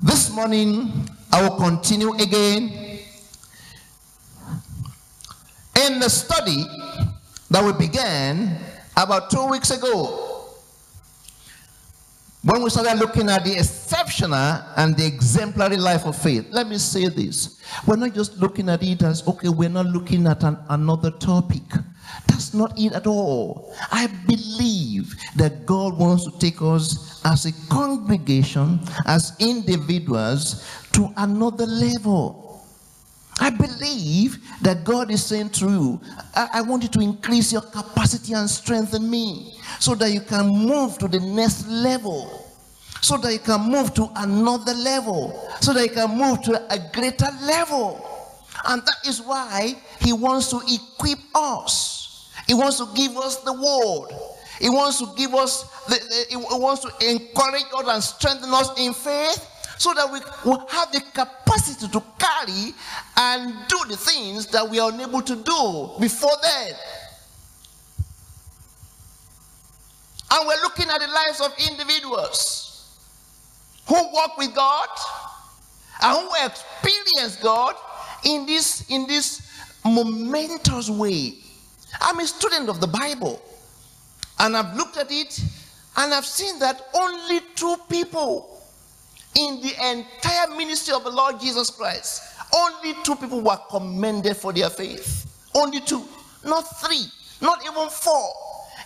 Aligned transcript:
This 0.00 0.30
morning, 0.30 0.92
I 1.32 1.42
will 1.42 1.56
continue 1.56 2.14
again 2.14 2.70
in 5.74 5.98
the 5.98 6.08
study 6.08 6.64
that 7.50 7.64
we 7.64 7.72
began 7.72 8.60
about 8.96 9.28
two 9.28 9.44
weeks 9.46 9.72
ago. 9.72 10.27
When 12.48 12.62
we 12.62 12.70
started 12.70 12.98
looking 12.98 13.28
at 13.28 13.44
the 13.44 13.58
exceptional 13.58 14.32
and 14.78 14.96
the 14.96 15.04
exemplary 15.04 15.76
life 15.76 16.06
of 16.06 16.16
faith, 16.16 16.46
let 16.50 16.66
me 16.66 16.78
say 16.78 17.08
this. 17.08 17.62
We're 17.86 17.96
not 17.96 18.14
just 18.14 18.38
looking 18.38 18.70
at 18.70 18.82
it 18.82 19.02
as, 19.02 19.26
okay, 19.28 19.50
we're 19.50 19.68
not 19.68 19.84
looking 19.84 20.26
at 20.26 20.42
an, 20.42 20.56
another 20.70 21.10
topic. 21.10 21.60
That's 22.26 22.54
not 22.54 22.72
it 22.78 22.94
at 22.94 23.06
all. 23.06 23.74
I 23.92 24.06
believe 24.26 25.14
that 25.36 25.66
God 25.66 25.98
wants 25.98 26.24
to 26.24 26.38
take 26.38 26.62
us 26.62 27.20
as 27.26 27.44
a 27.44 27.52
congregation, 27.68 28.80
as 29.04 29.36
individuals, 29.38 30.66
to 30.92 31.12
another 31.18 31.66
level. 31.66 32.64
I 33.40 33.50
believe 33.50 34.38
that 34.62 34.84
God 34.84 35.10
is 35.10 35.22
saying 35.24 35.50
through, 35.50 36.00
I, 36.34 36.48
I 36.54 36.62
want 36.62 36.82
you 36.82 36.88
to 36.88 37.00
increase 37.00 37.52
your 37.52 37.62
capacity 37.62 38.32
and 38.32 38.48
strengthen 38.48 39.08
me 39.08 39.58
so 39.78 39.94
that 39.94 40.10
you 40.10 40.20
can 40.22 40.48
move 40.48 40.98
to 40.98 41.08
the 41.08 41.20
next 41.20 41.68
level 41.68 42.37
so 43.00 43.16
that 43.18 43.32
you 43.32 43.38
can 43.38 43.70
move 43.70 43.94
to 43.94 44.10
another 44.16 44.74
level, 44.74 45.48
so 45.60 45.72
that 45.72 45.82
you 45.84 45.90
can 45.90 46.16
move 46.16 46.42
to 46.42 46.72
a 46.72 46.78
greater 46.92 47.28
level. 47.42 48.04
And 48.66 48.82
that 48.82 49.06
is 49.06 49.22
why 49.22 49.74
He 50.00 50.12
wants 50.12 50.50
to 50.50 50.60
equip 50.66 51.18
us, 51.34 52.30
He 52.46 52.54
wants 52.54 52.78
to 52.78 52.88
give 52.94 53.16
us 53.16 53.36
the 53.38 53.52
word, 53.52 54.18
He 54.60 54.68
wants 54.68 54.98
to 54.98 55.08
give 55.16 55.34
us, 55.34 55.62
the, 55.86 55.94
the, 55.94 56.26
He 56.30 56.36
wants 56.36 56.82
to 56.82 56.88
encourage 57.08 57.64
us 57.72 57.88
and 57.88 58.02
strengthen 58.02 58.52
us 58.52 58.78
in 58.78 58.92
faith. 58.94 59.54
So 59.78 59.94
that 59.94 60.10
we 60.10 60.18
will 60.44 60.66
have 60.70 60.90
the 60.90 61.00
capacity 61.14 61.86
to 61.86 62.02
carry 62.18 62.74
and 63.16 63.54
do 63.68 63.78
the 63.88 63.96
things 63.96 64.48
that 64.48 64.68
we 64.68 64.80
are 64.80 64.90
unable 64.90 65.22
to 65.22 65.36
do 65.36 65.90
before 66.00 66.32
then. 66.42 66.72
And 70.32 70.48
we're 70.48 70.60
looking 70.62 70.88
at 70.88 70.98
the 70.98 71.06
lives 71.06 71.40
of 71.40 71.52
individuals 71.70 72.67
who 73.88 73.94
walk 74.12 74.36
with 74.36 74.54
God 74.54 74.88
and 76.02 76.18
who 76.18 76.46
experience 76.46 77.36
God 77.36 77.74
in 78.24 78.46
this, 78.46 78.88
in 78.90 79.06
this 79.06 79.50
momentous 79.84 80.90
way. 80.90 81.34
I'm 82.00 82.20
a 82.20 82.26
student 82.26 82.68
of 82.68 82.80
the 82.80 82.86
Bible 82.86 83.40
and 84.38 84.56
I've 84.56 84.76
looked 84.76 84.98
at 84.98 85.10
it 85.10 85.40
and 85.96 86.12
I've 86.12 86.26
seen 86.26 86.58
that 86.60 86.88
only 86.94 87.40
two 87.56 87.76
people 87.88 88.60
in 89.34 89.60
the 89.62 89.72
entire 89.90 90.54
ministry 90.56 90.94
of 90.94 91.04
the 91.04 91.10
Lord 91.10 91.40
Jesus 91.40 91.70
Christ, 91.70 92.22
only 92.54 92.94
two 93.04 93.16
people 93.16 93.40
were 93.40 93.58
commended 93.70 94.36
for 94.36 94.52
their 94.52 94.70
faith. 94.70 95.24
Only 95.54 95.80
two, 95.80 96.04
not 96.44 96.62
three, 96.80 97.06
not 97.40 97.62
even 97.64 97.88
four 97.88 98.32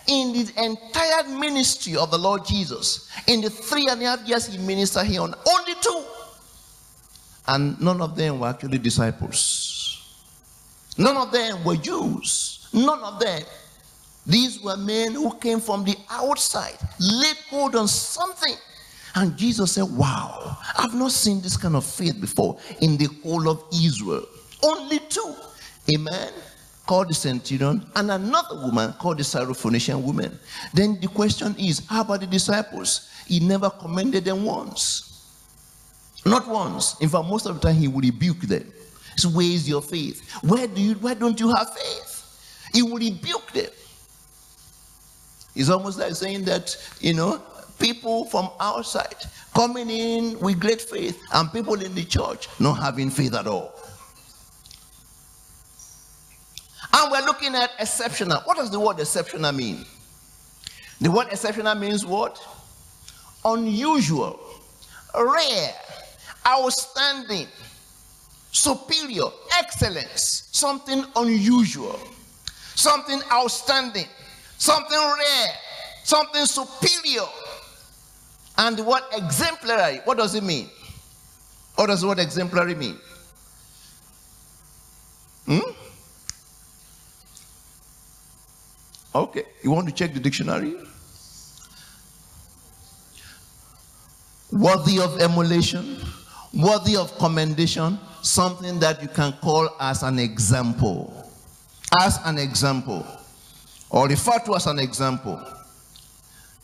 in 0.07 0.33
the 0.33 0.53
entire 0.63 1.25
ministry 1.29 1.97
of 1.97 2.11
the 2.11 2.19
Lord 2.19 2.45
Jesus, 2.45 3.11
in 3.27 3.41
the 3.41 3.51
three 3.51 3.89
and 3.89 4.03
a 4.03 4.05
half 4.07 4.27
years 4.27 4.47
he 4.47 4.59
ministered 4.59 5.07
here 5.07 5.23
on, 5.23 5.35
only 5.49 5.75
two. 5.81 6.05
And 7.47 7.81
none 7.81 8.01
of 8.01 8.17
them 8.17 8.41
were 8.41 8.49
actually 8.49 8.79
disciples. 8.79 9.69
None 10.99 11.17
of 11.17 11.33
them 11.33 11.65
were 11.65 11.77
Jews. 11.77 12.69
None 12.73 13.01
of 13.01 13.19
them. 13.19 13.43
These 14.27 14.63
were 14.63 14.77
men 14.77 15.13
who 15.15 15.35
came 15.39 15.61
from 15.61 15.85
the 15.85 15.97
outside, 16.09 16.79
laid 17.01 17.37
hold 17.51 17.75
on 17.75 17.89
something. 17.89 18.55
And 19.15 19.37
Jesus 19.37 19.73
said, 19.73 19.85
Wow, 19.85 20.57
I've 20.77 20.95
not 20.95 21.11
seen 21.11 21.41
this 21.41 21.57
kind 21.57 21.75
of 21.75 21.85
faith 21.85 22.21
before 22.21 22.59
in 22.81 22.97
the 22.97 23.09
whole 23.23 23.49
of 23.49 23.65
Israel. 23.73 24.25
Only 24.63 25.01
two. 25.01 25.35
Amen 25.93 26.33
called 26.87 27.09
the 27.09 27.15
centurion 27.15 27.85
and 27.95 28.11
another 28.11 28.57
woman 28.57 28.93
called 28.95 29.19
the 29.19 29.23
Syrophoenician 29.23 30.03
woman. 30.03 30.39
Then 30.75 30.99
the 31.01 31.09
question 31.09 31.55
is, 31.59 31.87
how 31.87 32.03
about 32.03 32.21
the 32.21 32.27
disciples? 32.27 33.09
He 33.27 33.41
never 33.41 33.71
commended 33.71 34.25
them 34.25 34.45
once. 34.45 35.09
Not 36.25 36.47
once. 36.49 37.01
In 37.01 37.09
fact, 37.09 37.27
most 37.27 37.47
of 37.47 37.61
the 37.61 37.69
time 37.69 37.77
he 37.77 37.89
would 37.89 38.05
rebuke 38.05 38.41
them. 38.41 38.71
So 39.17 39.29
where 39.29 39.47
is 39.47 39.69
your 39.69 39.83
faith? 39.83 40.29
Where 40.43 40.67
do 40.67 40.81
you 40.81 40.95
why 40.95 41.15
don't 41.15 41.39
you 41.39 41.55
have 41.55 41.73
faith? 41.75 42.71
He 42.73 42.83
would 42.83 43.03
rebuke 43.03 43.53
them. 43.53 43.71
It's 45.55 45.69
almost 45.69 45.99
like 45.99 46.15
saying 46.15 46.45
that, 46.45 46.77
you 47.01 47.13
know, 47.15 47.43
people 47.79 48.25
from 48.27 48.49
outside 48.59 49.17
coming 49.55 49.91
in 49.91 50.39
with 50.41 50.59
great 50.59 50.81
faith 50.81 51.21
and 51.35 51.53
people 51.53 51.75
in 51.75 51.95
the 51.95 52.05
church 52.05 52.49
not 52.59 52.75
having 52.75 53.11
faith 53.11 53.35
at 53.35 53.47
all. 53.47 53.75
And 56.95 57.11
we're 57.11 57.25
looking 57.25 57.55
at 57.55 57.71
exceptional. 57.79 58.41
What 58.45 58.57
does 58.57 58.71
the 58.71 58.79
word 58.79 59.01
exceptional 59.01 59.53
mean? 59.53 59.85
The 61.01 61.11
word 61.11 61.29
exceptional 61.31 61.75
means 61.75 62.05
what? 62.05 62.41
Unusual, 63.45 64.39
rare, 65.15 65.75
outstanding, 66.47 67.49
superior, 68.53 69.25
excellence, 69.59 70.49
something 70.53 71.05
unusual, 71.17 71.99
something 72.75 73.21
outstanding, 73.33 74.07
something 74.59 74.99
rare, 74.99 75.49
something 76.05 76.45
superior. 76.45 77.27
And 78.59 78.77
the 78.77 78.85
word 78.85 79.03
exemplary, 79.13 80.01
what 80.05 80.19
does 80.19 80.35
it 80.35 80.45
mean? 80.45 80.69
What 81.75 81.87
does 81.87 82.03
the 82.03 82.09
word 82.09 82.19
exemplary 82.19 82.75
mean? 82.75 82.99
Hmm? 85.47 85.82
Okay, 89.15 89.45
you 89.63 89.71
want 89.71 89.89
to 89.89 89.95
check 89.95 90.15
the 90.15 90.21
dictionary? 90.21 90.75
Worthy 94.51 95.01
of 95.01 95.21
emulation, 95.21 95.99
worthy 96.55 96.97
of 96.97 97.17
commendation, 97.19 97.99
something 98.23 98.79
that 98.81 99.03
you 99.03 99.09
can 99.09 99.33
call 99.43 99.69
as 99.81 100.03
an 100.03 100.19
example. 100.19 101.31
As 102.01 102.19
an 102.25 102.39
example, 102.39 103.07
or 103.91 104.09
refer 104.09 104.39
to 104.47 104.55
as 104.55 104.67
an 104.67 104.79
example. 104.79 105.39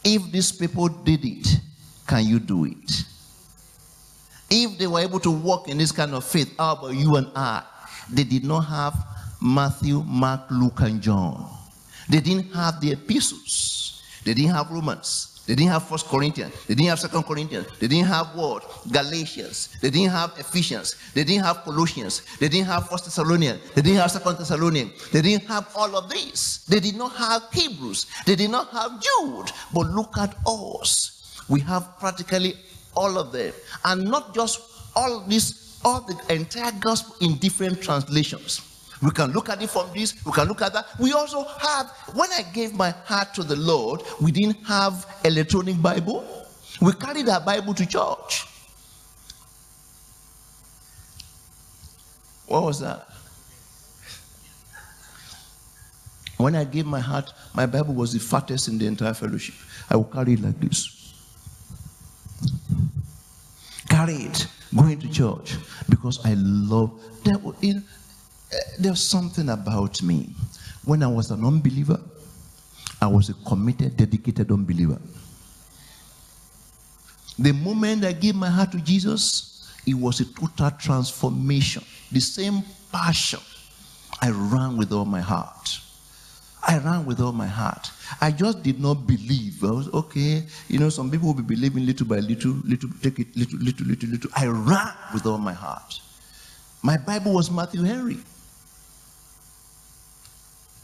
If 0.03 0.33
these 0.33 0.53
people 0.53 0.89
did 0.89 1.23
it, 1.23 1.61
can 2.07 2.25
you 2.25 2.39
do 2.39 2.65
it? 2.65 3.05
If 4.49 4.79
they 4.79 4.87
were 4.87 5.01
able 5.01 5.21
to 5.21 5.31
walk 5.31 5.69
in 5.69 5.77
this 5.77 5.93
kind 5.93 6.15
of 6.15 6.25
faith, 6.25 6.55
how 6.57 6.73
about 6.73 6.95
you 6.95 7.17
and 7.17 7.27
I? 7.37 7.63
They 8.11 8.25
did 8.25 8.45
not 8.45 8.61
have 8.61 8.95
Matthew, 9.43 10.03
Mark, 10.07 10.51
Luke, 10.51 10.81
and 10.81 11.03
John. 11.03 11.58
They 12.09 12.21
didn't 12.21 12.53
have 12.55 12.81
the 12.81 12.93
epistles. 12.93 14.03
They 14.25 14.35
didn't 14.35 14.55
have 14.55 14.71
Romans. 14.71 15.39
They 15.49 15.55
didn't 15.55 15.71
have 15.73 15.89
First 15.89 16.07
Corinthians. 16.09 16.53
They 16.67 16.75
didn't 16.75 16.91
have 16.91 17.01
Second 17.01 17.23
Corinthians. 17.23 17.67
They 17.79 17.89
didn't 17.89 18.09
have 18.09 18.37
what? 18.37 18.65
Galatians. 18.93 19.71
They 19.81 19.89
didn't 19.89 20.11
have 20.11 20.35
Ephesians. 20.37 20.97
They 21.15 21.25
didn't 21.25 21.45
have 21.45 21.65
Colossians. 21.65 22.21
They 22.39 22.49
didn't 22.49 22.67
have 22.67 22.91
First 22.91 23.07
Thessalonians. 23.07 23.59
They 23.73 23.81
didn't 23.81 24.01
have 24.01 24.11
Second 24.11 24.37
Thessalonians. 24.37 25.11
They 25.11 25.23
didn't 25.23 25.49
have 25.49 25.67
all 25.75 25.97
of 25.97 26.11
these. 26.11 26.67
They 26.69 26.81
did 26.81 26.97
not 26.97 27.13
have 27.17 27.45
Hebrews. 27.51 28.05
They 28.27 28.37
did 28.37 28.51
not 28.51 28.69
have 28.73 29.01
Jude. 29.01 29.51
But 29.73 29.87
look 29.87 30.19
at 30.19 30.37
us. 30.47 31.43
We 31.49 31.61
have 31.61 31.99
practically 31.99 32.53
all 32.95 33.17
of 33.17 33.33
them. 33.33 33.55
And 33.87 34.05
not 34.05 34.35
just 34.35 34.61
all 34.95 35.21
this, 35.21 35.81
all 35.83 36.03
the 36.03 36.35
entire 36.35 36.73
gospel 36.73 37.17
in 37.27 37.39
different 37.39 37.81
translations. 37.81 38.68
We 39.03 39.11
can 39.11 39.33
look 39.33 39.49
at 39.49 39.63
it 39.63 39.71
from 39.71 39.91
this, 39.95 40.15
we 40.25 40.33
can 40.33 40.49
look 40.49 40.61
at 40.63 40.73
that. 40.73 40.87
We 40.99 41.13
also 41.13 41.45
have, 41.45 41.91
when 42.15 42.31
I 42.33 42.43
gave 42.53 42.75
my 42.75 42.91
heart 42.91 43.33
to 43.35 43.45
the 43.45 43.57
Lord, 43.57 44.03
we 44.21 44.33
didn't 44.33 44.65
have 44.67 45.07
electronic 45.25 45.81
Bible. 45.81 46.27
We 46.81 46.93
carried 46.93 47.29
our 47.29 47.41
Bible 47.41 47.75
to 47.75 47.87
church. 47.87 48.47
What 52.47 52.63
was 52.63 52.81
that? 52.81 53.07
When 56.39 56.55
I 56.55 56.65
gave 56.65 56.87
my 56.87 57.01
heart, 57.01 57.33
my 57.55 57.67
Bible 57.67 57.95
was 57.95 58.13
the 58.13 58.21
fattest 58.21 58.69
in 58.69 58.79
the 58.79 58.87
entire 58.87 59.13
fellowship. 59.13 59.57
I 59.91 59.97
would 59.97 60.11
carry 60.13 60.35
it 60.35 60.41
like 60.41 60.59
this. 60.61 61.13
Carry 63.89 64.15
it, 64.15 64.47
going 64.75 65.01
to 65.01 65.09
church 65.09 65.57
because 65.89 66.25
I 66.25 66.35
love 66.35 66.93
that. 67.25 67.41
In, 67.61 67.85
there's 68.79 69.03
something 69.03 69.49
about 69.51 70.03
me. 70.03 70.31
When 70.85 71.03
I 71.03 71.07
was 71.07 71.31
an 71.31 71.45
unbeliever, 71.45 72.01
I 73.01 73.07
was 73.07 73.29
a 73.29 73.35
committed, 73.47 73.97
dedicated 73.97 74.51
unbeliever. 74.51 74.99
The 77.39 77.53
moment 77.53 78.05
I 78.05 78.13
gave 78.13 78.35
my 78.35 78.49
heart 78.51 78.73
to 78.73 78.79
Jesus, 78.79 79.73
it 79.87 79.95
was 79.95 80.21
a 80.21 80.25
total 80.25 80.71
transformation. 80.73 81.85
The 82.11 82.21
same 82.21 82.63
passion 82.91 83.41
I 84.21 84.31
ran 84.31 84.77
with 84.77 84.93
all 84.93 85.05
my 85.05 85.21
heart. 85.21 85.81
I 86.67 86.79
ran 86.79 87.07
with 87.07 87.21
all 87.21 87.33
my 87.33 87.47
heart. 87.47 87.91
I 88.21 88.33
just 88.33 88.63
did 88.63 88.81
not 88.81 89.07
believe. 89.07 89.63
I 89.63 89.71
was 89.71 89.89
okay. 89.95 90.45
You 90.69 90.81
know, 90.81 90.89
some 90.89 91.11
people 91.11 91.29
will 91.29 91.43
be 91.43 91.55
believing 91.55 91.87
little 91.87 92.07
by 92.07 92.19
little, 92.19 92.57
little, 92.65 92.91
take 93.01 93.21
it 93.21 93.37
little, 93.37 93.59
little, 93.61 93.87
little, 93.87 94.09
little. 94.09 94.31
I 94.35 94.47
ran 94.47 94.93
with 95.15 95.25
all 95.25 95.39
my 95.39 95.53
heart. 95.53 96.01
My 96.83 96.97
Bible 96.97 97.33
was 97.33 97.51
Matthew 97.51 97.83
Henry. 97.85 98.19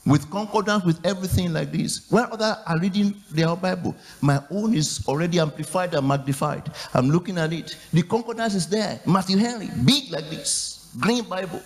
With 0.06 0.30
concordance, 0.30 0.84
with 0.84 1.04
everything 1.06 1.52
like 1.54 1.72
this. 1.72 2.10
Where 2.10 2.30
others 2.30 2.56
are 2.66 2.78
reading 2.78 3.14
their 3.30 3.56
Bible, 3.56 3.96
my 4.20 4.42
own 4.50 4.74
is 4.74 5.02
already 5.08 5.38
amplified 5.40 5.94
and 5.94 6.06
magnified. 6.06 6.70
I'm 6.92 7.08
looking 7.08 7.38
at 7.38 7.52
it. 7.52 7.76
The 7.92 8.02
concordance 8.02 8.54
is 8.54 8.68
there. 8.68 9.00
Matthew 9.06 9.38
Henry, 9.38 9.70
big 9.84 10.10
like 10.10 10.28
this, 10.28 10.90
green 11.00 11.24
Bible. 11.24 11.62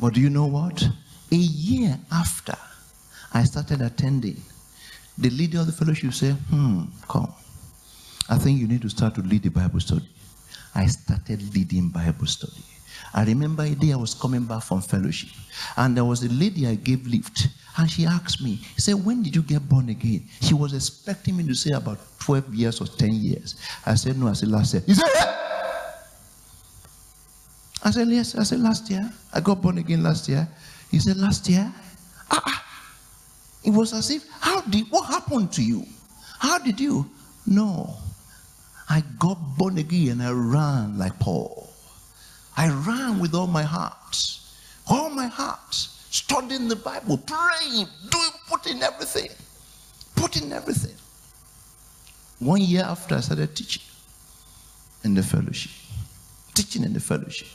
But 0.00 0.14
do 0.14 0.20
you 0.20 0.30
know 0.30 0.46
what? 0.46 0.82
A 1.30 1.36
year 1.36 1.98
after 2.10 2.56
I 3.32 3.44
started 3.44 3.82
attending, 3.82 4.40
the 5.18 5.30
leader 5.30 5.60
of 5.60 5.66
the 5.66 5.72
fellowship 5.72 6.14
said, 6.14 6.34
Hmm, 6.48 6.84
come. 7.08 7.32
I 8.28 8.38
think 8.38 8.58
you 8.58 8.66
need 8.66 8.82
to 8.82 8.88
start 8.88 9.14
to 9.16 9.20
lead 9.20 9.42
the 9.42 9.50
Bible 9.50 9.80
study. 9.80 10.08
I 10.74 10.86
started 10.86 11.54
leading 11.54 11.90
Bible 11.90 12.26
study. 12.26 12.62
I 13.14 13.24
remember 13.24 13.62
a 13.62 13.74
day 13.74 13.92
I 13.92 13.96
was 13.96 14.12
coming 14.12 14.44
back 14.44 14.64
from 14.64 14.82
fellowship, 14.82 15.30
and 15.76 15.96
there 15.96 16.04
was 16.04 16.24
a 16.24 16.28
lady 16.30 16.66
I 16.66 16.74
gave 16.74 17.06
lift, 17.06 17.46
and 17.78 17.88
she 17.88 18.06
asked 18.06 18.42
me, 18.42 18.56
She 18.74 18.80
said, 18.80 18.94
When 19.04 19.22
did 19.22 19.36
you 19.36 19.42
get 19.42 19.68
born 19.68 19.88
again? 19.88 20.24
She 20.40 20.52
was 20.52 20.74
expecting 20.74 21.36
me 21.36 21.46
to 21.46 21.54
say 21.54 21.70
about 21.70 21.98
12 22.18 22.52
years 22.54 22.80
or 22.80 22.86
10 22.86 23.14
years. 23.14 23.54
I 23.86 23.94
said, 23.94 24.18
No, 24.18 24.26
I 24.26 24.32
said 24.32 24.48
last 24.48 24.74
year. 24.74 24.82
He 24.84 24.94
said, 24.94 25.08
yeah. 25.14 25.40
I 27.84 27.90
said, 27.92 28.08
Yes, 28.08 28.34
I 28.34 28.42
said 28.42 28.60
last 28.60 28.90
year. 28.90 29.08
I 29.32 29.40
got 29.40 29.62
born 29.62 29.78
again 29.78 30.02
last 30.02 30.28
year. 30.28 30.48
He 30.90 30.98
said, 30.98 31.16
Last 31.16 31.48
year? 31.48 31.72
Ah, 32.32 32.42
ah. 32.44 32.64
It 33.62 33.70
was 33.70 33.92
as 33.92 34.10
if, 34.10 34.28
How 34.40 34.60
did 34.62 34.86
what 34.90 35.06
happened 35.06 35.52
to 35.52 35.62
you? 35.62 35.84
How 36.40 36.58
did 36.58 36.80
you? 36.80 37.08
No. 37.46 37.94
I 38.88 39.02
got 39.18 39.38
born 39.56 39.78
again 39.78 40.20
and 40.20 40.22
I 40.22 40.32
ran 40.32 40.98
like 40.98 41.18
Paul. 41.20 41.73
I 42.56 42.68
ran 42.68 43.18
with 43.18 43.34
all 43.34 43.46
my 43.46 43.62
heart, 43.62 44.40
all 44.86 45.10
my 45.10 45.26
heart, 45.26 45.74
studying 45.74 46.68
the 46.68 46.76
Bible, 46.76 47.18
praying, 47.18 47.86
doing, 48.10 48.30
putting 48.46 48.82
everything, 48.82 49.30
putting 50.14 50.52
everything. 50.52 50.94
One 52.38 52.60
year 52.60 52.82
after, 52.82 53.16
I 53.16 53.20
started 53.20 53.56
teaching 53.56 53.82
in 55.02 55.14
the 55.14 55.22
fellowship, 55.22 55.72
teaching 56.54 56.84
in 56.84 56.92
the 56.92 57.00
fellowship, 57.00 57.48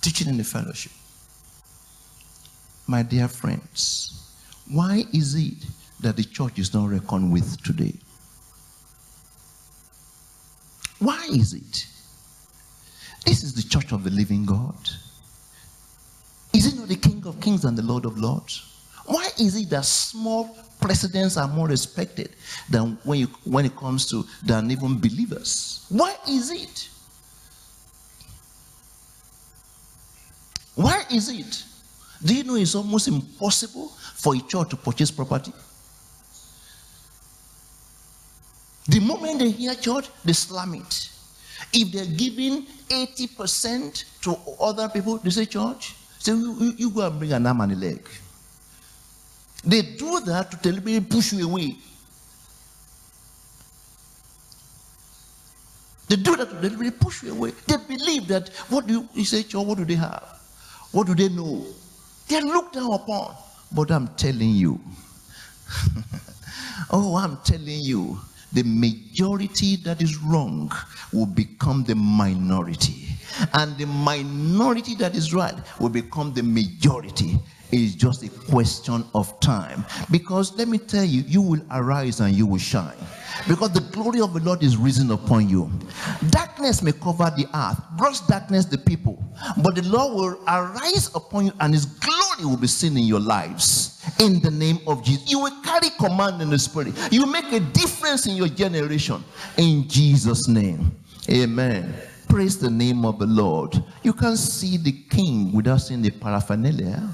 teaching 0.00 0.28
in 0.28 0.38
the 0.38 0.44
fellowship. 0.44 0.92
My 2.86 3.02
dear 3.02 3.28
friends, 3.28 4.30
why 4.70 5.04
is 5.12 5.34
it 5.34 5.64
that 6.00 6.16
the 6.16 6.24
church 6.24 6.58
is 6.58 6.72
not 6.72 6.88
reckoned 6.88 7.32
with 7.32 7.62
today? 7.62 7.94
Why 10.98 11.26
is 11.30 11.52
it? 11.52 11.86
This 13.24 13.42
is 13.42 13.54
the 13.54 13.62
church 13.62 13.92
of 13.92 14.04
the 14.04 14.10
living 14.10 14.44
God. 14.44 14.76
Is 16.52 16.72
it 16.72 16.78
not 16.78 16.88
the 16.88 16.96
King 16.96 17.22
of 17.26 17.40
Kings 17.40 17.64
and 17.64 17.76
the 17.76 17.82
Lord 17.82 18.04
of 18.04 18.18
Lords? 18.18 18.70
Why 19.06 19.28
is 19.38 19.56
it 19.56 19.70
that 19.70 19.84
small 19.84 20.56
presidents 20.80 21.36
are 21.36 21.48
more 21.48 21.68
respected 21.68 22.30
than 22.70 22.98
when, 23.04 23.20
you, 23.20 23.26
when 23.44 23.64
it 23.64 23.76
comes 23.76 24.08
to 24.10 24.24
than 24.44 24.70
even 24.70 24.98
believers? 24.98 25.86
Why 25.88 26.14
is 26.28 26.50
it? 26.50 26.88
Why 30.74 31.04
is 31.10 31.28
it? 31.28 31.64
Do 32.24 32.34
you 32.34 32.44
know 32.44 32.54
it's 32.54 32.74
almost 32.74 33.08
impossible 33.08 33.88
for 34.14 34.34
a 34.34 34.40
church 34.40 34.70
to 34.70 34.76
purchase 34.76 35.10
property? 35.10 35.52
The 38.88 39.00
moment 39.00 39.38
they 39.38 39.50
hear 39.50 39.74
church, 39.74 40.08
they 40.24 40.32
slam 40.32 40.74
it. 40.74 41.10
If 41.76 41.90
they're 41.90 42.06
giving 42.06 42.66
80% 42.88 44.04
to 44.22 44.36
other 44.60 44.88
people, 44.88 45.18
they 45.18 45.30
say, 45.30 45.44
church, 45.46 45.94
say, 46.20 46.32
you, 46.32 46.72
you, 46.76 46.90
go 46.90 47.06
and 47.06 47.18
bring 47.18 47.32
an 47.32 47.46
arm 47.46 47.60
and 47.62 47.72
a 47.72 47.74
leg. 47.74 48.08
They 49.64 49.82
do 49.82 50.20
that 50.20 50.52
to 50.52 50.56
deliberately 50.58 51.00
push 51.00 51.32
you 51.32 51.48
away. 51.48 51.76
They 56.08 56.16
do 56.16 56.36
that 56.36 56.50
to 56.50 56.54
deliberately 56.56 56.92
push 56.92 57.24
you 57.24 57.32
away. 57.32 57.52
They 57.66 57.76
believe 57.76 58.28
that 58.28 58.50
what 58.68 58.86
do 58.86 58.94
you, 58.94 59.08
you 59.14 59.24
say, 59.24 59.42
church, 59.42 59.64
what 59.66 59.78
do 59.78 59.84
they 59.84 59.96
have? 59.96 60.22
What 60.92 61.08
do 61.08 61.14
they 61.16 61.28
know? 61.28 61.66
They're 62.28 62.42
looked 62.42 62.74
down 62.74 62.92
upon. 62.92 63.34
But 63.72 63.90
I'm 63.90 64.06
telling 64.14 64.50
you, 64.50 64.78
oh, 66.90 67.16
I'm 67.16 67.38
telling 67.38 67.80
you, 67.80 68.20
the 68.54 68.62
majority 68.62 69.76
that 69.76 70.00
is 70.00 70.16
wrong 70.18 70.72
will 71.12 71.26
become 71.26 71.84
the 71.84 71.94
minority. 71.94 73.08
And 73.52 73.76
the 73.76 73.86
minority 73.86 74.94
that 74.96 75.14
is 75.14 75.34
right 75.34 75.54
will 75.80 75.88
become 75.88 76.32
the 76.32 76.42
majority. 76.42 77.38
It's 77.76 77.96
just 77.96 78.22
a 78.22 78.28
question 78.52 79.04
of 79.16 79.40
time. 79.40 79.84
Because 80.08 80.56
let 80.56 80.68
me 80.68 80.78
tell 80.78 81.02
you, 81.02 81.22
you 81.22 81.42
will 81.42 81.60
arise 81.72 82.20
and 82.20 82.32
you 82.32 82.46
will 82.46 82.60
shine. 82.60 82.96
Because 83.48 83.72
the 83.72 83.80
glory 83.90 84.20
of 84.20 84.32
the 84.32 84.38
Lord 84.38 84.62
is 84.62 84.76
risen 84.76 85.10
upon 85.10 85.48
you. 85.48 85.68
Darkness 86.30 86.82
may 86.82 86.92
cover 86.92 87.32
the 87.36 87.48
earth, 87.52 87.82
gross 87.98 88.20
darkness 88.28 88.66
the 88.66 88.78
people, 88.78 89.20
but 89.60 89.74
the 89.74 89.82
Lord 89.82 90.14
will 90.14 90.44
arise 90.46 91.10
upon 91.16 91.46
you 91.46 91.52
and 91.58 91.74
his 91.74 91.84
glory 91.84 92.44
will 92.44 92.56
be 92.56 92.68
seen 92.68 92.96
in 92.96 93.06
your 93.06 93.18
lives. 93.18 94.00
In 94.20 94.40
the 94.40 94.52
name 94.52 94.78
of 94.86 95.02
Jesus. 95.02 95.28
You 95.28 95.40
will 95.40 95.62
carry 95.62 95.90
command 95.98 96.40
in 96.42 96.50
the 96.50 96.58
spirit. 96.60 96.94
You 97.10 97.26
make 97.26 97.50
a 97.52 97.58
difference 97.58 98.28
in 98.28 98.36
your 98.36 98.48
generation. 98.48 99.24
In 99.56 99.88
Jesus' 99.88 100.46
name. 100.46 100.94
Amen. 101.28 101.92
Praise 102.28 102.56
the 102.56 102.70
name 102.70 103.04
of 103.04 103.18
the 103.18 103.26
Lord. 103.26 103.82
You 104.04 104.12
can't 104.12 104.38
see 104.38 104.76
the 104.76 104.92
king 105.10 105.50
without 105.50 105.78
seeing 105.78 106.02
the 106.02 106.10
paraphernalia. 106.10 107.10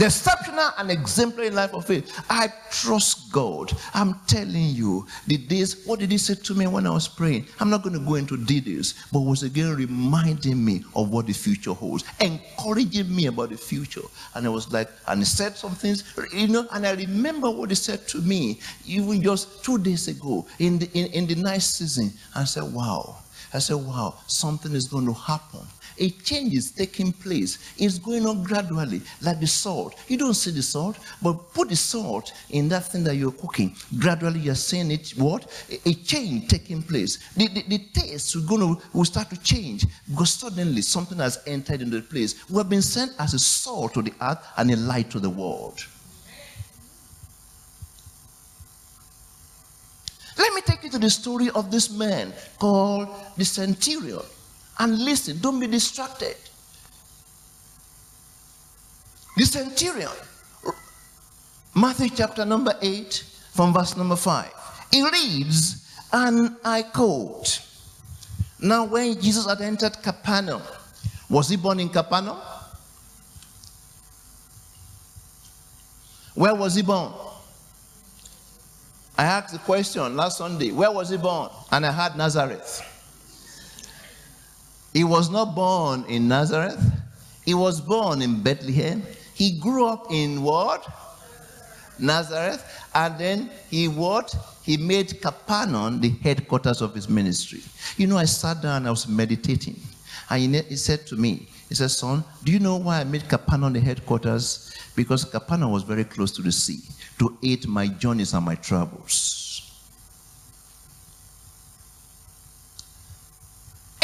The 0.00 0.06
exceptional 0.06 0.70
and 0.78 0.90
exemplary 0.90 1.50
life 1.50 1.74
of 1.74 1.84
faith. 1.84 2.24
I 2.30 2.50
trust 2.70 3.30
God. 3.30 3.70
I'm 3.92 4.14
telling 4.26 4.70
you, 4.74 5.06
the 5.26 5.36
days, 5.36 5.84
what 5.84 5.98
did 5.98 6.10
he 6.10 6.16
say 6.16 6.36
to 6.36 6.54
me 6.54 6.66
when 6.66 6.86
I 6.86 6.90
was 6.90 7.06
praying? 7.06 7.44
I'm 7.60 7.68
not 7.68 7.82
going 7.82 7.92
to 7.92 8.06
go 8.06 8.14
into 8.14 8.38
details, 8.38 8.94
but 9.12 9.20
was 9.20 9.42
again 9.42 9.76
reminding 9.76 10.64
me 10.64 10.84
of 10.96 11.10
what 11.10 11.26
the 11.26 11.34
future 11.34 11.74
holds, 11.74 12.04
encouraging 12.18 13.14
me 13.14 13.26
about 13.26 13.50
the 13.50 13.58
future. 13.58 14.00
And 14.34 14.46
I 14.46 14.48
was 14.48 14.72
like, 14.72 14.88
and 15.06 15.20
he 15.20 15.26
said 15.26 15.54
some 15.54 15.72
things, 15.72 16.14
you 16.32 16.48
know, 16.48 16.66
and 16.72 16.86
I 16.86 16.92
remember 16.92 17.50
what 17.50 17.68
he 17.68 17.74
said 17.74 18.08
to 18.08 18.22
me 18.22 18.58
even 18.86 19.20
just 19.20 19.62
two 19.62 19.76
days 19.76 20.08
ago 20.08 20.46
in 20.60 20.78
the, 20.78 20.90
in, 20.94 21.12
in 21.12 21.26
the 21.26 21.34
night 21.34 21.60
season. 21.60 22.10
I 22.34 22.44
said, 22.44 22.62
wow. 22.72 23.16
I 23.52 23.58
said, 23.58 23.76
wow, 23.76 24.14
something 24.28 24.72
is 24.72 24.88
going 24.88 25.04
to 25.04 25.12
happen 25.12 25.60
a 26.00 26.08
change 26.10 26.54
is 26.54 26.70
taking 26.70 27.12
place. 27.12 27.74
It's 27.78 27.98
going 27.98 28.26
on 28.26 28.42
gradually, 28.42 29.02
like 29.20 29.38
the 29.38 29.46
salt. 29.46 29.94
You 30.08 30.16
don't 30.16 30.34
see 30.34 30.50
the 30.50 30.62
salt, 30.62 30.98
but 31.22 31.52
put 31.52 31.68
the 31.68 31.76
salt 31.76 32.32
in 32.48 32.68
that 32.70 32.86
thing 32.86 33.04
that 33.04 33.16
you're 33.16 33.32
cooking. 33.32 33.76
Gradually, 33.98 34.40
you're 34.40 34.54
seeing 34.54 34.90
it, 34.90 35.10
what? 35.10 35.46
A, 35.84 35.94
change 35.94 36.48
taking 36.48 36.82
place. 36.82 37.18
The, 37.34 37.48
the, 37.48 37.62
the 37.68 37.78
taste 37.92 38.34
will, 38.34 38.46
going 38.46 38.76
to, 38.76 38.82
will 38.94 39.04
start 39.04 39.28
to 39.30 39.36
change 39.40 39.84
because 40.08 40.30
suddenly 40.30 40.80
something 40.80 41.18
has 41.18 41.38
entered 41.46 41.82
into 41.82 41.96
the 41.96 42.02
place. 42.02 42.48
We 42.48 42.56
have 42.56 42.70
been 42.70 42.82
sent 42.82 43.12
as 43.18 43.34
a 43.34 43.38
salt 43.38 43.94
to 43.94 44.02
the 44.02 44.14
earth 44.22 44.38
and 44.56 44.70
a 44.70 44.76
light 44.76 45.10
to 45.10 45.20
the 45.20 45.30
world. 45.30 45.84
Let 50.38 50.54
me 50.54 50.62
take 50.62 50.82
you 50.82 50.90
to 50.90 50.98
the 50.98 51.10
story 51.10 51.50
of 51.50 51.70
this 51.70 51.90
man 51.90 52.32
called 52.58 53.08
the 53.36 53.44
centurion 53.44 54.22
and 54.80 54.98
listen. 54.98 55.38
Don't 55.38 55.60
be 55.60 55.66
distracted. 55.66 56.36
The 59.36 59.44
centurion, 59.44 60.10
Matthew 61.74 62.08
chapter 62.08 62.44
number 62.44 62.74
8, 62.80 63.24
from 63.52 63.72
verse 63.72 63.96
number 63.96 64.16
5. 64.16 64.50
He 64.90 65.08
reads, 65.08 65.86
and 66.12 66.56
I 66.64 66.82
quote, 66.82 67.62
Now, 68.58 68.86
when 68.86 69.20
Jesus 69.20 69.46
had 69.46 69.60
entered 69.60 70.02
Capernaum, 70.02 70.62
was 71.28 71.48
he 71.48 71.56
born 71.56 71.78
in 71.78 71.90
Capernaum? 71.90 72.38
Where 76.34 76.54
was 76.54 76.74
he 76.74 76.82
born? 76.82 77.12
I 79.16 79.24
asked 79.24 79.52
the 79.52 79.58
question 79.58 80.16
last 80.16 80.38
Sunday, 80.38 80.72
where 80.72 80.90
was 80.90 81.10
he 81.10 81.18
born? 81.18 81.50
And 81.70 81.84
I 81.84 81.92
had 81.92 82.16
Nazareth. 82.16 82.89
He 84.92 85.04
was 85.04 85.30
not 85.30 85.54
born 85.54 86.04
in 86.08 86.28
Nazareth. 86.28 86.80
He 87.44 87.54
was 87.54 87.80
born 87.80 88.22
in 88.22 88.42
Bethlehem. 88.42 89.02
He 89.34 89.58
grew 89.58 89.86
up 89.86 90.06
in 90.10 90.42
what? 90.42 90.86
Nazareth, 91.98 92.64
and 92.94 93.18
then 93.18 93.50
he 93.70 93.86
what? 93.86 94.34
He 94.62 94.76
made 94.76 95.20
Capernaum 95.20 96.00
the 96.00 96.08
headquarters 96.22 96.80
of 96.80 96.94
his 96.94 97.08
ministry. 97.08 97.60
You 97.96 98.06
know, 98.06 98.16
I 98.16 98.24
sat 98.24 98.62
down 98.62 98.78
and 98.78 98.86
I 98.88 98.90
was 98.90 99.06
meditating, 99.06 99.76
and 100.30 100.54
he 100.54 100.76
said 100.76 101.06
to 101.08 101.16
me, 101.16 101.46
he 101.68 101.74
said, 101.74 101.90
Son, 101.90 102.24
do 102.42 102.52
you 102.52 102.58
know 102.58 102.76
why 102.76 103.00
I 103.00 103.04
made 103.04 103.28
Capernaum 103.28 103.74
the 103.74 103.80
headquarters? 103.80 104.74
Because 104.96 105.24
Capernaum 105.24 105.70
was 105.72 105.82
very 105.82 106.04
close 106.04 106.32
to 106.32 106.42
the 106.42 106.52
sea 106.52 106.80
to 107.18 107.36
aid 107.42 107.68
my 107.68 107.86
journeys 107.86 108.34
and 108.34 108.44
my 108.44 108.54
travels. 108.56 109.49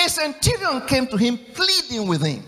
A 0.06 0.08
centurion 0.08 0.86
came 0.86 1.08
to 1.08 1.16
him, 1.16 1.36
pleading 1.52 2.06
with 2.06 2.24
him, 2.24 2.44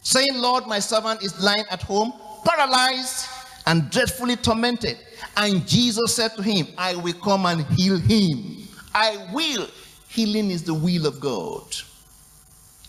saying, 0.00 0.38
Lord, 0.38 0.66
my 0.66 0.78
servant 0.78 1.22
is 1.22 1.38
lying 1.42 1.66
at 1.70 1.82
home, 1.82 2.14
paralyzed 2.42 3.28
and 3.66 3.90
dreadfully 3.90 4.36
tormented. 4.36 4.96
And 5.36 5.68
Jesus 5.68 6.16
said 6.16 6.30
to 6.36 6.42
him, 6.42 6.68
I 6.78 6.96
will 6.96 7.12
come 7.12 7.44
and 7.44 7.66
heal 7.72 7.98
him. 7.98 8.66
I 8.94 9.28
will. 9.34 9.68
Healing 10.08 10.50
is 10.50 10.62
the 10.62 10.72
will 10.72 11.04
of 11.06 11.20
God. 11.20 11.66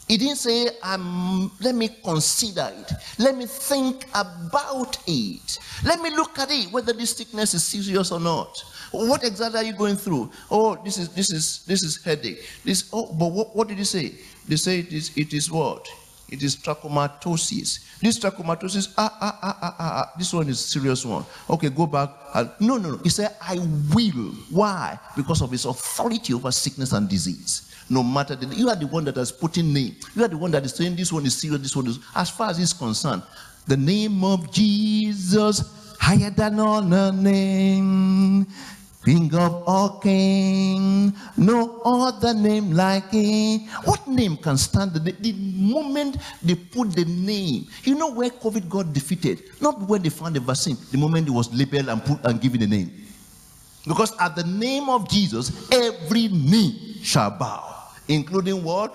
He 0.08 0.18
didn't 0.18 0.38
say, 0.38 0.70
um, 0.84 1.52
let 1.62 1.74
me 1.74 1.90
consider 2.04 2.72
it. 2.78 2.92
Let 3.18 3.36
me 3.36 3.48
think 3.48 4.06
about 4.14 4.98
it. 5.08 5.60
Let 5.84 6.00
me 6.00 6.12
look 6.12 6.38
at 6.38 6.52
it, 6.52 6.72
whether 6.72 6.94
this 6.94 7.18
sickness 7.18 7.56
is 7.56 7.64
serious 7.64 8.12
or 8.12 8.20
not. 8.20 8.64
What 8.92 9.24
exactly 9.24 9.60
are 9.60 9.64
you 9.64 9.74
going 9.74 9.96
through? 9.96 10.32
Oh, 10.52 10.76
this 10.84 10.98
is 10.98 11.10
this 11.10 11.32
is 11.32 11.64
this 11.66 11.84
is 11.84 12.02
headache. 12.04 12.48
This 12.64 12.90
oh, 12.94 13.12
but 13.14 13.32
what, 13.32 13.56
what 13.56 13.68
did 13.68 13.78
he 13.78 13.84
say? 13.84 14.14
They 14.48 14.56
say 14.56 14.80
it 14.80 14.94
is 14.94 15.12
it 15.18 15.34
is 15.34 15.52
what? 15.52 15.88
It 16.30 16.42
is 16.42 16.56
trachomatosis. 16.56 18.00
This 18.00 18.18
trachomatosis, 18.20 18.94
ah, 18.98 19.16
ah, 19.22 19.40
ah, 19.42 19.58
ah, 19.62 19.76
ah, 19.78 19.78
ah, 19.80 20.14
this 20.18 20.34
one 20.34 20.50
is 20.50 20.60
serious 20.60 21.06
one. 21.06 21.24
Okay, 21.50 21.70
go 21.70 21.86
back. 21.86 22.10
Uh, 22.34 22.46
no, 22.60 22.78
no, 22.78 22.92
no. 22.92 22.98
He 22.98 23.10
said, 23.10 23.36
I 23.42 23.60
will. 23.94 24.34
Why? 24.50 24.98
Because 25.16 25.42
of 25.42 25.52
his 25.52 25.66
authority 25.66 26.34
over 26.34 26.52
sickness 26.52 26.94
and 26.94 27.08
disease. 27.08 27.75
No 27.90 28.04
matter 28.04 28.36
the, 28.36 28.48
you 28.56 28.70
are 28.70 28.76
the 28.76 28.88
one 28.88 29.06
that 29.06 29.16
has 29.16 29.32
put 29.32 29.58
in 29.58 29.74
name. 29.74 29.96
You 30.16 30.24
are 30.24 30.28
the 30.28 30.38
one 30.38 30.52
that 30.52 30.66
is 30.66 30.74
saying 30.74 30.96
this 30.96 31.12
one 31.12 31.26
is 31.26 31.38
serious, 31.38 31.62
this 31.62 31.76
one 31.76 31.88
is. 31.88 32.00
As 32.16 32.30
far 32.30 32.50
as 32.50 32.58
he's 32.58 32.74
concerned, 32.74 33.22
the 33.68 33.78
name 33.78 34.24
of 34.24 34.52
Jesus 34.52 35.96
higher 36.00 36.30
than 36.30 36.60
all 36.60 36.82
name. 36.82 38.48
King 39.06 39.36
of 39.36 39.64
all 39.68 40.00
kings, 40.00 41.14
no 41.38 41.80
other 41.86 42.34
name 42.34 42.72
like 42.72 43.12
him. 43.12 43.60
What 43.84 44.08
name 44.08 44.36
can 44.36 44.58
stand 44.58 44.94
the, 44.94 45.12
the 45.12 45.32
moment 45.34 46.18
they 46.42 46.56
put 46.56 46.96
the 46.96 47.06
name? 47.06 47.68
You 47.84 47.94
know 47.94 48.12
where 48.12 48.32
COVID 48.32 48.68
got 48.68 48.94
defeated? 48.94 49.44
Not 49.62 49.80
when 49.82 50.02
they 50.02 50.10
found 50.10 50.36
the 50.36 50.40
vaccine, 50.40 50.76
the 50.92 50.98
moment 50.98 51.28
it 51.28 51.32
was 51.32 51.54
labeled 51.54 51.90
and 51.90 52.04
put 52.04 52.26
and 52.26 52.42
given 52.42 52.62
the 52.62 52.68
name. 52.68 52.92
Because 53.88 54.12
at 54.20 54.36
the 54.36 54.44
name 54.44 54.90
of 54.90 55.08
Jesus, 55.08 55.70
every 55.72 56.28
knee 56.30 56.98
shall 57.04 57.30
bow, 57.30 57.75
including 58.08 58.64
what? 58.64 58.94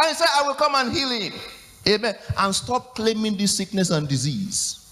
And 0.00 0.08
he 0.08 0.14
said, 0.14 0.28
I 0.34 0.46
will 0.46 0.54
come 0.54 0.74
and 0.74 0.92
heal 0.92 1.10
him. 1.10 1.32
Amen. 1.86 2.14
And 2.38 2.54
stop 2.54 2.94
claiming 2.94 3.36
this 3.36 3.56
sickness 3.56 3.90
and 3.90 4.06
disease. 4.08 4.84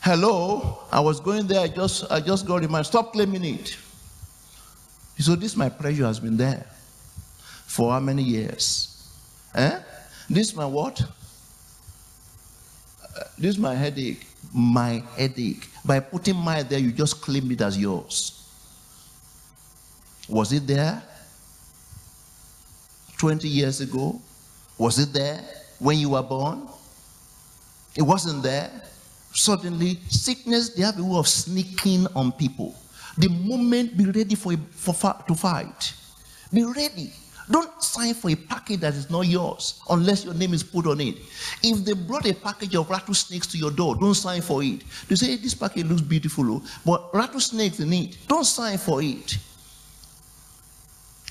Hello, 0.00 0.78
I 0.92 1.00
was 1.00 1.20
going 1.20 1.46
there. 1.46 1.60
I 1.60 1.68
just, 1.68 2.10
I 2.10 2.20
just 2.20 2.46
got 2.46 2.60
reminded. 2.60 2.86
Stop 2.86 3.12
claiming 3.12 3.44
it. 3.44 3.76
So 5.18 5.34
this 5.34 5.56
my 5.56 5.68
pressure 5.68 6.06
has 6.06 6.20
been 6.20 6.36
there 6.36 6.64
for 7.66 7.90
how 7.92 8.00
many 8.00 8.22
years? 8.22 9.10
Eh? 9.54 9.80
This 10.30 10.54
my 10.54 10.64
what? 10.64 11.02
Uh, 13.02 13.24
this 13.36 13.58
my 13.58 13.74
headache. 13.74 14.26
My 14.54 15.02
headache. 15.16 15.68
By 15.88 16.00
putting 16.00 16.36
my 16.36 16.62
there, 16.64 16.78
you 16.78 16.92
just 16.92 17.22
claim 17.22 17.50
it 17.50 17.62
as 17.62 17.78
yours. 17.78 18.44
Was 20.28 20.52
it 20.52 20.66
there 20.66 21.02
20 23.16 23.48
years 23.48 23.80
ago? 23.80 24.20
Was 24.76 24.98
it 24.98 25.14
there 25.14 25.40
when 25.78 25.96
you 25.96 26.10
were 26.10 26.22
born? 26.22 26.68
It 27.96 28.02
wasn't 28.02 28.42
there. 28.42 28.70
Suddenly, 29.32 29.98
sickness, 30.10 30.74
they 30.74 30.82
have 30.82 30.98
a 30.98 31.02
way 31.02 31.16
of 31.16 31.26
sneaking 31.26 32.06
on 32.14 32.32
people. 32.32 32.74
The 33.16 33.30
moment, 33.30 33.96
be 33.96 34.04
ready 34.04 34.34
for, 34.34 34.52
for 34.72 34.92
to 35.26 35.34
fight. 35.34 35.94
Be 36.52 36.64
ready. 36.64 37.14
Don't 37.50 37.82
sign 37.82 38.14
for 38.14 38.30
a 38.30 38.34
package 38.34 38.80
that 38.80 38.94
is 38.94 39.10
not 39.10 39.22
yours 39.26 39.80
unless 39.88 40.24
your 40.24 40.34
name 40.34 40.52
is 40.52 40.62
put 40.62 40.86
on 40.86 41.00
it. 41.00 41.16
If 41.62 41.84
they 41.84 41.94
brought 41.94 42.26
a 42.26 42.34
package 42.34 42.74
of 42.74 42.90
rattlesnakes 42.90 43.46
to 43.48 43.58
your 43.58 43.70
door, 43.70 43.96
don't 43.96 44.14
sign 44.14 44.42
for 44.42 44.62
it. 44.62 44.82
They 45.08 45.14
say, 45.14 45.36
This 45.36 45.54
package 45.54 45.86
looks 45.86 46.02
beautiful, 46.02 46.56
oh, 46.56 46.62
but 46.84 47.14
rattlesnakes 47.14 47.80
in 47.80 47.92
it. 47.92 48.18
Don't 48.28 48.44
sign 48.44 48.76
for 48.76 49.02
it. 49.02 49.38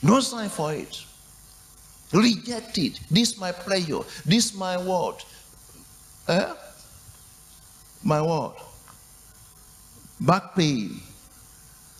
Don't 0.03 0.21
sign 0.21 0.49
for 0.49 0.73
it. 0.73 1.03
Reject 2.13 2.77
it. 2.77 2.99
This 3.11 3.37
my 3.37 3.51
pleasure. 3.51 3.99
This 4.25 4.53
my 4.55 4.77
word. 4.77 5.15
Eh? 6.27 6.53
My 8.03 8.21
word. 8.21 8.53
Back 10.21 10.55
pain. 10.55 10.99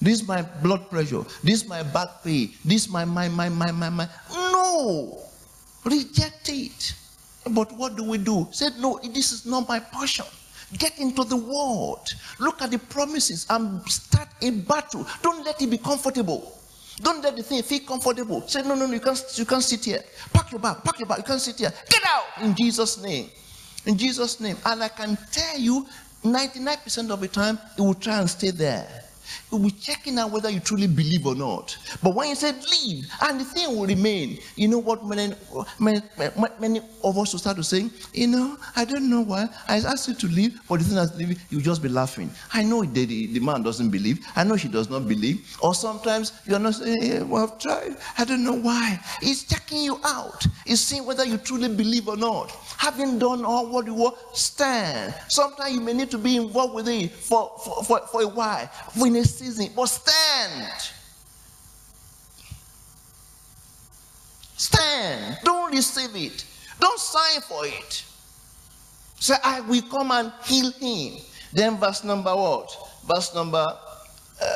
This 0.02 0.28
my 0.28 0.42
blood 0.62 0.90
pressure. 0.90 1.24
This 1.44 1.68
my 1.68 1.84
back 1.84 2.24
pain. 2.24 2.54
This 2.64 2.90
my 2.90 3.06
my 3.06 3.30
my 3.30 3.50
my 3.50 3.72
my 3.72 3.90
my. 3.90 4.08
No. 4.32 5.20
Reject 5.86 6.50
it. 6.50 6.94
But 7.50 7.72
what 7.74 7.96
do 7.96 8.04
we 8.04 8.18
do? 8.18 8.48
Said 8.52 8.74
no. 8.80 9.00
This 9.04 9.32
is 9.32 9.46
not 9.46 9.68
my 9.68 9.80
portion. 9.80 10.26
Get 10.78 11.00
into 11.00 11.24
the 11.24 11.38
word. 11.38 12.04
Look 12.40 12.62
at 12.62 12.72
the 12.72 12.80
promises 12.80 13.48
and 13.50 13.82
start 13.90 14.28
a 14.42 14.52
battle. 14.52 15.08
Don't 15.22 15.46
let 15.46 15.62
it 15.62 15.70
be 15.70 15.78
comfortable. 15.78 16.54
Don't 17.02 17.24
let 17.24 17.38
the 17.38 17.44
thing 17.44 17.62
feel 17.64 17.80
comfortable. 17.82 18.42
Say, 18.48 18.64
no, 18.64 18.76
no, 18.76 18.88
no, 18.88 18.94
you 18.94 19.00
can't, 19.00 19.24
you 19.36 19.46
can't 19.46 19.64
sit 19.64 19.86
here. 19.86 20.04
Pack 20.34 20.52
your 20.52 20.60
bag, 20.60 20.84
pack 20.84 21.00
your 21.00 21.08
bag. 21.08 21.20
You 21.20 21.24
can't 21.24 21.40
sit 21.40 21.58
here. 21.58 21.72
Get 21.90 22.02
out 22.06 22.44
in 22.44 22.56
Jesus' 22.56 23.02
name. 23.02 23.30
In 23.86 23.98
Jesus' 23.98 24.40
name. 24.40 24.58
And 24.66 24.84
I 24.84 24.90
can 24.90 25.18
tell 25.32 25.60
you, 25.60 25.86
99% 26.24 27.12
of 27.12 27.22
the 27.22 27.28
time, 27.28 27.60
it 27.78 27.82
will 27.82 27.94
try 27.94 28.20
and 28.20 28.30
stay 28.30 28.52
there. 28.52 29.07
You'll 29.52 29.62
be 29.62 29.72
checking 29.72 30.18
out 30.20 30.32
whether 30.32 30.50
you 30.50 30.60
truly 30.60 30.88
believe 30.88 31.26
or 31.26 31.36
not. 31.36 31.78
But 32.04 32.16
when 32.16 32.30
you 32.30 32.36
said 32.36 32.56
leave, 32.66 33.08
and 33.22 33.40
the 33.40 33.46
thing 33.46 33.76
will 33.76 33.86
remain, 33.86 34.40
you 34.56 34.68
know 34.68 34.80
what 34.80 35.06
many, 35.06 35.34
many, 35.80 36.02
many 36.60 36.80
of 37.04 37.18
us 37.18 37.34
will 37.34 37.40
start 37.40 37.58
to 37.58 37.64
say, 37.64 37.90
you 38.14 38.28
know, 38.28 38.58
I 38.76 38.86
don't 38.86 39.10
know 39.10 39.22
why. 39.22 39.48
I 39.68 39.78
asked 39.78 40.08
you 40.08 40.14
to 40.16 40.28
leave, 40.28 40.60
but 40.68 40.80
the 40.80 40.86
thing 40.86 40.96
that's 40.96 41.16
leaving, 41.16 41.38
you 41.50 41.62
just 41.62 41.82
be 41.82 41.90
laughing. 41.90 42.30
I 42.54 42.64
know 42.64 42.84
the, 42.84 43.06
the, 43.06 43.28
the, 43.28 43.40
man 43.40 43.64
doesn't 43.64 43.90
believe. 43.90 44.26
I 44.36 44.44
know 44.44 44.58
she 44.58 44.68
does 44.68 44.90
not 44.90 45.08
believe. 45.08 45.58
Or 45.62 45.74
sometimes 45.74 46.34
you're 46.46 46.60
not 46.60 46.76
saying, 46.76 47.28
well, 47.30 47.44
I've 47.44 47.60
tried. 47.60 47.98
I 48.18 48.26
don't 48.26 48.44
know 48.44 48.54
why. 48.54 49.00
He's 49.22 49.44
checking 49.44 49.84
you 49.84 50.00
out. 50.04 50.46
He's 50.66 50.82
seeing 50.82 51.06
whether 51.06 51.26
you 51.26 51.38
truly 51.38 51.70
believe 51.70 52.08
or 52.08 52.18
not. 52.18 52.52
Having 52.78 53.20
done 53.20 53.46
all 53.46 53.68
what 53.68 53.86
you 53.86 53.94
want, 53.94 54.18
stand. 54.34 55.14
Sometimes 55.28 55.74
you 55.74 55.82
may 55.82 55.94
need 55.94 56.12
to 56.12 56.18
be 56.18 56.36
involved 56.38 56.74
with 56.76 56.88
it 56.88 57.12
for, 57.12 57.52
for, 57.64 57.84
for, 57.84 58.00
for 58.08 58.22
a 58.24 58.28
while. 58.28 58.70
In 58.96 59.16
a 59.18 59.26
season, 59.26 59.70
but 59.76 59.88
stand. 59.88 60.92
Stand. 64.56 65.38
Don't 65.44 65.72
receive 65.72 66.16
it. 66.16 66.46
Don't 66.80 67.00
sign 67.00 67.42
for 67.42 67.66
it. 67.66 68.04
Say, 69.20 69.36
I 69.44 69.62
will 69.62 69.82
come 69.84 70.12
and 70.12 70.32
heal 70.46 70.72
him. 70.72 71.22
Then 71.54 71.78
verse 71.78 72.04
number 72.04 72.36
what? 72.36 72.76
Verse 73.08 73.34
number 73.34 73.66
uh, 74.42 74.56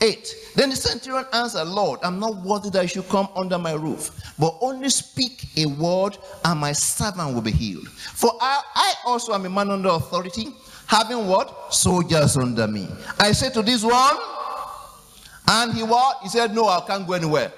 8. 0.00 0.34
Then 0.54 0.70
the 0.70 0.76
centurion 0.76 1.26
answered, 1.32 1.64
Lord, 1.64 2.00
I'm 2.02 2.20
not 2.20 2.36
worthy 2.36 2.70
that 2.70 2.82
you 2.82 2.88
should 2.88 3.08
come 3.08 3.28
under 3.34 3.58
my 3.58 3.72
roof, 3.72 4.10
but 4.38 4.56
only 4.60 4.88
speak 4.90 5.46
a 5.56 5.66
word, 5.66 6.18
and 6.44 6.60
my 6.60 6.72
servant 6.72 7.34
will 7.34 7.42
be 7.42 7.50
healed. 7.52 7.88
For 7.88 8.30
I, 8.40 8.60
I 8.74 8.94
also 9.06 9.32
am 9.32 9.46
a 9.46 9.50
man 9.50 9.70
under 9.70 9.88
authority, 9.88 10.48
having 10.86 11.26
what? 11.26 11.74
Soldiers 11.74 12.36
under 12.36 12.66
me. 12.66 12.88
I 13.18 13.32
said 13.32 13.52
to 13.54 13.62
this 13.62 13.82
one, 13.84 14.16
and 15.48 15.72
he 15.74 15.82
what? 15.82 16.18
He 16.22 16.28
said, 16.28 16.54
No, 16.54 16.68
I 16.68 16.80
can't 16.86 17.06
go 17.06 17.12
anywhere. 17.14 17.52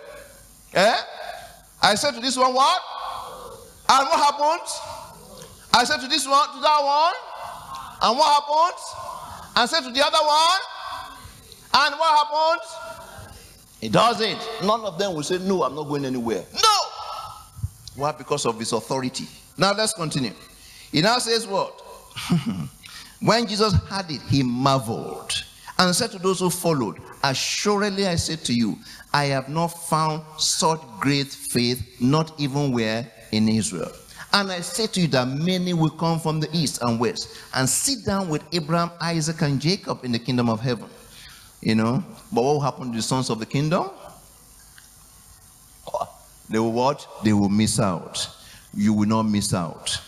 Eh? 0.74 0.96
I 1.80 1.94
said 1.94 2.12
to 2.14 2.20
this 2.20 2.36
one, 2.36 2.52
What? 2.54 2.82
And 3.88 4.06
what 4.08 4.18
happens? 4.20 4.80
I 5.72 5.84
said 5.84 5.98
to 6.00 6.08
this 6.08 6.26
one, 6.26 6.48
to 6.54 6.60
that 6.60 6.80
one, 6.82 7.14
and 8.02 8.18
what 8.18 8.42
happens? 8.42 8.82
I 9.56 9.66
said 9.66 9.80
to 9.80 9.90
the 9.90 10.04
other 10.04 10.18
one, 10.18 10.60
and 11.74 11.98
what 11.98 12.26
happens? 12.26 13.34
He 13.80 13.88
doesn't. 13.88 14.38
None 14.64 14.80
of 14.80 14.98
them 14.98 15.14
will 15.14 15.22
say, 15.22 15.38
No, 15.38 15.62
I'm 15.62 15.74
not 15.74 15.84
going 15.84 16.04
anywhere. 16.04 16.44
No! 16.54 16.78
Why? 17.96 18.12
Because 18.12 18.46
of 18.46 18.58
his 18.58 18.72
authority. 18.72 19.26
Now 19.56 19.72
let's 19.72 19.92
continue. 19.94 20.32
He 20.92 21.00
now 21.00 21.18
says, 21.18 21.46
What? 21.46 21.80
when 23.20 23.46
Jesus 23.46 23.74
heard 23.74 24.10
it, 24.10 24.22
he 24.22 24.42
marveled 24.42 25.32
and 25.78 25.94
said 25.94 26.10
to 26.12 26.18
those 26.18 26.40
who 26.40 26.50
followed, 26.50 26.96
Assuredly 27.22 28.06
I 28.06 28.16
say 28.16 28.36
to 28.36 28.54
you, 28.54 28.78
I 29.12 29.24
have 29.26 29.48
not 29.48 29.68
found 29.68 30.22
such 30.38 30.80
great 31.00 31.28
faith, 31.28 32.00
not 32.00 32.38
even 32.38 32.72
where 32.72 33.10
in 33.32 33.48
Israel. 33.48 33.90
And 34.32 34.52
I 34.52 34.60
say 34.60 34.86
to 34.86 35.00
you 35.00 35.08
that 35.08 35.26
many 35.26 35.72
will 35.72 35.90
come 35.90 36.20
from 36.20 36.38
the 36.38 36.48
east 36.52 36.82
and 36.82 37.00
west 37.00 37.40
and 37.54 37.68
sit 37.68 38.04
down 38.04 38.28
with 38.28 38.42
Abraham, 38.52 38.90
Isaac, 39.00 39.40
and 39.42 39.60
Jacob 39.60 40.04
in 40.04 40.12
the 40.12 40.18
kingdom 40.18 40.50
of 40.50 40.60
heaven. 40.60 40.88
You 41.60 41.74
know, 41.74 42.04
but 42.32 42.42
what 42.42 42.52
will 42.52 42.60
happen 42.60 42.90
to 42.90 42.96
the 42.96 43.02
sons 43.02 43.30
of 43.30 43.38
the 43.38 43.46
kingdom? 43.46 43.90
They 46.48 46.58
will 46.58 46.72
what? 46.72 47.06
They 47.24 47.32
will 47.32 47.48
miss 47.48 47.80
out. 47.80 48.28
You 48.74 48.92
will 48.92 49.08
not 49.08 49.24
miss 49.24 49.52
out. 49.52 50.00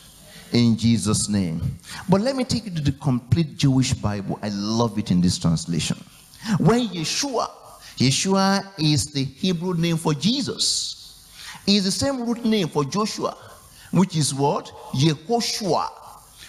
In 0.52 0.76
Jesus' 0.76 1.28
name. 1.28 1.60
But 2.08 2.22
let 2.22 2.34
me 2.34 2.44
take 2.44 2.64
you 2.64 2.70
to 2.72 2.80
the 2.80 2.92
complete 2.92 3.56
Jewish 3.56 3.92
Bible. 3.92 4.38
I 4.42 4.48
love 4.48 4.98
it 4.98 5.10
in 5.10 5.20
this 5.20 5.38
translation. 5.38 5.96
When 6.58 6.88
Yeshua, 6.88 7.48
Yeshua 7.98 8.66
is 8.78 9.12
the 9.12 9.24
Hebrew 9.24 9.74
name 9.74 9.96
for 9.96 10.14
Jesus, 10.14 11.28
is 11.66 11.84
the 11.84 11.90
same 11.90 12.26
root 12.26 12.44
name 12.44 12.68
for 12.68 12.84
Joshua, 12.84 13.36
which 13.92 14.16
is 14.16 14.34
what? 14.34 14.66
Yehoshua. 14.94 15.88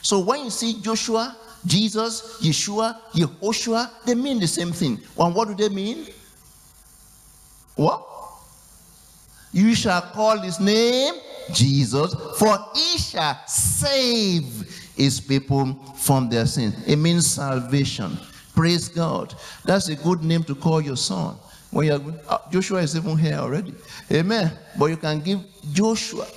So 0.01 0.19
when 0.19 0.45
you 0.45 0.49
see 0.49 0.81
Joshua, 0.81 1.37
Jesus, 1.65 2.39
Yeshua, 2.41 2.99
Yehoshua, 3.11 3.91
they 4.05 4.15
mean 4.15 4.39
the 4.39 4.47
same 4.47 4.71
thing. 4.71 4.99
And 5.19 5.35
what 5.35 5.47
do 5.47 5.53
they 5.53 5.69
mean? 5.73 6.07
What? 7.75 8.07
You 9.53 9.75
shall 9.75 10.01
call 10.01 10.39
his 10.39 10.59
name 10.59 11.15
Jesus, 11.53 12.13
for 12.37 12.57
he 12.75 12.97
shall 12.97 13.39
save 13.47 14.91
his 14.95 15.19
people 15.19 15.73
from 15.95 16.29
their 16.29 16.45
sins. 16.45 16.75
It 16.87 16.97
means 16.97 17.25
salvation. 17.27 18.17
Praise 18.55 18.87
God. 18.87 19.33
That's 19.65 19.89
a 19.89 19.95
good 19.95 20.23
name 20.23 20.43
to 20.43 20.55
call 20.55 20.81
your 20.81 20.97
son. 20.97 21.35
When 21.71 21.87
you're, 21.87 22.01
uh, 22.27 22.37
Joshua 22.51 22.81
is 22.81 22.95
even 22.95 23.17
here 23.17 23.35
already. 23.35 23.73
Amen. 24.11 24.51
But 24.77 24.87
you 24.87 24.97
can 24.97 25.21
give 25.21 25.39
Joshua. 25.71 26.27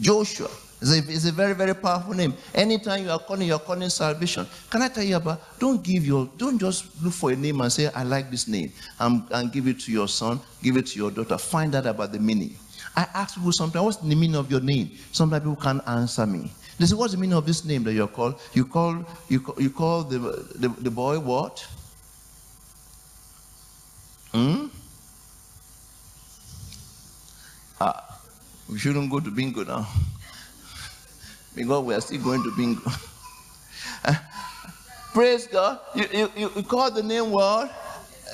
Joshua. 0.00 0.48
It's 0.80 0.92
a, 0.92 0.98
it's 0.98 1.24
a, 1.26 1.32
very, 1.32 1.54
very 1.54 1.74
powerful 1.74 2.14
name. 2.14 2.34
Anytime 2.54 3.02
you 3.02 3.10
are 3.10 3.18
calling, 3.18 3.48
you're 3.48 3.58
calling 3.58 3.90
salvation. 3.90 4.46
Can 4.70 4.82
I 4.82 4.88
tell 4.88 5.02
you 5.02 5.16
about? 5.16 5.58
Don't 5.58 5.82
give 5.82 6.06
your, 6.06 6.28
don't 6.36 6.58
just 6.58 7.02
look 7.02 7.12
for 7.12 7.32
a 7.32 7.36
name 7.36 7.60
and 7.60 7.72
say, 7.72 7.88
I 7.88 8.04
like 8.04 8.30
this 8.30 8.46
name, 8.46 8.72
and, 9.00 9.24
and 9.32 9.52
give 9.52 9.66
it 9.66 9.80
to 9.80 9.92
your 9.92 10.06
son, 10.06 10.38
give 10.62 10.76
it 10.76 10.86
to 10.88 10.98
your 10.98 11.10
daughter. 11.10 11.36
Find 11.36 11.74
out 11.74 11.86
about 11.86 12.12
the 12.12 12.20
meaning. 12.20 12.54
I 12.96 13.06
ask 13.12 13.34
people 13.34 13.50
sometimes, 13.52 13.84
what's 13.84 13.96
the 13.96 14.14
meaning 14.14 14.36
of 14.36 14.50
your 14.50 14.60
name? 14.60 14.90
Sometimes 15.10 15.42
people 15.42 15.56
can't 15.56 15.82
answer 15.88 16.26
me. 16.26 16.50
They 16.78 16.86
say, 16.86 16.94
what's 16.94 17.12
the 17.12 17.18
meaning 17.18 17.36
of 17.36 17.44
this 17.44 17.64
name 17.64 17.82
that 17.84 17.92
you're 17.92 18.06
called? 18.06 18.40
You 18.52 18.64
call, 18.64 19.04
you 19.28 19.40
call, 19.40 19.60
you 19.60 19.70
call 19.70 20.04
the, 20.04 20.18
the, 20.54 20.68
the 20.68 20.90
boy 20.92 21.18
what? 21.18 21.66
Hmm? 24.30 24.66
Ah, 27.80 28.20
we 28.70 28.78
shouldn't 28.78 29.10
go 29.10 29.18
to 29.18 29.30
bingo 29.30 29.64
now 29.64 29.88
because 31.58 31.84
we 31.84 31.94
are 31.94 32.00
still 32.00 32.22
going 32.22 32.42
to 32.44 32.52
bingo. 32.56 32.80
uh, 34.04 34.14
praise 35.12 35.46
God. 35.48 35.80
You, 35.94 36.30
you, 36.36 36.50
you 36.56 36.62
call 36.62 36.90
the 36.90 37.02
name 37.02 37.30
what? 37.30 37.70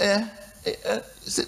Uh, 0.00 0.26
uh, 0.66 1.00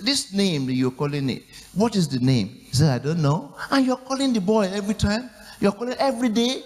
this 0.03 0.33
name 0.33 0.69
you're 0.71 0.91
calling 0.91 1.29
it, 1.31 1.43
what 1.75 1.95
is 1.97 2.09
the 2.09 2.19
name? 2.19 2.49
He 2.49 2.73
said, 2.73 3.01
I 3.01 3.05
don't 3.05 3.23
know. 3.23 3.55
And 3.71 3.85
you're 3.87 3.97
calling 3.97 4.33
the 4.33 4.41
boy 4.41 4.71
every 4.73 4.95
time. 4.95 5.31
You're 5.61 5.73
calling 5.73 5.97
every 5.99 6.29
day. 6.31 6.63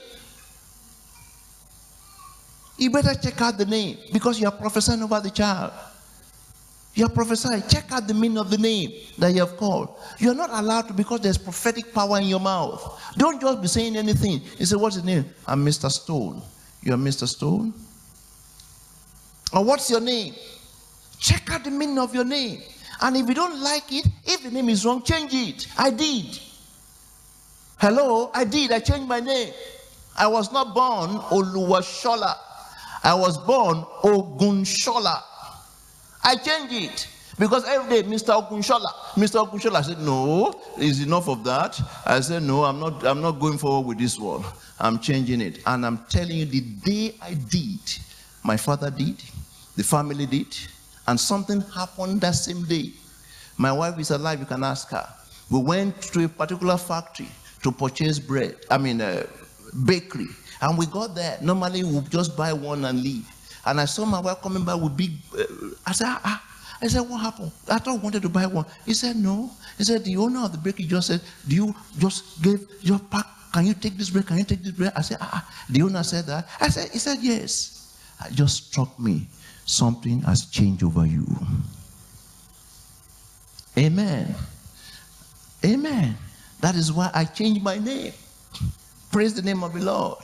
You 2.78 2.90
better 2.90 3.14
check 3.14 3.40
out 3.42 3.58
the 3.58 3.66
name 3.66 3.98
because 4.12 4.40
you're 4.40 4.50
prophesying 4.50 5.02
over 5.02 5.20
the 5.20 5.30
child. 5.30 5.72
You're 6.94 7.08
prophesying. 7.08 7.62
Check 7.68 7.92
out 7.92 8.08
the 8.08 8.14
meaning 8.14 8.38
of 8.38 8.50
the 8.50 8.58
name 8.58 8.92
that 9.18 9.32
you 9.32 9.40
have 9.40 9.56
called. 9.56 9.96
You're 10.18 10.34
not 10.34 10.50
allowed 10.50 10.88
to 10.88 10.92
because 10.92 11.20
there's 11.20 11.38
prophetic 11.38 11.94
power 11.94 12.18
in 12.18 12.26
your 12.26 12.40
mouth. 12.40 13.00
Don't 13.16 13.40
just 13.40 13.62
be 13.62 13.68
saying 13.68 13.96
anything. 13.96 14.42
You 14.58 14.66
say, 14.66 14.76
What's 14.76 14.96
the 14.96 15.02
name? 15.02 15.24
I'm 15.46 15.64
Mr. 15.64 15.90
Stone. 15.90 16.42
You're 16.82 16.96
Mr. 16.96 17.28
Stone? 17.28 17.74
Or 19.52 19.64
what's 19.64 19.90
your 19.90 20.00
name? 20.00 20.34
Check 21.18 21.50
out 21.50 21.64
the 21.64 21.70
meaning 21.70 21.98
of 21.98 22.14
your 22.14 22.24
name. 22.24 22.62
And 23.02 23.16
if 23.16 23.28
you 23.28 23.34
don't 23.34 23.60
like 23.60 23.92
it, 23.92 24.06
if 24.24 24.42
the 24.42 24.50
name 24.50 24.68
is 24.68 24.84
wrong, 24.84 25.02
change 25.02 25.32
it. 25.32 25.66
I 25.78 25.90
did. 25.90 26.38
Hello, 27.78 28.30
I 28.34 28.44
did. 28.44 28.72
I 28.72 28.78
changed 28.80 29.08
my 29.08 29.20
name. 29.20 29.52
I 30.16 30.26
was 30.26 30.52
not 30.52 30.74
born 30.74 31.10
Oluwashola. 31.30 32.34
I 33.02 33.14
was 33.14 33.38
born 33.38 33.84
Ogunshola. 34.02 35.22
I 36.22 36.36
changed 36.36 36.72
it. 36.72 37.08
Because 37.38 37.64
every 37.64 38.02
day, 38.02 38.08
Mr. 38.08 38.34
Okunshola, 38.36 38.92
Mr. 39.14 39.46
Okunshola 39.46 39.82
said, 39.82 39.98
No, 40.00 40.52
is 40.78 41.02
enough 41.02 41.26
of 41.26 41.42
that. 41.44 41.80
I 42.04 42.20
said, 42.20 42.42
No, 42.42 42.64
I'm 42.64 42.78
not, 42.78 43.04
I'm 43.06 43.22
not 43.22 43.40
going 43.40 43.56
forward 43.56 43.88
with 43.88 43.98
this 43.98 44.18
one. 44.18 44.44
I'm 44.78 44.98
changing 44.98 45.40
it. 45.40 45.60
And 45.64 45.86
I'm 45.86 46.04
telling 46.10 46.36
you, 46.36 46.44
the 46.44 46.60
day 46.60 47.14
I 47.22 47.32
did, 47.32 47.80
my 48.44 48.58
father 48.58 48.90
did, 48.90 49.22
the 49.74 49.82
family 49.82 50.26
did, 50.26 50.54
and 51.06 51.18
something 51.18 51.62
happened 51.62 52.20
that 52.20 52.34
same 52.34 52.64
day. 52.64 52.92
My 53.56 53.72
wife 53.72 53.98
is 53.98 54.10
alive, 54.10 54.40
you 54.40 54.46
can 54.46 54.62
ask 54.62 54.90
her. 54.90 55.06
We 55.50 55.60
went 55.60 56.02
to 56.02 56.24
a 56.24 56.28
particular 56.28 56.76
factory 56.76 57.28
to 57.62 57.72
purchase 57.72 58.18
bread, 58.18 58.56
I 58.70 58.76
mean, 58.76 59.00
uh, 59.00 59.26
bakery. 59.86 60.28
And 60.60 60.76
we 60.76 60.86
got 60.86 61.14
there. 61.14 61.38
Normally, 61.40 61.84
we 61.84 61.94
would 61.94 62.10
just 62.10 62.36
buy 62.36 62.52
one 62.52 62.84
and 62.84 63.02
leave. 63.02 63.26
And 63.64 63.80
I 63.80 63.84
saw 63.84 64.04
my 64.04 64.20
wife 64.20 64.40
coming 64.42 64.64
back 64.64 64.80
with 64.80 64.96
big. 64.96 65.12
Uh, 65.36 65.44
I 65.86 65.92
said, 65.92 66.06
ah, 66.08 66.20
ah. 66.24 66.46
I 66.82 66.86
said, 66.88 67.00
what 67.02 67.20
happened? 67.20 67.52
I 67.68 67.78
thought 67.78 67.98
I 67.98 68.02
wanted 68.02 68.22
to 68.22 68.28
buy 68.28 68.46
one. 68.46 68.64
He 68.86 68.94
said, 68.94 69.16
no. 69.16 69.50
He 69.76 69.84
said, 69.84 70.04
the 70.04 70.16
owner 70.16 70.44
of 70.44 70.52
the 70.52 70.58
bakery 70.58 70.86
just 70.86 71.08
said, 71.08 71.20
do 71.46 71.54
you 71.54 71.74
just 71.98 72.42
give 72.42 72.66
your 72.80 72.98
pack? 72.98 73.26
Can 73.52 73.66
you 73.66 73.74
take 73.74 73.98
this 73.98 74.10
bread? 74.10 74.26
Can 74.26 74.38
you 74.38 74.44
take 74.44 74.62
this 74.62 74.72
bread? 74.72 74.92
I 74.96 75.02
said, 75.02 75.18
ah, 75.20 75.30
ah. 75.34 75.64
The 75.68 75.82
owner 75.82 76.02
said 76.02 76.26
that. 76.26 76.48
I 76.60 76.68
said, 76.68 76.90
he 76.90 76.98
said, 76.98 77.18
yes. 77.20 77.96
It 78.26 78.34
just 78.34 78.68
struck 78.68 78.98
me. 78.98 79.26
Something 79.66 80.22
has 80.22 80.46
changed 80.46 80.82
over 80.82 81.06
you. 81.06 81.26
Amen. 83.76 84.34
Amen. 85.64 86.16
That 86.60 86.74
is 86.74 86.92
why 86.92 87.10
I 87.14 87.24
changed 87.24 87.62
my 87.62 87.78
name. 87.78 88.12
Praise 89.12 89.34
the 89.34 89.42
name 89.42 89.62
of 89.64 89.74
the 89.74 89.80
Lord. 89.80 90.18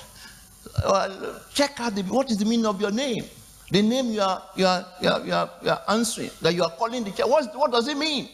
Well, 0.85 1.41
check 1.55 1.81
out 1.81 1.95
the, 1.95 2.03
what 2.03 2.31
is 2.31 2.39
the 2.39 2.45
meaning 2.45 2.67
of 2.67 2.81
your 2.81 2.91
name. 2.91 3.25
The 3.71 3.83
name 3.83 4.13
you 4.13 4.21
are, 4.21 4.43
you 4.55 4.67
are, 4.67 4.87
you 5.01 5.09
are, 5.09 5.27
you 5.27 5.33
are, 5.33 5.51
you 5.63 5.71
are 5.71 5.83
answering, 5.89 6.31
that 6.43 6.55
you 6.55 6.63
are 6.63 6.71
calling 6.71 7.03
the 7.03 7.11
church. 7.11 7.27
What, 7.27 7.57
what 7.57 7.73
does 7.73 7.89
it 7.89 7.97
mean? 7.97 8.29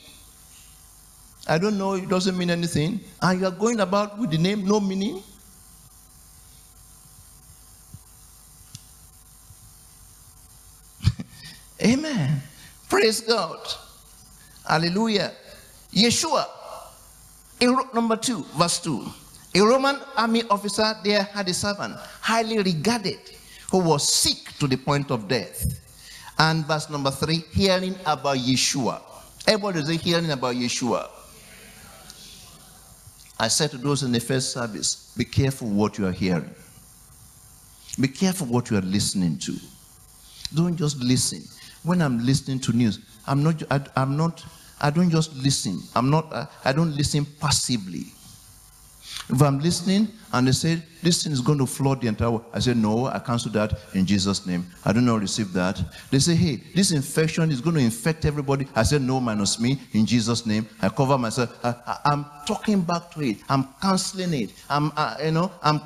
I 1.48 1.58
don't 1.58 1.78
know. 1.78 1.94
It 1.94 2.08
doesn't 2.08 2.36
mean 2.36 2.50
anything. 2.50 3.00
And 3.20 3.40
you 3.40 3.46
are 3.46 3.50
going 3.52 3.80
about 3.80 4.18
with 4.18 4.30
the 4.30 4.38
name, 4.38 4.64
no 4.66 4.78
meaning. 4.80 5.22
Amen. 11.82 12.40
Praise 12.88 13.20
God. 13.20 13.58
Hallelujah. 14.68 15.32
Yeshua, 15.92 16.46
in 17.60 17.76
number 17.94 18.16
two, 18.16 18.42
verse 18.56 18.80
two. 18.80 19.04
A 19.54 19.60
Roman 19.60 19.98
army 20.16 20.42
officer 20.48 20.94
there 21.04 21.24
had 21.24 21.48
a 21.48 21.54
servant, 21.54 21.94
highly 22.20 22.58
regarded, 22.58 23.20
who 23.70 23.78
was 23.78 24.08
sick 24.08 24.52
to 24.58 24.66
the 24.66 24.76
point 24.76 25.10
of 25.10 25.28
death. 25.28 25.78
And 26.38 26.64
verse 26.66 26.88
number 26.88 27.10
three, 27.10 27.44
hearing 27.52 27.94
about 28.06 28.38
Yeshua. 28.38 29.02
Everybody 29.46 29.80
is 29.80 30.00
hearing 30.00 30.30
about 30.30 30.54
Yeshua. 30.54 31.08
I 33.38 33.48
said 33.48 33.70
to 33.72 33.78
those 33.78 34.02
in 34.02 34.12
the 34.12 34.20
first 34.20 34.52
service, 34.52 35.12
be 35.16 35.24
careful 35.24 35.68
what 35.68 35.98
you 35.98 36.06
are 36.06 36.12
hearing. 36.12 36.54
Be 38.00 38.08
careful 38.08 38.46
what 38.46 38.70
you 38.70 38.78
are 38.78 38.82
listening 38.82 39.36
to. 39.38 39.56
Don't 40.54 40.76
just 40.76 40.98
listen. 40.98 41.42
When 41.82 42.00
I'm 42.00 42.24
listening 42.24 42.60
to 42.60 42.72
news, 42.72 43.00
I'm 43.26 43.42
not, 43.42 43.62
I, 43.70 43.80
am 43.96 44.16
not, 44.16 44.44
I 44.80 44.90
don't 44.90 45.10
just 45.10 45.34
listen. 45.34 45.80
I'm 45.94 46.08
not, 46.08 46.32
I, 46.32 46.46
I 46.64 46.72
don't 46.72 46.96
listen 46.96 47.26
passively. 47.38 48.06
If 49.28 49.40
I'm 49.40 49.60
listening 49.60 50.08
and 50.32 50.48
they 50.48 50.52
say, 50.52 50.82
this 51.02 51.22
thing 51.22 51.32
is 51.32 51.40
going 51.40 51.58
to 51.58 51.66
flood 51.66 52.00
the 52.00 52.08
entire 52.08 52.30
world, 52.30 52.44
I 52.52 52.60
say, 52.60 52.74
no, 52.74 53.06
I 53.06 53.18
cancel 53.18 53.50
that 53.52 53.78
in 53.94 54.06
Jesus' 54.06 54.46
name. 54.46 54.66
I 54.84 54.92
do 54.92 55.00
not 55.00 55.20
receive 55.20 55.52
that. 55.52 55.82
They 56.10 56.18
say, 56.18 56.34
hey, 56.34 56.56
this 56.74 56.92
infection 56.92 57.50
is 57.50 57.60
going 57.60 57.76
to 57.76 57.82
infect 57.82 58.24
everybody. 58.24 58.66
I 58.74 58.82
say, 58.82 58.98
no, 58.98 59.20
minus 59.20 59.58
me, 59.60 59.80
in 59.92 60.06
Jesus' 60.06 60.46
name. 60.46 60.68
I 60.80 60.88
cover 60.88 61.18
myself. 61.18 61.58
I, 61.64 62.00
am 62.04 62.26
talking 62.46 62.82
back 62.82 63.10
to 63.12 63.22
it. 63.22 63.38
I'm 63.48 63.68
canceling 63.80 64.34
it. 64.34 64.52
I'm, 64.68 64.92
you 65.24 65.32
know, 65.32 65.50
I'm, 65.62 65.80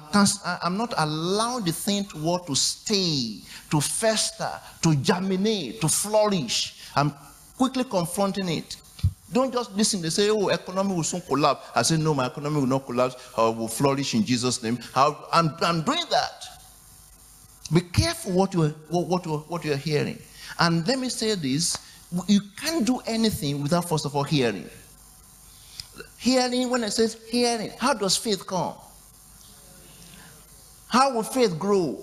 I'm 0.62 0.76
not 0.76 0.94
allowing 0.98 1.64
the 1.64 1.72
thing 1.72 2.04
to 2.06 2.18
what 2.18 2.46
to 2.46 2.54
stay, 2.54 3.40
to 3.70 3.80
fester, 3.80 4.50
to 4.82 4.94
germinate, 4.96 5.80
to 5.80 5.88
flourish. 5.88 6.90
I'm 6.94 7.12
quickly 7.56 7.84
confronting 7.84 8.48
it. 8.48 8.76
Don't 9.32 9.52
just 9.52 9.74
listen. 9.74 10.00
They 10.02 10.10
say, 10.10 10.30
oh, 10.30 10.48
economy 10.48 10.94
will 10.94 11.02
soon 11.02 11.20
collapse. 11.20 11.68
I 11.74 11.82
say, 11.82 11.96
no, 11.96 12.14
my 12.14 12.26
economy 12.26 12.60
will 12.60 12.66
not 12.66 12.86
collapse. 12.86 13.16
I 13.36 13.48
will 13.48 13.68
flourish 13.68 14.14
in 14.14 14.24
Jesus' 14.24 14.62
name. 14.62 14.78
I'm, 14.94 15.54
I'm 15.60 15.82
doing 15.82 16.04
that. 16.10 16.44
Be 17.72 17.80
careful 17.80 18.32
what 18.32 18.54
you're, 18.54 18.68
what, 18.88 19.26
what, 19.26 19.50
what 19.50 19.64
you're 19.64 19.76
hearing. 19.76 20.18
And 20.58 20.86
let 20.86 20.98
me 20.98 21.08
say 21.08 21.34
this 21.34 21.76
you 22.28 22.40
can't 22.56 22.86
do 22.86 23.00
anything 23.06 23.62
without, 23.62 23.88
first 23.88 24.06
of 24.06 24.14
all, 24.14 24.22
hearing. 24.22 24.68
Hearing, 26.18 26.70
when 26.70 26.84
it 26.84 26.92
says 26.92 27.18
hearing, 27.28 27.72
how 27.78 27.94
does 27.94 28.16
faith 28.16 28.46
come? 28.46 28.74
How 30.88 31.12
will 31.12 31.24
faith 31.24 31.58
grow? 31.58 31.98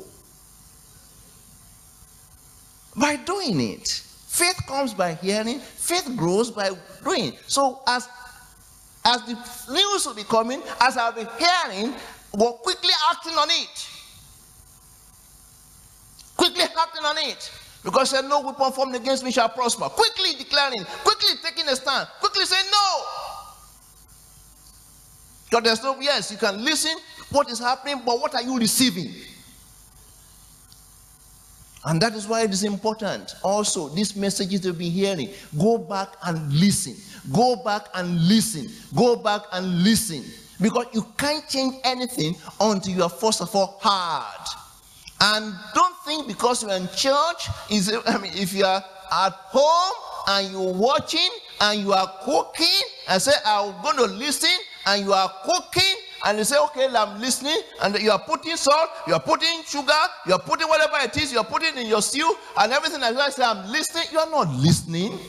By 2.95 3.15
doing 3.15 3.59
it. 3.61 4.03
Faith 4.33 4.65
comes 4.65 4.95
by 4.95 5.13
hearing, 5.13 5.59
faith 5.59 6.11
grows 6.17 6.49
by 6.49 6.71
doing. 7.03 7.33
So 7.45 7.83
as 7.85 8.09
as 9.05 9.21
the 9.27 9.33
news 9.71 10.07
will 10.07 10.15
be 10.15 10.23
coming, 10.23 10.59
as 10.81 10.97
I'll 10.97 11.11
be 11.11 11.27
hearing, 11.37 11.93
we're 12.33 12.53
quickly 12.53 12.89
acting 13.11 13.33
on 13.33 13.47
it. 13.51 13.89
Quickly 16.35 16.63
acting 16.63 17.05
on 17.05 17.15
it. 17.19 17.51
Because 17.83 18.09
said, 18.09 18.25
No 18.25 18.41
weapon 18.41 18.71
formed 18.71 18.95
against 18.95 19.23
me 19.23 19.31
shall 19.31 19.49
prosper. 19.49 19.83
Quickly 19.89 20.33
declaring, 20.39 20.83
quickly 21.03 21.37
taking 21.43 21.67
a 21.69 21.75
stand, 21.75 22.07
quickly 22.19 22.45
saying 22.45 22.65
no. 22.71 23.01
Because 25.47 25.63
there's 25.63 25.83
no, 25.83 25.95
yes, 26.01 26.31
you 26.31 26.39
can 26.39 26.65
listen 26.65 26.97
what 27.29 27.51
is 27.51 27.59
happening, 27.59 28.01
but 28.03 28.19
what 28.19 28.33
are 28.33 28.41
you 28.41 28.57
receiving? 28.57 29.13
And 31.85 32.01
that 32.01 32.13
is 32.13 32.27
why 32.27 32.43
it 32.43 32.51
is 32.51 32.63
important. 32.63 33.35
Also, 33.43 33.89
these 33.89 34.15
messages 34.15 34.63
you'll 34.63 34.73
be 34.73 34.89
hearing, 34.89 35.29
go 35.59 35.77
back 35.77 36.09
and 36.25 36.51
listen. 36.53 36.95
Go 37.33 37.57
back 37.57 37.87
and 37.93 38.27
listen. 38.27 38.67
Go 38.95 39.15
back 39.15 39.41
and 39.51 39.83
listen. 39.83 40.23
Because 40.61 40.85
you 40.93 41.05
can't 41.17 41.47
change 41.49 41.75
anything 41.83 42.35
until 42.59 42.93
you 42.93 43.03
are 43.03 43.09
first 43.09 43.41
of 43.41 43.53
all 43.55 43.79
heard. 43.81 44.45
And 45.21 45.53
don't 45.73 45.95
think 46.05 46.27
because 46.27 46.63
you're 46.63 46.71
in 46.73 46.87
church, 46.95 47.47
is 47.69 47.93
I 48.05 48.17
mean, 48.17 48.31
if 48.35 48.53
you 48.53 48.65
are 48.65 48.83
at 49.11 49.33
home 49.33 49.93
and 50.27 50.51
you're 50.51 50.73
watching 50.73 51.29
and 51.61 51.79
you 51.81 51.93
are 51.93 52.11
cooking 52.23 52.81
and 53.07 53.21
say, 53.21 53.31
I'm 53.45 53.81
going 53.81 53.97
to 53.97 54.05
listen, 54.05 54.49
and 54.85 55.05
you 55.05 55.13
are 55.13 55.31
cooking 55.45 55.95
and 56.25 56.37
you 56.37 56.43
say, 56.43 56.57
okay, 56.57 56.87
I'm 56.87 57.19
listening, 57.19 57.57
and 57.81 57.99
you 57.99 58.11
are 58.11 58.19
putting 58.19 58.55
salt, 58.55 58.89
you 59.07 59.13
are 59.13 59.19
putting 59.19 59.63
sugar, 59.65 59.91
you 60.25 60.33
are 60.33 60.39
putting 60.39 60.67
whatever 60.67 60.97
it 61.03 61.15
is, 61.17 61.31
you 61.31 61.39
are 61.39 61.45
putting 61.45 61.77
in 61.77 61.87
your 61.87 62.01
stew, 62.01 62.33
and 62.59 62.71
everything 62.71 63.01
like 63.01 63.15
that. 63.15 63.33
Say, 63.33 63.43
I'm 63.43 63.69
listening. 63.71 64.05
You 64.11 64.19
are 64.19 64.29
not 64.29 64.47
listening 64.55 65.19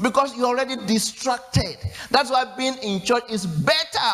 because 0.00 0.36
you're 0.36 0.46
already 0.46 0.76
distracted. 0.86 1.76
That's 2.10 2.30
why 2.30 2.44
being 2.56 2.76
in 2.82 3.02
church 3.02 3.24
is 3.28 3.46
better. 3.46 4.10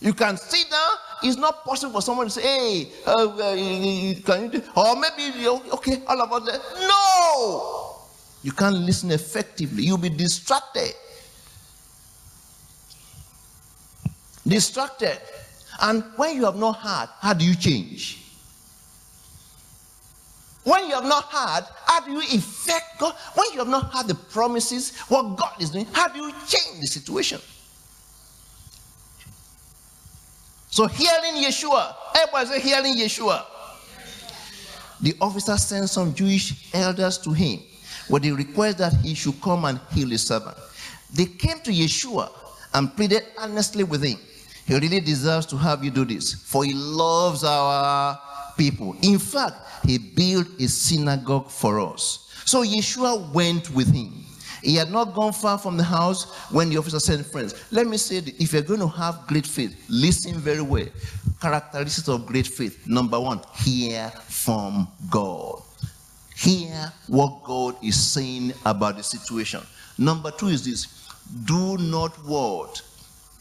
You 0.00 0.12
can 0.12 0.36
sit 0.36 0.68
down. 0.68 0.90
It's 1.22 1.36
not 1.36 1.64
possible 1.64 1.92
for 1.92 2.02
someone 2.02 2.26
to 2.26 2.32
say, 2.32 2.42
hey, 2.42 2.92
uh, 3.06 3.28
uh, 3.28 3.54
can 4.24 4.44
you 4.44 4.48
do, 4.50 4.62
or 4.76 4.96
maybe, 4.96 5.48
okay, 5.48 6.02
all 6.08 6.20
of 6.20 6.32
us. 6.32 6.58
No! 6.80 7.88
You 8.42 8.50
can't 8.50 8.74
listen 8.74 9.12
effectively. 9.12 9.84
You'll 9.84 9.98
be 9.98 10.10
distracted. 10.10 10.92
Distracted. 14.46 15.18
And 15.80 16.04
when 16.16 16.36
you 16.36 16.44
have 16.44 16.56
not 16.56 16.76
heard, 16.78 17.08
how 17.20 17.32
do 17.34 17.44
you 17.44 17.54
change? 17.54 18.18
When 20.64 20.86
you 20.86 20.94
have 20.94 21.04
not 21.04 21.24
heard, 21.24 21.64
how 21.86 22.04
do 22.04 22.12
you 22.12 22.20
effect 22.20 22.98
God? 23.00 23.14
When 23.34 23.46
you 23.52 23.58
have 23.58 23.68
not 23.68 23.92
heard 23.92 24.06
the 24.06 24.14
promises, 24.14 24.96
what 25.08 25.36
God 25.36 25.60
is 25.60 25.70
doing, 25.70 25.86
how 25.92 26.08
do 26.08 26.20
you 26.20 26.32
change 26.46 26.80
the 26.80 26.86
situation? 26.86 27.40
So 30.70 30.86
hearing 30.86 31.42
Yeshua, 31.42 31.94
everybody 32.16 32.46
say 32.46 32.60
hearing 32.60 32.96
Yeshua. 32.96 33.44
The 35.00 35.16
officer 35.20 35.56
sent 35.58 35.90
some 35.90 36.14
Jewish 36.14 36.72
elders 36.72 37.18
to 37.18 37.32
him 37.32 37.60
with 38.08 38.22
the 38.22 38.32
request 38.32 38.78
that 38.78 38.94
he 39.02 39.14
should 39.14 39.40
come 39.40 39.64
and 39.64 39.80
heal 39.90 40.08
his 40.08 40.24
servant. 40.24 40.56
They 41.12 41.26
came 41.26 41.58
to 41.60 41.72
Yeshua 41.72 42.30
and 42.72 42.94
pleaded 42.94 43.24
earnestly 43.38 43.82
with 43.82 44.04
him 44.04 44.18
he 44.66 44.74
really 44.74 45.00
deserves 45.00 45.46
to 45.46 45.56
have 45.56 45.84
you 45.84 45.90
do 45.90 46.04
this, 46.04 46.34
for 46.34 46.64
he 46.64 46.72
loves 46.74 47.44
our 47.44 48.18
people. 48.56 48.96
In 49.02 49.18
fact, 49.18 49.56
he 49.84 49.98
built 49.98 50.46
a 50.60 50.68
synagogue 50.68 51.50
for 51.50 51.80
us. 51.80 52.30
So 52.44 52.62
Yeshua 52.62 53.32
went 53.32 53.70
with 53.70 53.92
him. 53.92 54.24
He 54.62 54.76
had 54.76 54.90
not 54.90 55.14
gone 55.14 55.32
far 55.32 55.58
from 55.58 55.76
the 55.76 55.82
house 55.82 56.32
when 56.50 56.70
the 56.70 56.76
officer 56.76 57.00
sent 57.00 57.26
friends. 57.26 57.54
Let 57.72 57.88
me 57.88 57.96
say, 57.96 58.18
if 58.18 58.52
you're 58.52 58.62
going 58.62 58.80
to 58.80 58.88
have 58.88 59.26
great 59.26 59.46
faith, 59.46 59.86
listen 59.88 60.34
very 60.34 60.62
well. 60.62 60.86
Characteristics 61.40 62.08
of 62.08 62.26
great 62.26 62.46
faith. 62.46 62.86
Number 62.86 63.18
one, 63.18 63.40
hear 63.56 64.10
from 64.28 64.86
God. 65.10 65.62
Hear 66.36 66.92
what 67.08 67.42
God 67.42 67.76
is 67.82 68.00
saying 68.00 68.52
about 68.64 68.96
the 68.96 69.02
situation. 69.02 69.60
Number 69.98 70.30
two 70.30 70.48
is 70.48 70.64
this 70.64 71.02
do 71.44 71.76
not 71.78 72.12
what? 72.24 72.82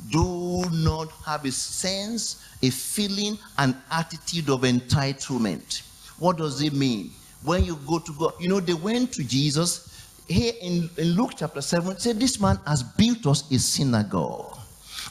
Do 0.10 0.64
not 0.72 1.12
have 1.26 1.46
a 1.46 1.52
sense, 1.52 2.46
a 2.62 2.70
feeling, 2.70 3.38
an 3.58 3.76
attitude 3.92 4.50
of 4.50 4.62
entitlement. 4.62 5.82
What 6.20 6.38
does 6.38 6.62
it 6.62 6.74
mean? 6.74 7.12
When 7.44 7.64
you 7.64 7.78
go 7.88 8.00
to 8.00 8.14
God, 8.14 8.34
you 8.40 8.50
know, 8.50 8.60
they 8.60 8.74
went 8.74 9.14
to 9.14 9.24
Jesus 9.24 9.88
here 10.28 10.54
in, 10.62 10.90
in 10.98 11.10
Luke 11.14 11.32
chapter 11.36 11.62
7, 11.62 12.00
said, 12.00 12.20
This 12.20 12.40
man 12.40 12.60
has 12.66 12.84
built 12.84 13.26
us 13.28 13.50
a 13.52 13.60
synagogue. 13.60 14.58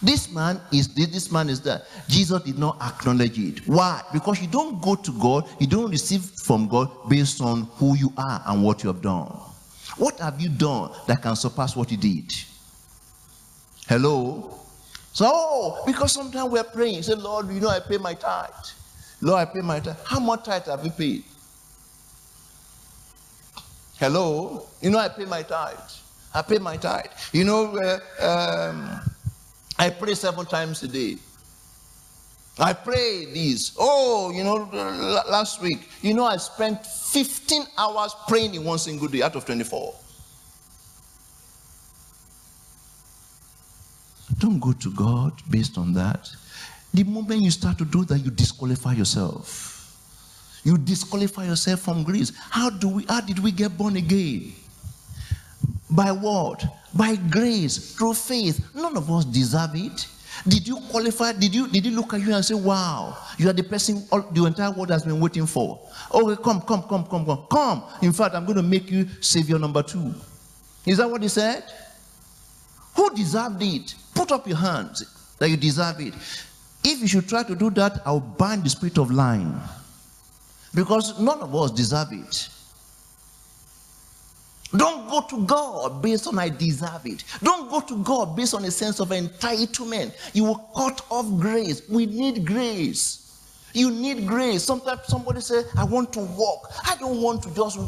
This 0.03 0.33
man 0.33 0.61
is 0.73 0.95
this 0.95 1.31
man 1.31 1.51
is 1.51 1.61
that 1.63 1.85
Jesus 2.09 2.43
did 2.43 2.59
not 2.59 2.81
acknowledge 2.81 3.39
it. 3.39 3.67
Why? 3.69 4.01
Because 4.13 4.41
you 4.41 4.47
don't 4.47 4.81
go 4.81 4.95
to 4.95 5.13
God, 5.19 5.49
you 5.59 5.67
don't 5.67 5.91
receive 5.91 6.23
from 6.23 6.69
God 6.69 6.91
based 7.09 7.43
on 7.43 7.63
who 7.75 7.97
you 7.97 8.13
are 8.17 8.43
and 8.47 8.63
what 8.63 8.83
you 8.83 8.89
have 8.89 9.03
done. 9.03 9.27
What 9.99 10.19
have 10.21 10.41
you 10.41 10.49
done 10.49 10.93
that 11.07 11.21
can 11.21 11.37
surpass 11.37 11.77
what 11.77 11.91
you 11.91 11.99
did? 11.99 12.33
Hello? 13.89 14.60
So, 15.13 15.83
because 15.87 16.13
sometimes 16.13 16.51
we're 16.51 16.65
praying, 16.65 17.03
say, 17.03 17.15
Lord, 17.15 17.49
you 17.49 17.61
know, 17.61 17.69
I 17.69 17.81
pay 17.81 17.99
my 17.99 18.15
tithe. 18.15 18.51
Lord, 19.21 19.41
I 19.41 19.45
pay 19.45 19.61
my 19.61 19.81
tithe. 19.81 19.97
How 20.05 20.21
much 20.21 20.45
tithe 20.45 20.67
have 20.67 20.85
you 20.85 20.91
paid? 20.91 21.25
Hello? 23.99 24.67
You 24.81 24.91
know, 24.91 24.99
I 24.99 25.09
pay 25.09 25.25
my 25.25 25.43
tithe. 25.43 25.79
I 26.33 26.43
pay 26.43 26.59
my 26.59 26.77
tithe. 26.77 27.11
You 27.33 27.45
know, 27.45 27.77
uh, 27.77 27.99
um, 28.25 29.01
I 29.79 29.91
pray 29.91 30.15
seven 30.15 30.47
times 30.47 30.83
a 30.85 30.89
day. 30.89 31.17
I 32.59 32.73
pray 32.73 33.27
this. 33.33 33.75
Oh, 33.79 34.31
you 34.31 34.45
know, 34.45 34.69
last 35.29 35.61
week, 35.61 35.89
you 36.03 36.15
know, 36.15 36.25
I 36.25 36.37
spent 36.37 36.85
15 36.85 37.63
hours 37.79 38.15
praying 38.29 38.55
in 38.55 38.65
one 38.65 38.79
single 38.79 39.09
day 39.09 39.23
out 39.23 39.35
of 39.35 39.45
24. 39.45 39.95
Don't 44.39 44.59
go 44.59 44.73
to 44.73 44.91
God 44.93 45.33
based 45.51 45.77
on 45.79 45.93
that. 45.95 46.31
The 46.93 47.05
moment 47.05 47.43
you 47.43 47.51
start 47.51 47.79
to 47.79 47.85
do 47.85 48.05
that, 48.07 48.19
you 48.19 48.31
disqualify 48.31 48.95
yourself. 48.95 49.77
You 50.65 50.77
disqualify 50.77 51.47
yourself 51.47 51.81
from 51.81 52.05
grace. 52.05 52.33
How 52.51 52.71
do 52.71 52.89
we 52.89 53.05
how 53.09 53.21
did 53.21 53.39
we 53.39 53.53
get 53.53 53.77
born 53.77 53.97
again? 53.97 54.53
By 55.89 56.13
what? 56.13 56.65
By 56.95 57.17
grace, 57.17 57.95
through 57.97 58.15
faith. 58.15 58.65
None 58.75 58.97
of 58.97 59.11
us 59.11 59.25
deserve 59.25 59.71
it. 59.75 60.07
Did 60.47 60.67
you 60.67 60.77
qualify? 60.91 61.33
Did 61.33 61.55
you 61.55 61.69
did 61.69 61.85
you 61.85 61.93
look 61.93 62.15
at 62.15 62.21
you 62.21 62.35
and 62.35 62.45
say, 62.45 62.55
Wow, 62.55 63.17
you 63.39 63.49
are 63.49 63.53
the 63.53 63.63
person 63.63 64.07
all, 64.11 64.23
the 64.23 64.45
entire 64.47 64.71
world 64.71 64.91
has 64.91 65.05
been 65.05 65.21
waiting 65.21 65.47
for? 65.47 65.81
Okay, 66.13 66.43
come, 66.43 66.61
come, 66.63 66.83
come, 66.83 67.05
come, 67.05 67.25
come, 67.25 67.47
come. 67.51 67.85
In 68.03 68.13
fact, 68.13 68.35
I'm 68.35 68.45
going 68.45 68.57
to 68.57 68.63
make 68.63 68.91
you 68.91 69.09
savior 69.21 69.59
number 69.59 69.83
two. 69.83 70.15
Is 70.87 70.99
that 70.99 71.11
what 71.11 71.23
he 71.23 71.29
said? 71.29 71.65
Who 73.01 73.09
deserved 73.15 73.63
it? 73.63 73.95
Put 74.15 74.31
up 74.31 74.47
your 74.47 74.59
hands 74.59 75.07
that 75.39 75.49
you 75.49 75.57
deserve 75.57 76.01
it. 76.01 76.13
If 76.85 77.01
you 77.01 77.07
should 77.09 77.31
try 77.31 77.43
to 77.45 77.55
do 77.55 77.71
that, 77.71 78.03
I'll 78.05 78.21
bind 78.21 78.63
the 78.63 78.69
spirit 78.69 78.99
of 78.99 79.11
lying. 79.11 79.59
Because 80.75 81.19
none 81.19 81.41
of 81.41 81.55
us 81.55 81.71
deserve 81.71 82.09
it. 82.13 82.51
Don't 84.77 85.09
go 85.09 85.23
to 85.31 85.47
God 85.47 86.03
based 86.03 86.27
on 86.27 86.39
I 86.39 86.51
deserve 86.51 87.07
it. 87.07 87.25
Don't 87.43 87.71
go 87.71 87.81
to 87.81 88.05
God 88.05 88.37
based 88.37 88.53
on 88.53 88.67
a 88.67 88.71
sense 88.71 89.01
of 89.01 89.09
entitlement. 89.09 90.13
You 90.35 90.45
will 90.45 90.69
cut 90.77 91.01
off 91.09 91.27
grace. 91.41 91.81
We 91.89 92.05
need 92.05 92.45
grace. 92.45 93.30
You 93.73 93.91
need 93.91 94.27
grace. 94.27 94.65
Sometimes 94.65 95.01
somebody 95.07 95.41
say, 95.41 95.63
I 95.77 95.85
want 95.85 96.13
to 96.15 96.21
walk. 96.21 96.73
I 96.85 96.97
don't 96.97 97.21
want 97.23 97.43
to 97.45 97.55
just 97.55 97.79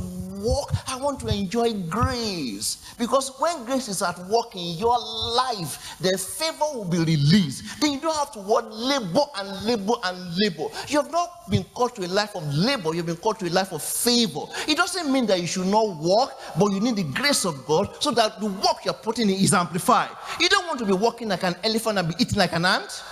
walk. 0.43 0.73
I 0.89 0.97
want 0.97 1.21
to 1.21 1.29
enjoy 1.29 1.73
grace. 1.89 2.95
Because 2.99 3.31
when 3.41 3.65
grace 3.65 3.89
is 3.89 4.03
at 4.03 4.19
work 4.27 4.55
in 4.55 4.79
your 4.79 4.99
life, 4.99 5.97
the 6.01 6.17
favor 6.19 6.65
will 6.75 6.85
be 6.85 6.99
released. 6.99 7.81
Then 7.81 7.93
you 7.93 8.01
don't 8.01 8.17
have 8.17 8.33
to 8.33 8.41
work, 8.41 8.67
labor 8.69 9.25
and 9.37 9.65
labor 9.65 9.95
and 10.05 10.37
labor. 10.37 10.67
You 10.89 11.03
have 11.03 11.11
not 11.11 11.51
been 11.51 11.65
called 11.65 11.95
to 11.97 12.07
a 12.07 12.09
life 12.09 12.37
of 12.37 12.45
labor, 12.55 12.95
you've 12.95 13.07
been 13.07 13.17
called 13.17 13.39
to 13.41 13.49
a 13.49 13.51
life 13.51 13.73
of 13.73 13.83
favor. 13.83 14.41
It 14.69 14.77
doesn't 14.77 15.11
mean 15.11 15.27
that 15.27 15.41
you 15.41 15.47
should 15.47 15.67
not 15.67 15.97
walk, 15.97 16.41
but 16.59 16.73
you 16.73 16.81
need 16.81 16.97
the 16.97 17.05
grace 17.05 17.45
of 17.45 17.65
God 17.67 17.97
so 18.01 18.11
that 18.13 18.41
the 18.41 18.47
work 18.47 18.85
you're 18.85 18.95
putting 18.95 19.29
in 19.31 19.37
is 19.37 19.55
amplified. 19.55 20.11
You 20.41 20.49
don't 20.49 20.67
want 20.67 20.79
to 20.81 20.87
be 20.87 20.93
walking 20.93 21.29
like 21.29 21.45
an 21.45 21.57
elephant 21.65 21.99
and 21.99 22.09
be 22.09 22.15
eating 22.19 22.39
like 22.39 22.53
an 22.53 22.65
ant. 22.65 23.03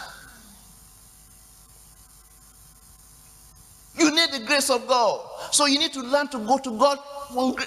You 4.01 4.11
need 4.11 4.33
the 4.33 4.41
grace 4.47 4.71
of 4.71 4.87
God. 4.87 5.21
So 5.53 5.67
you 5.67 5.79
need 5.79 5.93
to 5.93 6.01
learn 6.01 6.29
to 6.29 6.39
go 6.39 6.59
to 6.59 6.79
God. 6.79 6.99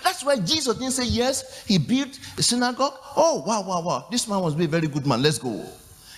That's 0.03 0.25
why 0.25 0.37
Jesus 0.37 0.75
didn't 0.75 0.93
say 0.93 1.05
yes. 1.05 1.63
He 1.65 1.77
built 1.77 2.19
a 2.37 2.43
synagogue. 2.43 2.95
Oh, 3.15 3.43
wow, 3.45 3.61
wow, 3.61 3.81
wow. 3.81 4.07
This 4.09 4.27
man 4.27 4.41
be 4.57 4.65
a 4.65 4.67
very 4.67 4.87
good 4.87 5.05
man. 5.05 5.21
Let's 5.21 5.37
go. 5.37 5.63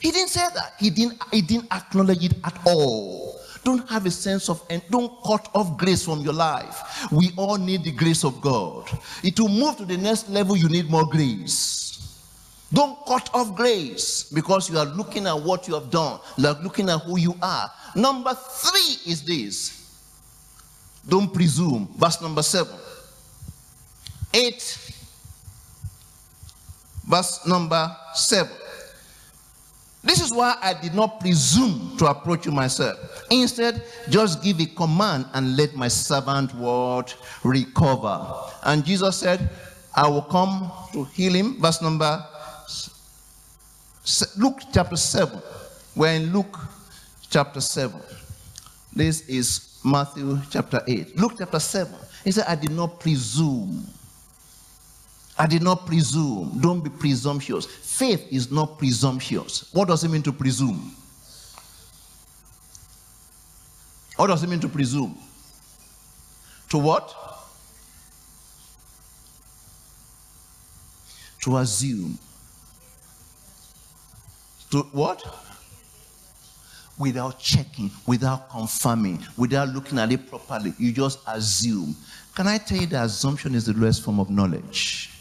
He 0.01 0.11
didn't 0.11 0.29
say 0.29 0.45
that. 0.53 0.73
He 0.79 0.89
didn't, 0.89 1.21
he 1.31 1.41
didn't 1.41 1.71
acknowledge 1.73 2.23
it 2.23 2.33
at 2.43 2.57
all. 2.65 3.39
Don't 3.65 3.89
have 3.89 4.05
a 4.05 4.11
sense 4.11 4.47
of, 4.47 4.63
and 4.69 4.81
don't 4.89 5.11
cut 5.23 5.49
off 5.55 5.75
grace 5.77 6.05
from 6.05 6.21
your 6.21 6.33
life. 6.33 7.07
We 7.11 7.31
all 7.35 7.57
need 7.57 7.83
the 7.83 7.91
grace 7.91 8.23
of 8.23 8.39
God. 8.39 8.87
It 9.23 9.39
will 9.39 9.49
move 9.49 9.77
to 9.77 9.85
the 9.85 9.97
next 9.97 10.29
level, 10.29 10.55
you 10.55 10.69
need 10.69 10.89
more 10.89 11.05
grace. 11.09 11.85
Don't 12.71 13.03
cut 13.05 13.29
off 13.33 13.55
grace 13.55 14.23
because 14.23 14.69
you 14.69 14.77
are 14.77 14.85
looking 14.85 15.27
at 15.27 15.39
what 15.39 15.67
you 15.67 15.73
have 15.73 15.89
done, 15.89 16.19
like 16.37 16.61
looking 16.61 16.89
at 16.89 16.99
who 17.01 17.17
you 17.17 17.35
are. 17.41 17.71
Number 17.95 18.33
three 18.33 19.11
is 19.11 19.23
this 19.23 19.74
don't 21.07 21.33
presume. 21.33 21.87
Verse 21.97 22.21
number 22.21 22.41
seven. 22.41 22.75
Eight. 24.33 24.93
Verse 27.07 27.45
number 27.45 27.95
seven. 28.13 28.55
This 30.03 30.21
is 30.21 30.31
why 30.31 30.55
I 30.61 30.73
did 30.73 30.93
not 30.93 31.19
presume 31.19 31.97
to 31.97 32.05
approach 32.05 32.45
you 32.45 32.51
myself. 32.51 33.25
Instead, 33.31 33.83
just 34.09 34.43
give 34.43 34.59
a 34.59 34.67
command 34.67 35.25
and 35.33 35.57
let 35.57 35.75
my 35.75 35.87
servant 35.87 36.53
word 36.55 37.11
recover. 37.43 38.33
And 38.63 38.85
Jesus 38.85 39.17
said, 39.17 39.49
I 39.95 40.07
will 40.07 40.21
come 40.21 40.71
to 40.93 41.05
heal 41.05 41.33
him. 41.33 41.59
Verse 41.59 41.81
number 41.81 42.23
Luke 44.37 44.61
chapter 44.71 44.95
7. 44.95 45.41
We're 45.95 46.13
in 46.13 46.31
Luke 46.31 46.59
chapter 47.31 47.59
7. 47.59 47.99
This 48.93 49.21
is 49.21 49.74
Matthew 49.85 50.39
chapter 50.49 50.81
8. 50.87 51.15
Luke 51.15 51.33
chapter 51.37 51.59
7. 51.59 51.93
He 52.23 52.31
said, 52.31 52.45
I 52.47 52.55
did 52.55 52.71
not 52.71 52.99
presume. 52.99 53.85
I 55.37 55.45
did 55.45 55.61
not 55.61 55.85
presume. 55.85 56.59
Don't 56.59 56.83
be 56.83 56.89
presumptuous. 56.89 57.67
Faith 57.67 58.27
is 58.31 58.51
not 58.51 58.79
presumptuous. 58.79 59.69
What 59.73 59.87
does 59.87 60.03
it 60.03 60.09
mean 60.09 60.23
to 60.23 60.33
presume? 60.33 60.91
What 64.15 64.27
does 64.27 64.43
it 64.43 64.49
mean 64.49 64.59
to 64.61 64.69
presume? 64.69 65.15
To 66.69 66.79
what? 66.79 67.13
To 71.41 71.57
assume. 71.57 72.17
To 74.71 74.79
what? 74.93 75.44
Without 76.97 77.39
checking, 77.39 77.91
without 78.07 78.49
confirming, 78.49 79.19
without 79.37 79.69
looking 79.69 79.99
at 79.99 80.11
it 80.11 80.29
properly. 80.29 80.73
You 80.77 80.93
just 80.93 81.19
assume. 81.27 81.95
Can 82.35 82.47
I 82.47 82.57
tell 82.57 82.77
you 82.77 82.87
that 82.87 83.05
assumption 83.05 83.53
is 83.53 83.65
the 83.65 83.73
lowest 83.73 84.03
form 84.03 84.19
of 84.19 84.29
knowledge? 84.29 85.11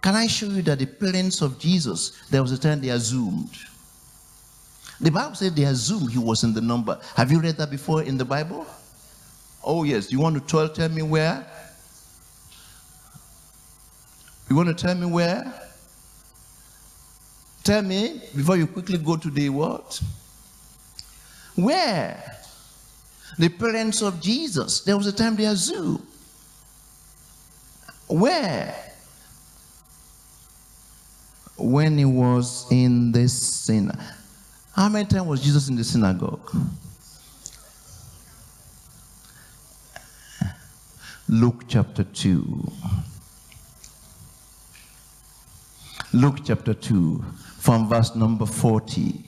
Can 0.00 0.14
I 0.14 0.28
show 0.28 0.46
you 0.46 0.62
that 0.62 0.78
the 0.78 0.86
parents 0.86 1.42
of 1.42 1.58
Jesus, 1.58 2.12
there 2.30 2.40
was 2.40 2.52
a 2.52 2.58
time 2.58 2.80
they 2.80 2.90
assumed? 2.90 3.50
The 5.00 5.10
Bible 5.10 5.34
said 5.34 5.56
they 5.56 5.64
assumed 5.64 6.12
he 6.12 6.18
was 6.18 6.44
in 6.44 6.54
the 6.54 6.60
number. 6.60 6.98
Have 7.16 7.30
you 7.32 7.40
read 7.40 7.56
that 7.56 7.70
before 7.70 8.02
in 8.02 8.16
the 8.16 8.24
Bible? 8.24 8.64
Oh, 9.64 9.82
yes. 9.82 10.12
You 10.12 10.20
want 10.20 10.36
to 10.36 10.40
tell, 10.40 10.68
tell 10.68 10.88
me 10.88 11.02
where? 11.02 11.44
You 14.48 14.54
want 14.54 14.68
to 14.68 14.74
tell 14.74 14.94
me 14.94 15.06
where? 15.06 15.52
Tell 17.64 17.82
me 17.82 18.22
before 18.34 18.56
you 18.56 18.68
quickly 18.68 18.96
go 18.96 19.16
to 19.16 19.28
the 19.28 19.48
what? 19.48 20.00
Where? 21.56 22.22
The 23.38 23.48
parents 23.48 24.02
of 24.02 24.20
Jesus. 24.20 24.80
There 24.80 24.96
was 24.96 25.06
a 25.06 25.12
time 25.12 25.36
they 25.36 25.46
assumed. 25.46 26.00
Where? 28.06 28.74
When 31.56 31.98
he 31.98 32.04
was 32.04 32.70
in 32.70 33.12
the 33.12 33.28
synagogue. 33.28 34.00
How 34.74 34.88
many 34.90 35.06
times 35.06 35.26
was 35.26 35.42
Jesus 35.42 35.68
in 35.68 35.76
the 35.76 35.84
synagogue? 35.84 36.54
Luke 41.28 41.64
chapter 41.66 42.04
2. 42.04 42.72
Luke 46.12 46.38
chapter 46.44 46.72
2 46.72 47.24
from 47.58 47.88
verse 47.88 48.14
number 48.14 48.46
40. 48.46 49.24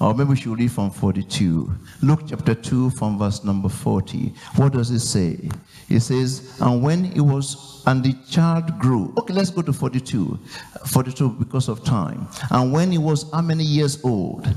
Or 0.00 0.12
maybe 0.12 0.30
we 0.30 0.36
should 0.36 0.58
read 0.58 0.72
from 0.72 0.90
42. 0.90 1.72
Luke 2.02 2.22
chapter 2.26 2.54
2 2.54 2.90
from 2.90 3.18
verse 3.18 3.44
number 3.44 3.68
40. 3.68 4.34
What 4.56 4.72
does 4.72 4.90
it 4.90 5.00
say? 5.00 5.48
It 5.88 6.00
says, 6.00 6.58
And 6.60 6.82
when 6.82 7.06
it 7.12 7.20
was, 7.20 7.82
and 7.86 8.02
the 8.02 8.14
child 8.28 8.78
grew. 8.78 9.14
Okay, 9.18 9.32
let's 9.32 9.50
go 9.50 9.62
to 9.62 9.72
42. 9.72 10.38
42 10.86 11.30
because 11.30 11.68
of 11.68 11.84
time. 11.84 12.26
And 12.50 12.72
when 12.72 12.90
he 12.90 12.98
was 12.98 13.30
how 13.30 13.42
many 13.42 13.62
years 13.62 14.02
old? 14.04 14.48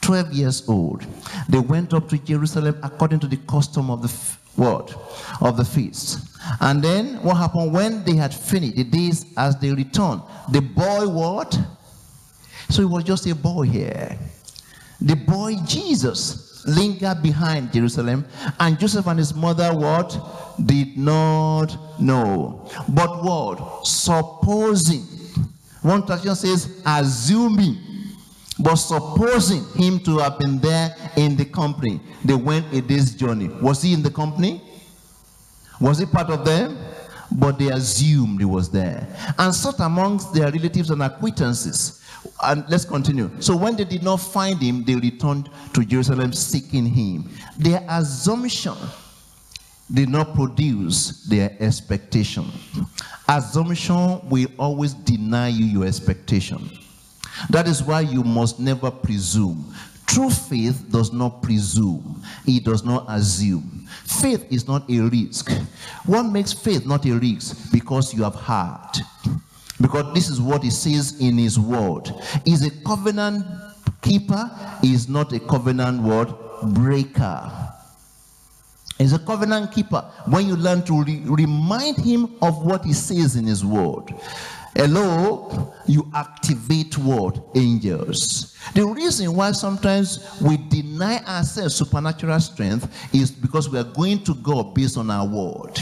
12 0.00 0.32
years 0.32 0.68
old. 0.68 1.06
They 1.48 1.58
went 1.58 1.94
up 1.94 2.08
to 2.08 2.18
Jerusalem 2.18 2.78
according 2.82 3.20
to 3.20 3.26
the 3.26 3.38
custom 3.48 3.90
of 3.90 4.02
the 4.02 4.08
what? 4.56 4.94
Of 5.40 5.56
the 5.56 5.64
feast. 5.64 6.20
And 6.60 6.82
then 6.82 7.22
what 7.22 7.36
happened 7.36 7.72
when 7.72 8.04
they 8.04 8.14
had 8.14 8.34
finished 8.34 8.76
the 8.76 8.84
days 8.84 9.26
as 9.36 9.56
they 9.56 9.72
returned? 9.72 10.22
The 10.50 10.60
boy 10.60 11.08
what? 11.08 11.58
So 12.70 12.82
he 12.82 12.86
was 12.86 13.04
just 13.04 13.26
a 13.26 13.34
boy 13.34 13.62
here. 13.62 14.18
The 15.00 15.14
boy 15.14 15.56
Jesus 15.66 16.64
lingered 16.66 17.22
behind 17.22 17.72
Jerusalem, 17.72 18.24
and 18.58 18.78
Joseph 18.78 19.06
and 19.06 19.18
his 19.18 19.34
mother 19.34 19.72
what? 19.72 20.18
Did 20.64 20.96
not 20.96 22.00
know. 22.00 22.68
But 22.88 23.22
what? 23.22 23.86
Supposing. 23.86 25.02
One 25.82 26.04
tradition 26.06 26.34
says, 26.34 26.82
assuming. 26.84 27.78
But 28.58 28.76
supposing 28.76 29.64
him 29.74 30.00
to 30.00 30.18
have 30.18 30.38
been 30.38 30.58
there 30.58 30.94
in 31.16 31.36
the 31.36 31.44
company, 31.44 32.00
they 32.24 32.34
went 32.34 32.72
a 32.72 32.80
day's 32.80 33.14
journey. 33.14 33.48
Was 33.48 33.82
he 33.82 33.92
in 33.92 34.02
the 34.02 34.10
company? 34.10 34.62
Was 35.80 35.98
he 35.98 36.06
part 36.06 36.30
of 36.30 36.44
them? 36.44 36.78
But 37.30 37.58
they 37.58 37.68
assumed 37.68 38.40
he 38.40 38.46
was 38.46 38.70
there. 38.70 39.06
And 39.38 39.54
sought 39.54 39.78
amongst 39.80 40.32
their 40.32 40.50
relatives 40.50 40.90
and 40.90 41.02
acquaintances 41.02 42.02
and 42.44 42.64
let's 42.68 42.84
continue. 42.84 43.30
So 43.40 43.56
when 43.56 43.76
they 43.76 43.84
did 43.84 44.02
not 44.02 44.16
find 44.16 44.60
him, 44.60 44.84
they 44.84 44.96
returned 44.96 45.50
to 45.74 45.84
Jerusalem 45.84 46.32
seeking 46.32 46.86
him. 46.86 47.28
Their 47.58 47.84
assumption 47.88 48.76
did 49.92 50.08
not 50.08 50.34
produce 50.34 51.24
their 51.24 51.56
expectation. 51.60 52.50
Assumption 53.28 54.28
will 54.28 54.48
always 54.58 54.94
deny 54.94 55.48
you 55.48 55.64
your 55.64 55.86
expectation. 55.86 56.70
That 57.50 57.68
is 57.68 57.82
why 57.82 58.00
you 58.00 58.24
must 58.24 58.58
never 58.58 58.90
presume. 58.90 59.74
True 60.06 60.30
faith 60.30 60.86
does 60.90 61.12
not 61.12 61.42
presume, 61.42 62.22
it 62.46 62.64
does 62.64 62.84
not 62.84 63.04
assume. 63.08 63.86
Faith 64.04 64.46
is 64.50 64.66
not 64.66 64.88
a 64.88 65.00
risk. 65.00 65.50
What 66.06 66.24
makes 66.24 66.52
faith 66.52 66.86
not 66.86 67.04
a 67.06 67.12
risk? 67.12 67.72
Because 67.72 68.14
you 68.14 68.22
have 68.22 68.36
heard. 68.36 68.92
Because 69.80 70.14
this 70.14 70.28
is 70.28 70.40
what 70.40 70.62
he 70.62 70.70
says 70.70 71.20
in 71.20 71.36
his 71.36 71.58
word. 71.58 72.10
Is 72.46 72.64
a 72.64 72.70
covenant 72.84 73.44
keeper, 74.02 74.50
is 74.82 75.08
not 75.08 75.32
a 75.32 75.40
covenant 75.40 76.02
word 76.02 76.32
breaker. 76.74 77.52
Is 78.98 79.12
a 79.12 79.18
covenant 79.18 79.72
keeper 79.72 80.00
when 80.26 80.46
you 80.46 80.56
learn 80.56 80.82
to 80.84 81.02
re 81.04 81.20
remind 81.26 81.98
him 81.98 82.34
of 82.40 82.64
what 82.64 82.84
he 82.84 82.94
says 82.94 83.36
in 83.36 83.44
his 83.44 83.64
word. 83.64 84.14
Hello, 84.74 85.72
you 85.86 86.10
activate 86.14 86.98
what? 86.98 87.42
Angels. 87.54 88.54
The 88.74 88.84
reason 88.86 89.34
why 89.34 89.52
sometimes 89.52 90.38
we 90.42 90.58
deny 90.68 91.24
ourselves 91.24 91.74
supernatural 91.74 92.38
strength 92.40 93.14
is 93.14 93.30
because 93.30 93.70
we 93.70 93.78
are 93.78 93.84
going 93.84 94.22
to 94.24 94.34
God 94.34 94.74
based 94.74 94.98
on 94.98 95.10
our 95.10 95.26
word. 95.26 95.80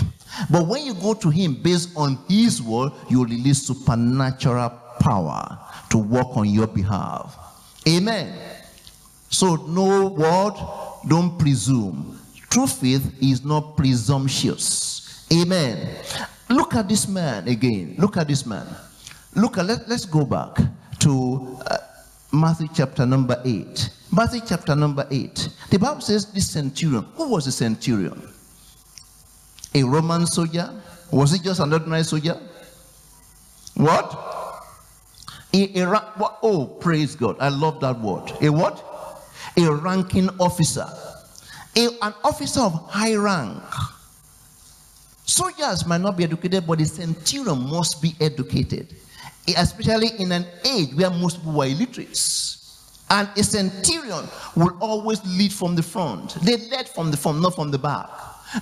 But 0.51 0.67
when 0.67 0.85
you 0.85 0.95
go 0.95 1.15
to 1.15 1.31
him 1.31 1.55
based 1.55 1.91
on 1.97 2.19
his 2.29 2.63
word, 2.63 2.93
you 3.09 3.25
release 3.25 3.67
supernatural 3.67 4.71
power 5.01 5.59
to 5.91 5.99
work 5.99 6.37
on 6.37 6.49
your 6.49 6.67
behalf. 6.67 7.37
Amen. 7.89 8.35
So 9.29 9.57
no 9.57 10.09
word, 10.09 10.55
don't 11.09 11.39
presume. 11.39 12.19
True 12.51 12.67
faith 12.67 13.15
is 13.21 13.45
not 13.45 13.77
presumptuous. 13.77 15.27
Amen. 15.33 15.89
Look 16.49 16.75
at 16.75 16.89
this 16.89 17.09
man 17.09 17.49
again. 17.49 17.97
Look 17.99 18.17
at 18.17 18.29
this 18.29 18.47
man. 18.47 18.67
Look 19.35 19.59
at, 19.59 19.67
let, 19.67 19.89
let's 19.89 20.05
go 20.05 20.25
back 20.25 20.57
to 21.01 21.59
uh, 21.67 21.79
Matthew 22.33 22.69
chapter 22.73 23.05
number 23.07 23.41
8. 23.45 23.91
Matthew 24.13 24.41
chapter 24.47 24.77
number 24.77 25.07
8. 25.11 25.49
The 25.71 25.79
Bible 25.79 26.01
says 26.01 26.27
this 26.33 26.51
centurion. 26.51 27.05
Who 27.17 27.31
was 27.31 27.47
the 27.47 27.53
centurion? 27.53 28.34
A 29.75 29.83
Roman 29.83 30.27
soldier? 30.27 30.71
Was 31.11 31.33
he 31.33 31.39
just 31.39 31.61
an 31.61 31.73
ordinary 31.73 32.05
soldier? 32.05 32.39
What? 33.75 34.13
A, 35.53 35.81
a? 35.81 36.13
Oh, 36.43 36.67
praise 36.81 37.15
God. 37.17 37.37
I 37.41 37.49
love 37.49 37.81
that 37.81 38.01
word. 38.01 38.33
A 38.41 38.51
what? 38.51 38.83
A 39.57 39.73
ranking 39.73 40.29
officer. 40.41 40.87
a, 41.77 41.87
an 42.03 42.15
officer 42.25 42.61
of 42.61 42.73
high 42.89 43.15
rank. 43.15 43.63
Soldiers 45.27 45.87
might 45.87 46.01
not 46.01 46.17
be 46.17 46.25
educated, 46.25 46.67
but 46.67 46.79
the 46.79 46.85
centurion 46.85 47.69
must 47.69 48.03
be 48.03 48.15
educated, 48.21 48.95
especially 49.57 50.11
in 50.19 50.33
an 50.33 50.47
age 50.65 50.95
where 50.95 51.11
most 51.11 51.39
people 51.39 51.53
were 51.55 51.67
illiterates. 51.67 52.51
And 53.11 53.29
a 53.37 53.43
centurion 53.43 54.27
will 54.57 54.77
always 54.81 55.25
lead 55.27 55.53
from 55.53 55.77
the 55.77 55.83
front. 55.83 56.35
They 56.43 56.57
led 56.69 56.89
from 56.89 57.11
the 57.11 57.17
front, 57.17 57.41
not 57.41 57.55
from 57.55 57.71
the 57.71 57.79
back. 57.79 58.09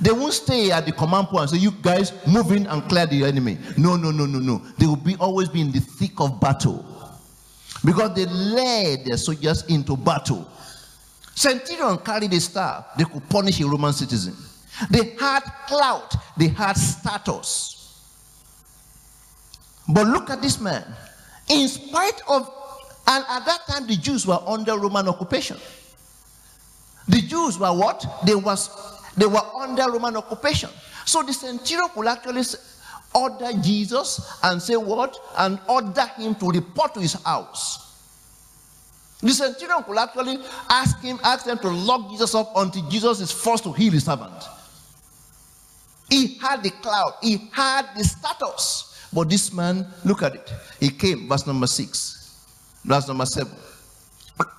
They 0.01 0.13
won't 0.13 0.33
stay 0.33 0.71
at 0.71 0.87
the 0.87 0.93
command 0.93 1.29
point 1.29 1.43
and 1.43 1.51
say, 1.51 1.57
You 1.59 1.71
guys 1.71 2.13
move 2.27 2.53
in 2.53 2.67
and 2.67 2.89
clear 2.89 3.07
the 3.07 3.25
enemy. 3.25 3.59
No, 3.77 3.97
no, 3.97 4.11
no, 4.11 4.27
no, 4.27 4.39
no. 4.39 4.59
They 4.79 4.87
will 4.87 4.97
be 4.97 5.17
always 5.17 5.49
be 5.49 5.61
in 5.61 5.73
the 5.73 5.81
thick 5.81 6.19
of 6.21 6.41
battle. 6.41 6.85
Because 7.85 8.15
they 8.15 8.27
led 8.27 9.05
their 9.05 9.17
soldiers 9.17 9.65
into 9.67 9.97
battle. 9.97 10.49
Centurion 11.35 11.99
carried 11.99 12.33
a 12.33 12.41
staff, 12.41 12.87
they 12.97 13.05
could 13.05 13.29
punish 13.29 13.61
a 13.61 13.67
Roman 13.67 13.93
citizen. 13.93 14.37
They 14.91 15.17
had 15.19 15.41
clout, 15.67 16.15
they 16.37 16.49
had 16.49 16.75
status. 16.77 17.79
But 19.89 20.07
look 20.07 20.31
at 20.31 20.41
this 20.41 20.61
man. 20.61 20.85
In 21.49 21.69
spite 21.69 22.21
of, 22.29 22.51
and 23.09 23.25
at 23.29 23.45
that 23.45 23.61
time 23.67 23.87
the 23.87 23.97
Jews 23.97 24.27
were 24.27 24.41
under 24.47 24.79
Roman 24.79 25.09
occupation. 25.09 25.57
The 27.09 27.21
Jews 27.21 27.59
were 27.59 27.73
what? 27.73 28.05
They 28.25 28.35
was 28.35 28.71
they 29.17 29.27
were 29.27 29.43
under 29.59 29.91
Roman 29.91 30.17
occupation. 30.17 30.71
So 31.05 31.23
the 31.23 31.33
centurion 31.33 31.89
could 31.91 32.07
actually 32.07 32.43
order 33.15 33.51
Jesus 33.63 34.39
and 34.43 34.61
say 34.61 34.77
what? 34.77 35.17
And 35.39 35.59
order 35.69 36.07
him 36.17 36.35
to 36.37 36.51
report 36.51 36.95
to 36.95 37.01
his 37.01 37.15
house. 37.23 37.79
The 39.21 39.33
centurion 39.33 39.83
could 39.85 39.99
actually 39.99 40.39
ask 40.69 41.01
him, 41.01 41.19
ask 41.23 41.45
them 41.45 41.59
to 41.59 41.69
lock 41.69 42.11
Jesus 42.11 42.35
up 42.35 42.53
until 42.57 42.89
Jesus 42.89 43.21
is 43.21 43.31
forced 43.31 43.65
to 43.65 43.73
heal 43.73 43.93
his 43.93 44.05
servant. 44.05 44.33
He 46.11 46.39
had 46.39 46.63
the 46.63 46.71
cloud, 46.71 47.15
he 47.23 47.49
had 47.53 47.87
the 47.97 48.05
status. 48.05 49.09
But 49.13 49.29
this 49.29 49.53
man, 49.53 49.87
look 50.05 50.23
at 50.23 50.35
it. 50.35 50.53
He 50.81 50.89
came, 50.89 51.29
verse 51.29 51.47
number 51.47 51.67
six, 51.67 52.37
verse 52.85 53.07
number 53.07 53.27
seven. 53.27 53.55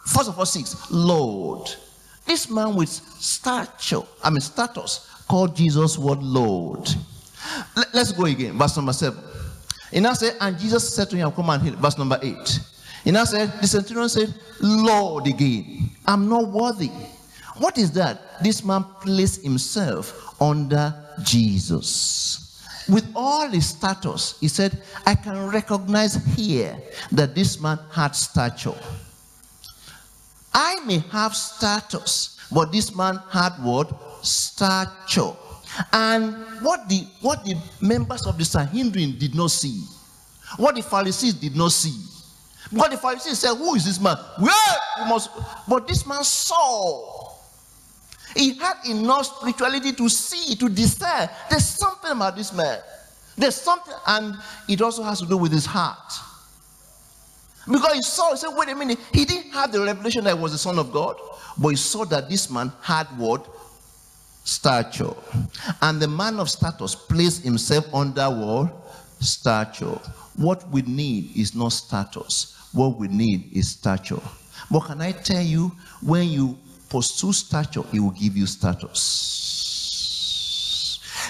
First 0.06 0.30
of 0.30 0.38
all, 0.38 0.46
six, 0.46 0.90
Lord. 0.92 1.70
This 2.26 2.50
man 2.50 2.76
with 2.76 2.90
stature, 2.90 4.02
I 4.24 4.30
mean 4.30 4.42
status, 4.42 5.10
called 5.28 5.56
Jesus 5.56 5.98
what 5.98 6.22
Lord. 6.22 6.88
Let's 7.94 8.12
go 8.12 8.26
again, 8.26 8.58
verse 8.58 8.76
number 8.76 8.94
seven. 8.94 9.24
And 9.92 10.08
I 10.08 10.14
said, 10.14 10.36
and 10.42 10.58
Jesus 10.58 10.96
said 10.96 11.10
to 11.12 11.16
him, 11.16 11.32
Come 11.32 11.50
and 11.50 11.62
heal. 11.62 11.76
Verse 11.76 11.98
number 11.98 12.20
eight. 12.22 12.60
And 13.06 13.18
I 13.18 13.26
said, 13.26 13.52
the 13.62 13.68
centurion 13.68 14.10
said, 14.10 14.34
Lord 14.62 15.28
again, 15.28 15.90
I'm 16.06 16.30
not 16.30 16.48
worthy. 16.48 16.90
What 17.58 17.78
is 17.78 17.92
that? 17.92 18.42
This 18.42 18.64
man 18.64 18.86
placed 19.02 19.44
himself 19.44 20.42
under 20.42 20.94
Jesus. 21.22 22.40
With 22.90 23.06
all 23.16 23.48
his 23.50 23.70
status, 23.70 24.38
he 24.40 24.48
said, 24.48 24.82
I 25.06 25.16
can 25.16 25.50
recognize 25.50 26.16
here 26.36 26.78
that 27.12 27.36
this 27.36 27.60
man 27.60 27.78
had 27.92 28.16
stature. 28.16 28.74
I 30.54 30.80
may 30.86 31.00
have 31.12 31.36
status, 31.36 32.40
but 32.52 32.72
this 32.72 32.96
man 32.96 33.20
had 33.32 33.52
what? 33.62 33.92
Stature. 34.24 35.34
And 35.92 36.36
what 36.62 36.88
the 36.88 37.08
what 37.22 37.44
the 37.44 37.56
members 37.82 38.28
of 38.28 38.38
the 38.38 38.46
Sanhedrin 38.46 39.18
did 39.18 39.34
not 39.34 39.50
see, 39.50 39.84
what 40.58 40.76
the 40.76 40.84
Pharisees 40.84 41.34
did 41.34 41.56
not 41.56 41.72
see, 41.72 42.14
but 42.72 42.92
the 42.92 42.98
Pharisees 42.98 43.40
said, 43.40 43.56
Who 43.56 43.76
is 43.76 43.86
this 43.86 44.00
man? 44.00 44.18
Well, 44.42 44.78
we 45.00 45.10
must. 45.10 45.30
But 45.68 45.88
this 45.88 46.06
man 46.06 46.24
saw. 46.24 47.32
He 48.36 48.56
had 48.56 48.78
enough 48.90 49.26
spirituality 49.26 49.94
to 49.94 50.10
see, 50.10 50.56
to 50.56 50.68
discern. 50.70 51.30
There's 51.50 51.66
something 51.66 52.12
about 52.12 52.36
this 52.36 52.52
man. 52.52 52.80
There's 53.38 53.56
something, 53.56 53.94
and 54.08 54.36
it 54.68 54.82
also 54.82 55.04
has 55.04 55.20
to 55.20 55.28
do 55.28 55.38
with 55.38 55.52
his 55.52 55.66
heart. 55.66 56.14
Because 57.70 57.94
he 57.94 58.02
saw, 58.02 58.32
he 58.32 58.38
said, 58.38 58.50
wait 58.56 58.70
a 58.70 58.76
minute, 58.76 59.00
he 59.14 59.26
didn't 59.26 59.52
have 59.52 59.72
the 59.72 59.82
revelation 59.82 60.24
that 60.26 60.36
he 60.36 60.42
was 60.42 60.52
the 60.52 60.58
Son 60.58 60.78
of 60.78 60.92
God, 60.92 61.16
but 61.58 61.70
he 61.70 61.76
saw 61.76 62.04
that 62.06 62.30
this 62.30 62.50
man 62.50 62.72
had 62.82 63.06
what? 63.18 63.48
Stature. 64.44 65.14
And 65.82 66.02
the 66.02 66.08
man 66.08 66.40
of 66.40 66.50
status 66.50 66.96
placed 66.96 67.44
himself 67.44 67.86
under 67.94 68.30
what? 68.30 68.74
Stature. 69.20 70.00
What 70.36 70.68
we 70.70 70.82
need 70.82 71.38
is 71.38 71.56
not 71.56 71.70
status. 71.70 72.54
What 72.74 72.98
we 72.98 73.08
need 73.08 73.56
is 73.56 73.70
stature. 73.70 74.20
But 74.70 74.82
can 74.82 75.02
I 75.02 75.12
tell 75.14 75.42
you, 75.42 75.72
when 76.02 76.28
you 76.28 76.58
pursue 76.90 77.32
stature, 77.32 77.84
it 77.94 78.00
will 78.00 78.12
give 78.12 78.36
you 78.36 78.46
status. 78.46 79.40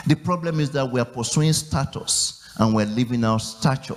The 0.08 0.16
problem 0.16 0.60
is 0.60 0.72
that 0.72 0.90
we 0.90 1.00
are 1.00 1.06
pursuing 1.06 1.54
status 1.54 2.42
and 2.58 2.74
we're 2.74 2.86
living 2.86 3.24
our 3.24 3.40
stature. 3.40 3.96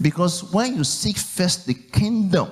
Because 0.00 0.52
when 0.52 0.76
you 0.76 0.84
seek 0.84 1.16
first 1.16 1.66
the 1.66 1.74
kingdom, 1.74 2.50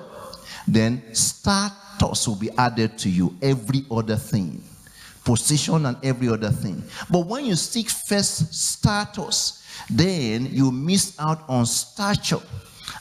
then 0.67 1.01
status 1.13 2.27
will 2.27 2.35
be 2.35 2.49
added 2.57 2.97
to 2.99 3.09
you, 3.09 3.35
every 3.41 3.85
other 3.91 4.15
thing, 4.15 4.63
position 5.25 5.85
and 5.85 5.97
every 6.03 6.29
other 6.29 6.51
thing. 6.51 6.83
But 7.09 7.27
when 7.27 7.45
you 7.45 7.55
seek 7.55 7.89
first 7.89 8.53
status, 8.53 9.63
then 9.89 10.47
you 10.47 10.71
miss 10.71 11.19
out 11.19 11.43
on 11.49 11.65
stature 11.65 12.41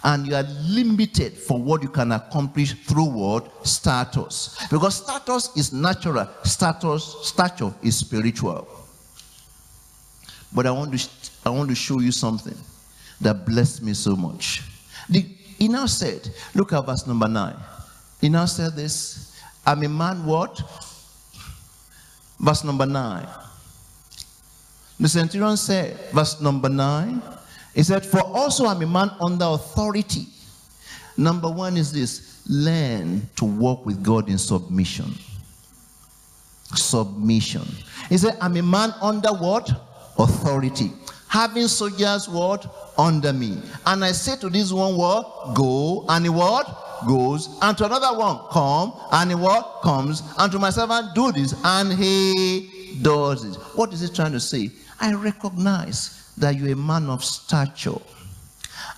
and 0.05 0.27
you 0.27 0.35
are 0.35 0.43
limited 0.43 1.35
for 1.35 1.61
what 1.61 1.83
you 1.83 1.89
can 1.89 2.13
accomplish 2.13 2.73
through 2.87 3.11
what? 3.11 3.67
Status 3.67 4.67
because 4.71 4.97
status 5.05 5.57
is 5.57 5.73
natural. 5.73 6.29
Status 6.45 7.17
stature 7.23 7.73
is 7.83 7.97
spiritual. 7.97 8.67
But 10.55 10.67
i 10.67 10.71
want 10.71 10.99
to 10.99 11.09
i 11.47 11.51
want 11.51 11.69
to 11.71 11.75
show 11.75 12.01
you 12.01 12.13
something 12.13 12.57
that 13.23 13.47
blessed 13.47 13.83
me 13.83 13.95
so 13.95 14.15
much 14.17 14.63
the, 15.09 15.21
he 15.59 15.69
now 15.69 15.87
said 15.87 16.29
look 16.55 16.73
at 16.73 16.85
verse 16.85 17.07
number 17.07 17.29
nine 17.29 17.57
he 18.21 18.29
now 18.29 18.45
said 18.45 18.73
this 18.75 19.41
i'm 19.67 19.83
a 19.83 19.89
man 19.89 20.25
what 20.25 20.61
verse 22.39 22.65
number 22.65 22.87
nine 22.87 23.27
the 25.03 25.09
centurion 25.09 25.57
said, 25.57 25.99
verse 26.13 26.41
number 26.41 26.69
9, 26.69 27.21
he 27.75 27.83
said, 27.83 28.07
For 28.07 28.21
also 28.21 28.67
I'm 28.67 28.83
a 28.83 28.87
man 28.87 29.11
under 29.21 29.47
authority. 29.47 30.27
Number 31.17 31.51
one 31.51 31.77
is 31.77 31.93
this 31.93 32.41
learn 32.49 33.29
to 33.35 33.45
walk 33.45 33.85
with 33.85 34.01
God 34.05 34.29
in 34.29 34.39
submission. 34.39 35.13
Submission. 36.77 37.67
He 38.09 38.17
said, 38.17 38.39
I'm 38.41 38.57
a 38.57 38.63
man 38.63 38.95
under 39.03 39.31
what? 39.31 39.69
Authority. 40.21 40.93
Having 41.33 41.69
soldiers 41.69 42.29
what? 42.29 42.67
Under 42.99 43.33
me. 43.33 43.57
And 43.87 44.05
I 44.05 44.13
say 44.13 44.37
to 44.37 44.51
this 44.51 44.71
one 44.71 44.99
what? 44.99 45.55
Go. 45.55 46.05
And 46.11 46.27
he 46.27 46.29
what? 46.29 46.67
Goes. 47.09 47.59
And 47.63 47.77
to 47.79 47.87
another 47.87 48.19
one, 48.19 48.39
come. 48.51 48.93
And 49.11 49.31
he 49.31 49.35
what? 49.35 49.81
Comes. 49.83 50.23
And 50.39 50.53
to 50.53 50.59
my 50.59 50.69
servant, 50.69 51.15
do 51.15 51.33
this. 51.33 51.55
And 51.65 51.91
he 51.91 52.99
does 53.01 53.45
it. 53.47 53.55
What 53.77 53.95
is 53.95 54.03
he 54.03 54.15
trying 54.15 54.33
to 54.33 54.41
say? 54.41 54.73
I 55.01 55.15
recognize 55.15 56.35
that 56.37 56.55
you're 56.57 56.73
a 56.73 56.77
man 56.77 57.09
of 57.09 57.25
stature. 57.25 57.97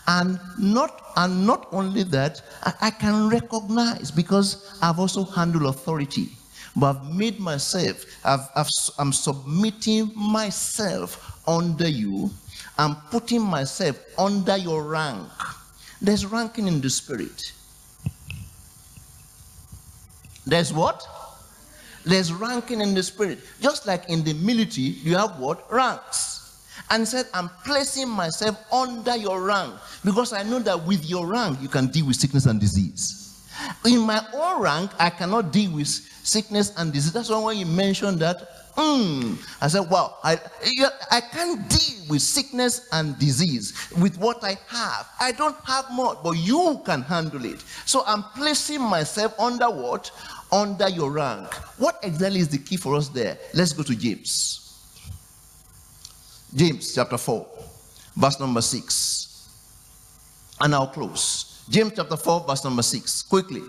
And 0.09 0.41
not, 0.59 1.13
and 1.17 1.47
not 1.47 1.69
only 1.71 2.03
that, 2.03 2.43
I, 2.65 2.73
I 2.81 2.91
can 2.91 3.29
recognize 3.29 4.11
because 4.11 4.77
I've 4.83 4.99
also 4.99 5.23
handled 5.23 5.67
authority. 5.67 6.31
But 6.77 6.97
I've 6.97 7.15
made 7.15 7.39
myself, 7.39 8.05
I've, 8.25 8.49
I've, 8.57 8.69
I'm 8.99 9.13
submitting 9.13 10.11
myself 10.15 11.41
under 11.47 11.89
you. 11.89 12.31
I'm 12.77 12.97
putting 13.11 13.43
myself 13.43 13.99
under 14.19 14.57
your 14.57 14.83
rank. 14.83 15.29
There's 16.03 16.27
ranking 16.27 16.67
in 16.67 16.81
the 16.81 16.91
spirit. 16.91 17.41
There's 20.47 20.73
what? 20.73 21.07
There's 22.05 22.33
ranking 22.33 22.81
in 22.81 22.93
the 22.93 23.03
spirit. 23.03 23.39
Just 23.61 23.87
like 23.87 24.09
in 24.09 24.25
the 24.25 24.35
military, 24.35 24.89
you 24.89 25.17
have 25.17 25.39
what? 25.39 25.71
Ranks. 25.73 26.33
And 26.91 27.07
said, 27.07 27.27
I'm 27.33 27.49
placing 27.65 28.09
myself 28.09 28.61
under 28.73 29.17
your 29.17 29.41
rank 29.43 29.75
because 30.05 30.33
I 30.33 30.43
know 30.43 30.59
that 30.59 30.85
with 30.85 31.09
your 31.09 31.27
rank, 31.27 31.63
you 31.63 31.69
can 31.69 31.87
deal 31.87 32.07
with 32.07 32.17
sickness 32.17 32.47
and 32.47 32.61
disease. 32.61 33.24
In 33.87 34.01
my 34.01 34.25
own 34.35 34.63
rank, 34.63 34.91
I 34.99 35.11
cannot 35.11 35.53
deal 35.53 35.73
with 35.73 35.87
sickness 35.87 36.73
and 36.77 36.93
disease. 36.93 37.13
That's 37.13 37.31
why 37.31 37.39
when 37.43 37.57
you 37.59 37.67
mentioned 37.67 38.19
that, 38.21 38.75
mm, 38.75 39.39
I 39.61 39.69
said, 39.69 39.89
wow, 39.91 40.17
I, 40.23 40.39
I 41.11 41.21
can't 41.21 41.69
deal 41.69 42.09
with 42.09 42.23
sickness 42.23 42.89
and 42.93 43.19
disease 43.19 43.73
with 43.99 44.19
what 44.19 44.43
I 44.43 44.57
have. 44.69 45.09
I 45.21 45.33
don't 45.33 45.57
have 45.65 45.87
much, 45.93 46.19
but 46.23 46.33
you 46.33 46.81
can 46.85 47.03
handle 47.03 47.45
it. 47.45 47.63
So 47.87 48.03
I'm 48.07 48.25
placing 48.35 48.83
myself 48.83 49.39
under 49.39 49.71
what? 49.71 50.11
under 50.55 50.89
your 50.89 51.11
rank. 51.11 51.53
What 51.79 51.99
exactly 52.03 52.41
is 52.41 52.49
the 52.49 52.59
key 52.59 52.77
for 52.77 52.95
us 52.95 53.09
there? 53.09 53.37
Let's 53.53 53.73
go 53.73 53.83
to 53.83 53.95
James. 53.95 54.61
James 56.55 56.95
chapter 56.95 57.19
4, 57.19 57.47
verse 58.17 58.39
number 58.39 58.63
6. 58.63 59.49
And 60.61 60.75
I'll 60.75 60.87
close. 60.87 61.54
James 61.69 61.93
chapter 61.97 62.17
4, 62.17 62.45
verse 62.47 62.65
number 62.65 62.83
6. 62.83 63.23
Quickly. 63.23 63.63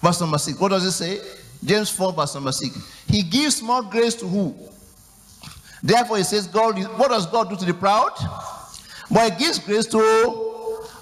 Verse 0.00 0.20
number 0.20 0.38
6. 0.38 0.58
What 0.58 0.70
does 0.70 0.84
it 0.84 0.92
say? 0.92 1.20
James 1.64 1.90
4, 1.90 2.12
verse 2.12 2.34
number 2.34 2.52
6. 2.52 3.04
He 3.08 3.22
gives 3.22 3.62
more 3.62 3.82
grace 3.82 4.14
to 4.16 4.26
who? 4.26 4.54
Therefore, 5.82 6.18
he 6.18 6.24
says, 6.24 6.46
God, 6.46 6.78
what 6.98 7.08
does 7.10 7.26
God 7.26 7.48
do 7.48 7.56
to 7.56 7.64
the 7.64 7.74
proud? 7.74 8.12
But 9.10 9.32
he 9.32 9.38
gives 9.44 9.58
grace 9.58 9.86
to 9.86 9.98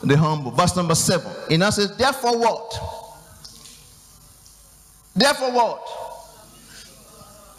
the 0.02 0.16
humble. 0.16 0.50
Verse 0.50 0.76
number 0.76 0.94
7. 0.94 1.30
He 1.48 1.56
now 1.56 1.70
says, 1.70 1.96
Therefore, 1.96 2.38
what? 2.38 2.70
Therefore, 5.14 5.52
what? 5.52 5.82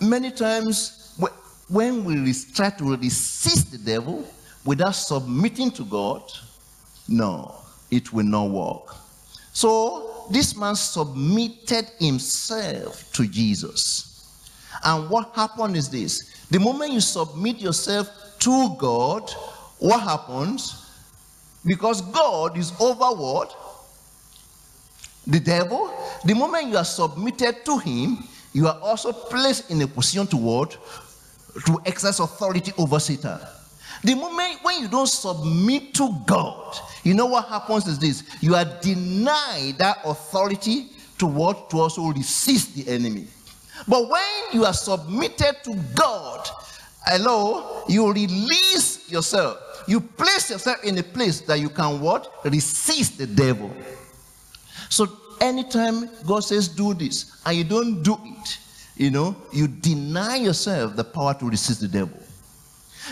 Many 0.02 0.32
times, 0.32 1.16
when 1.68 2.06
we 2.06 2.34
try 2.54 2.70
to 2.70 2.96
resist 2.96 3.72
the 3.72 3.78
devil 3.78 4.26
without 4.66 4.92
submitting 4.92 5.72
to 5.72 5.84
God, 5.84 6.24
no, 7.08 7.59
it 7.92 8.14
will 8.14 8.26
not 8.26 8.50
work. 8.50 8.96
So, 9.52 10.28
this 10.30 10.56
man 10.56 10.76
submitted 10.76 11.90
himself 12.00 13.12
to 13.14 13.28
Jesus. 13.28 14.06
And 14.84 15.10
what 15.10 15.36
happened 15.36 15.76
is 15.76 15.90
this 15.90 16.46
the 16.50 16.60
moment 16.60 16.94
you 16.94 17.02
submit 17.02 17.58
yourself 17.58 18.10
to 18.40 18.76
God, 18.78 19.30
what 19.80 20.02
happens? 20.02 20.86
Because 21.66 22.02
God 22.02 22.58
is 22.58 22.72
over 22.80 23.06
what? 23.06 23.56
The 25.28 25.40
devil. 25.40 25.94
The 26.26 26.34
moment 26.34 26.68
you 26.68 26.78
are 26.78 26.86
submitted 26.86 27.66
to 27.66 27.78
him, 27.78 28.24
you 28.54 28.68
are 28.68 28.80
also 28.80 29.12
placed 29.12 29.70
in 29.70 29.82
a 29.82 29.88
position 29.88 30.26
to 30.28 30.38
what? 30.38 30.78
To 31.66 31.82
exercise 31.86 32.20
authority 32.20 32.72
over 32.78 33.00
Satan. 33.00 33.40
The 34.04 34.16
moment 34.16 34.60
when 34.62 34.82
you 34.82 34.88
don't 34.88 35.08
submit 35.08 35.93
to 35.95 36.16
God, 36.26 36.78
you 37.04 37.14
know 37.14 37.26
what 37.26 37.47
happens 37.47 37.88
is 37.88 38.00
this 38.00 38.24
you 38.41 38.56
are 38.56 38.66
denied 38.82 39.76
that 39.78 40.00
authority 40.06 40.88
to 41.18 41.26
what? 41.26 41.70
To 41.72 41.80
also 41.80 42.08
resist 42.08 42.76
the 42.76 42.88
enemy. 42.91 43.28
But 43.88 44.10
when 44.10 44.22
you 44.54 44.66
are 44.66 44.74
submitted 44.74 45.64
to 45.64 45.76
God, 45.95 46.47
hello, 47.06 47.84
you 47.88 48.12
release 48.12 49.10
yourself. 49.12 49.58
You 49.88 50.00
place 50.00 50.50
yourself 50.50 50.84
in 50.84 50.97
a 50.97 51.04
place 51.04 51.41
that 51.41 51.60
you 51.60 51.70
can 51.70 52.00
what? 52.00 52.32
Resist 52.45 53.18
the 53.18 53.28
devil. 53.28 53.72
So 54.89 55.08
anytime 55.41 56.10
God 56.26 56.41
says 56.41 56.68
do 56.68 56.93
this 56.93 57.41
and 57.45 57.58
you 57.58 57.64
don't 57.64 58.02
do 58.02 58.18
it, 58.24 58.58
you 58.95 59.12
know, 59.12 59.36
you 59.52 59.68
deny 59.68 60.38
yourself 60.38 60.95
the 60.95 61.04
power 61.04 61.34
to 61.36 61.50
resist 61.50 61.82
the 61.82 61.88
devil 61.88 62.20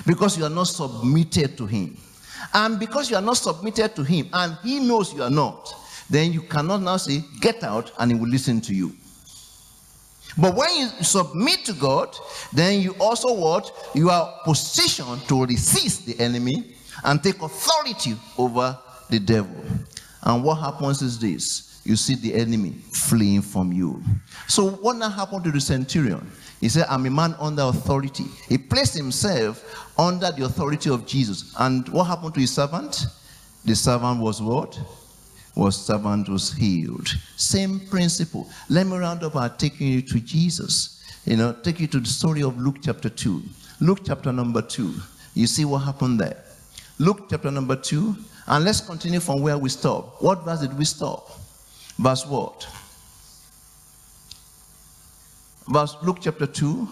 because 0.05 0.37
you 0.37 0.43
are 0.45 0.49
not 0.49 0.67
submitted 0.67 1.57
to 1.57 1.65
him. 1.65 1.97
And 2.53 2.79
because 2.79 3.09
you 3.09 3.15
are 3.15 3.21
not 3.21 3.37
submitted 3.37 3.95
to 3.95 4.03
him 4.03 4.29
and 4.33 4.57
he 4.63 4.79
knows 4.79 5.13
you 5.13 5.23
are 5.23 5.29
not, 5.29 5.73
then 6.09 6.31
you 6.31 6.41
cannot 6.41 6.81
now 6.81 6.97
say, 6.97 7.23
Get 7.41 7.63
out, 7.63 7.91
and 7.99 8.11
he 8.11 8.17
will 8.17 8.29
listen 8.29 8.61
to 8.61 8.73
you. 8.73 8.93
But 10.37 10.55
when 10.55 10.75
you 10.75 10.87
submit 11.01 11.65
to 11.65 11.73
God, 11.73 12.15
then 12.53 12.81
you 12.81 12.95
also 12.99 13.33
what? 13.33 13.71
You 13.95 14.09
are 14.11 14.33
positioned 14.43 15.27
to 15.27 15.45
resist 15.45 16.05
the 16.05 16.19
enemy 16.19 16.75
and 17.03 17.21
take 17.23 17.41
authority 17.41 18.15
over 18.37 18.77
the 19.09 19.19
devil. 19.19 19.55
And 20.23 20.43
what 20.43 20.55
happens 20.55 21.01
is 21.01 21.19
this 21.19 21.76
you 21.87 21.95
see 21.95 22.15
the 22.15 22.33
enemy 22.33 22.71
fleeing 22.91 23.41
from 23.41 23.71
you. 23.71 24.03
So, 24.49 24.71
what 24.71 24.97
now 24.97 25.09
happened 25.09 25.45
to 25.45 25.51
the 25.51 25.61
centurion? 25.61 26.29
He 26.59 26.67
said, 26.67 26.85
I'm 26.89 27.05
a 27.05 27.09
man 27.09 27.33
under 27.39 27.61
authority. 27.61 28.25
He 28.49 28.57
placed 28.57 28.93
himself 28.93 29.63
under 29.97 30.29
the 30.33 30.43
authority 30.43 30.89
of 30.89 31.07
Jesus. 31.07 31.55
And 31.57 31.87
what 31.87 32.03
happened 32.03 32.33
to 32.33 32.41
his 32.41 32.53
servant? 32.53 33.05
The 33.63 33.73
servant 33.73 34.19
was 34.19 34.41
what? 34.41 34.77
Was 35.55 35.77
servant 35.85 36.27
was 36.27 36.51
healed. 36.51 37.07
Same 37.37 37.79
principle. 37.79 38.49
Let 38.67 38.85
me 38.85 38.97
round 38.97 39.23
up 39.23 39.33
by 39.33 39.47
taking 39.47 39.87
you 39.87 40.01
to 40.01 40.19
Jesus. 40.19 41.01
You 41.23 41.37
know, 41.37 41.53
take 41.53 41.79
you 41.79 41.87
to 41.87 42.01
the 42.01 42.09
story 42.09 42.43
of 42.43 42.59
Luke 42.59 42.77
chapter 42.81 43.09
2. 43.09 43.41
Luke 43.79 43.99
chapter 44.05 44.33
number 44.33 44.61
2. 44.61 44.93
You 45.35 45.47
see 45.47 45.63
what 45.63 45.79
happened 45.79 46.19
there. 46.19 46.43
Luke 46.99 47.27
chapter 47.29 47.49
number 47.49 47.77
2. 47.77 48.13
And 48.47 48.65
let's 48.65 48.81
continue 48.81 49.21
from 49.21 49.41
where 49.41 49.57
we 49.57 49.69
stopped. 49.69 50.21
What 50.21 50.43
verse 50.43 50.59
did 50.59 50.77
we 50.77 50.83
stop? 50.83 51.46
Verse 51.97 52.25
what? 52.25 52.67
verse 55.67 55.97
Luke 56.01 56.17
chapter 56.21 56.47
2, 56.47 56.87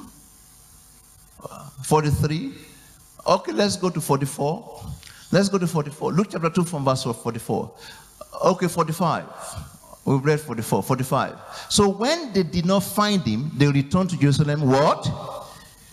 uh, 1.43 1.69
43. 1.83 2.53
Okay, 3.27 3.51
let's 3.51 3.75
go 3.77 3.89
to 3.89 4.01
44. 4.01 4.85
Let's 5.31 5.49
go 5.49 5.57
to 5.57 5.67
44. 5.67 6.11
Luke 6.11 6.27
chapter 6.31 6.49
2 6.49 6.63
from 6.63 6.85
verse 6.85 7.03
44. 7.03 7.71
Okay, 8.45 8.67
45. 8.67 9.25
We've 10.05 10.23
read 10.23 10.39
44, 10.39 10.83
45. 10.83 11.35
So 11.69 11.89
when 11.89 12.31
they 12.31 12.43
did 12.43 12.65
not 12.65 12.83
find 12.83 13.21
him, 13.23 13.51
they 13.57 13.67
returned 13.67 14.11
to 14.11 14.17
Jerusalem. 14.17 14.61
What? 14.69 15.09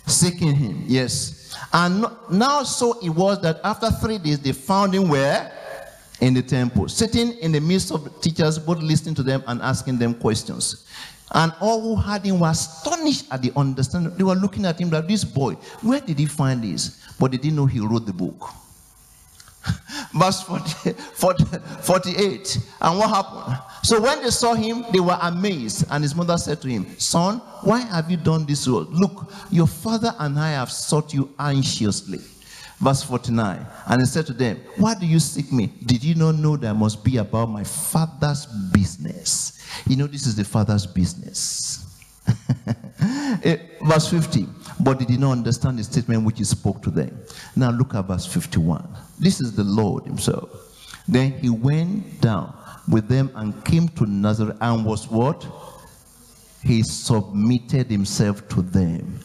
Seeking 0.06 0.54
him. 0.54 0.84
Yes. 0.86 1.56
And 1.72 2.04
now 2.30 2.62
so 2.64 2.98
it 3.00 3.08
was 3.08 3.40
that 3.42 3.60
after 3.64 3.90
three 3.90 4.18
days 4.18 4.40
they 4.40 4.52
found 4.52 4.94
him 4.94 5.08
where? 5.08 5.50
In 6.22 6.34
the 6.34 6.42
temple, 6.42 6.88
sitting 6.88 7.32
in 7.38 7.50
the 7.50 7.60
midst 7.60 7.90
of 7.90 8.20
teachers, 8.20 8.56
both 8.56 8.78
listening 8.78 9.16
to 9.16 9.24
them 9.24 9.42
and 9.48 9.60
asking 9.60 9.98
them 9.98 10.14
questions. 10.14 10.86
And 11.32 11.52
all 11.60 11.80
who 11.80 11.96
heard 11.96 12.24
him 12.24 12.38
were 12.38 12.50
astonished 12.50 13.24
at 13.32 13.42
the 13.42 13.52
understanding. 13.56 14.16
They 14.16 14.22
were 14.22 14.36
looking 14.36 14.64
at 14.64 14.80
him 14.80 14.90
like, 14.90 15.08
this 15.08 15.24
boy, 15.24 15.54
where 15.82 15.98
did 15.98 16.20
he 16.20 16.26
find 16.26 16.62
this? 16.62 17.04
But 17.18 17.32
they 17.32 17.38
didn't 17.38 17.56
know 17.56 17.66
he 17.66 17.80
wrote 17.80 18.06
the 18.06 18.12
book. 18.12 18.50
Verse 20.14 20.42
40, 20.42 20.92
40, 20.92 21.44
48. 21.80 22.58
And 22.82 22.98
what 23.00 23.10
happened? 23.10 23.58
So 23.82 24.00
when 24.00 24.22
they 24.22 24.30
saw 24.30 24.54
him, 24.54 24.84
they 24.92 25.00
were 25.00 25.18
amazed. 25.22 25.86
And 25.90 26.04
his 26.04 26.14
mother 26.14 26.38
said 26.38 26.62
to 26.62 26.68
him, 26.68 26.86
Son, 27.00 27.38
why 27.62 27.80
have 27.80 28.08
you 28.08 28.16
done 28.16 28.46
this? 28.46 28.68
Look, 28.68 29.32
your 29.50 29.66
father 29.66 30.14
and 30.20 30.38
I 30.38 30.50
have 30.50 30.70
sought 30.70 31.12
you 31.12 31.34
anxiously. 31.40 32.20
Verse 32.83 33.05
49. 33.05 33.64
And 33.87 34.01
he 34.01 34.07
said 34.07 34.26
to 34.26 34.33
them, 34.33 34.61
Why 34.76 34.95
do 34.95 35.07
you 35.07 35.20
seek 35.20 35.53
me? 35.53 35.72
Did 35.87 36.03
you 36.03 36.16
not 36.16 36.35
know 36.35 36.57
that 36.57 36.70
I 36.70 36.72
must 36.72 37.05
be 37.05 37.18
about 37.18 37.49
my 37.49 37.62
father's 37.62 38.47
business? 38.47 39.64
You 39.87 39.95
know, 39.95 40.09
this 40.09 40.26
is 40.26 40.35
the 40.35 40.45
father's 40.45 40.87
business. 40.87 41.87
Eh, 43.45 43.57
verse 43.83 44.09
50. 44.09 44.47
But 44.78 45.01
they 45.01 45.05
did 45.05 45.18
not 45.18 45.33
understand 45.33 45.76
the 45.76 45.83
statement 45.83 46.24
which 46.24 46.39
he 46.39 46.45
spoke 46.45 46.80
to 46.83 46.91
them. 46.91 47.18
Now 47.57 47.70
look 47.70 47.95
at 47.97 48.03
verse 48.03 48.24
51. 48.24 48.87
This 49.18 49.41
is 49.41 49.57
the 49.57 49.64
Lord 49.64 50.05
himself. 50.05 50.49
Then 51.09 51.33
he 51.33 51.51
went 51.51 52.20
down 52.20 52.55
with 52.89 53.09
them 53.09 53.33
and 53.35 53.64
came 53.64 53.89
to 53.89 54.07
Nazareth 54.07 54.57
and 54.61 54.85
was 54.85 55.11
what? 55.11 55.45
He 56.62 56.85
submitted 56.85 57.91
himself 57.91 58.47
to 58.51 58.62
them. 58.62 59.18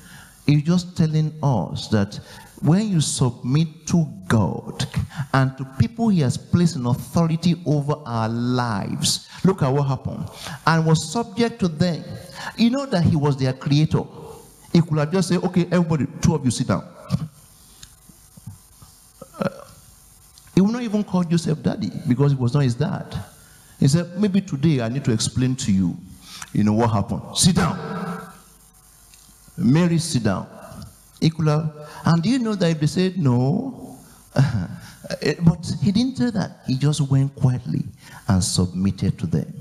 He's 0.47 0.63
just 0.63 0.97
telling 0.97 1.31
us 1.43 1.87
that 1.89 2.19
when 2.61 2.89
you 2.89 3.01
submit 3.01 3.85
to 3.87 4.05
God 4.27 4.85
and 5.33 5.55
to 5.57 5.65
people 5.79 6.09
He 6.09 6.21
has 6.21 6.37
placed 6.37 6.75
in 6.75 6.85
authority 6.85 7.61
over 7.65 7.95
our 8.05 8.29
lives, 8.29 9.29
look 9.43 9.61
at 9.61 9.69
what 9.69 9.83
happened. 9.83 10.27
And 10.65 10.85
was 10.85 11.11
subject 11.11 11.59
to 11.59 11.67
them. 11.67 12.03
You 12.57 12.69
know 12.71 12.85
that 12.87 13.03
He 13.03 13.15
was 13.15 13.37
their 13.37 13.53
creator. 13.53 14.03
He 14.73 14.81
could 14.81 14.97
have 14.97 15.11
just 15.11 15.29
said, 15.29 15.43
Okay, 15.43 15.65
everybody, 15.71 16.07
two 16.21 16.35
of 16.35 16.43
you 16.43 16.51
sit 16.51 16.67
down. 16.67 16.83
Uh, 19.39 19.49
he 20.55 20.61
would 20.61 20.71
not 20.71 20.81
even 20.81 21.03
call 21.03 21.23
Joseph 21.23 21.61
daddy 21.61 21.91
because 22.07 22.31
he 22.31 22.37
was 22.37 22.53
not 22.53 22.63
his 22.63 22.75
dad. 22.75 23.15
He 23.79 23.87
said, 23.87 24.19
Maybe 24.19 24.41
today 24.41 24.81
I 24.81 24.89
need 24.89 25.05
to 25.05 25.11
explain 25.11 25.55
to 25.57 25.71
you, 25.71 25.95
you 26.53 26.63
know, 26.63 26.73
what 26.73 26.89
happened. 26.89 27.21
Sit 27.37 27.55
down. 27.55 28.33
Mary, 29.57 29.97
sit 29.99 30.23
down. 30.23 30.47
Have, 31.21 31.89
and 32.05 32.21
do 32.23 32.29
you 32.29 32.39
know 32.39 32.55
that 32.55 32.69
if 32.69 32.79
they 32.79 32.87
said 32.87 33.17
no, 33.17 33.97
eh, 35.21 35.35
but 35.41 35.71
he 35.81 35.91
didn't 35.91 36.17
say 36.17 36.29
that. 36.29 36.59
He 36.67 36.75
just 36.75 37.01
went 37.01 37.35
quietly 37.35 37.83
and 38.27 38.43
submitted 38.43 39.17
to 39.19 39.27
them. 39.27 39.53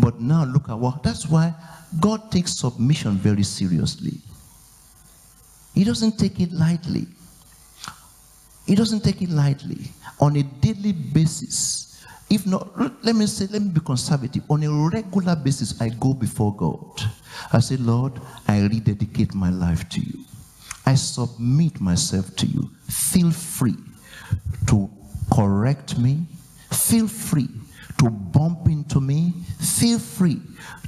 But 0.00 0.20
now 0.20 0.44
look 0.44 0.68
at 0.68 0.78
what, 0.78 1.02
that's 1.02 1.26
why 1.26 1.54
God 2.00 2.30
takes 2.30 2.54
submission 2.56 3.12
very 3.16 3.42
seriously. 3.42 4.18
He 5.74 5.84
doesn't 5.84 6.18
take 6.18 6.40
it 6.40 6.52
lightly. 6.52 7.06
He 8.66 8.74
doesn't 8.74 9.04
take 9.04 9.22
it 9.22 9.30
lightly. 9.30 9.90
On 10.20 10.36
a 10.36 10.42
daily 10.42 10.92
basis, 10.92 12.04
if 12.28 12.46
not, 12.46 12.68
let 13.02 13.14
me 13.14 13.26
say, 13.26 13.46
let 13.46 13.62
me 13.62 13.70
be 13.70 13.80
conservative. 13.80 14.42
On 14.50 14.62
a 14.62 14.70
regular 14.70 15.36
basis, 15.36 15.80
I 15.80 15.88
go 15.88 16.12
before 16.12 16.54
God. 16.54 17.00
I 17.52 17.60
say, 17.60 17.76
Lord, 17.76 18.12
I 18.46 18.60
rededicate 18.62 19.34
my 19.34 19.50
life 19.50 19.88
to 19.90 20.00
you. 20.00 20.24
I 20.88 20.94
submit 20.94 21.82
myself 21.82 22.34
to 22.36 22.46
you. 22.46 22.70
Feel 22.88 23.30
free 23.30 23.76
to 24.68 24.88
correct 25.30 25.98
me. 25.98 26.24
Feel 26.70 27.06
free 27.06 27.50
to 27.98 28.08
bump 28.08 28.68
into 28.68 28.98
me. 28.98 29.34
Feel 29.60 29.98
free 29.98 30.40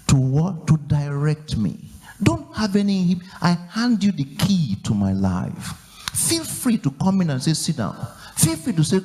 to 0.06 0.16
what? 0.16 0.66
To 0.68 0.78
direct 0.86 1.58
me. 1.58 1.84
Don't 2.22 2.46
have 2.56 2.76
any. 2.76 3.20
I 3.42 3.50
hand 3.50 4.02
you 4.02 4.12
the 4.12 4.24
key 4.24 4.76
to 4.84 4.94
my 4.94 5.12
life. 5.12 5.66
Feel 6.14 6.44
free 6.44 6.78
to 6.78 6.90
come 6.92 7.20
in 7.20 7.28
and 7.28 7.42
say, 7.42 7.52
sit 7.52 7.76
down. 7.76 7.94
Feel 8.36 8.56
free 8.56 8.72
to 8.72 8.82
say, 8.82 9.00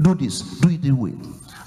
do 0.00 0.14
this, 0.14 0.40
do 0.60 0.70
it 0.70 0.80
the 0.80 0.92
way. 0.92 1.12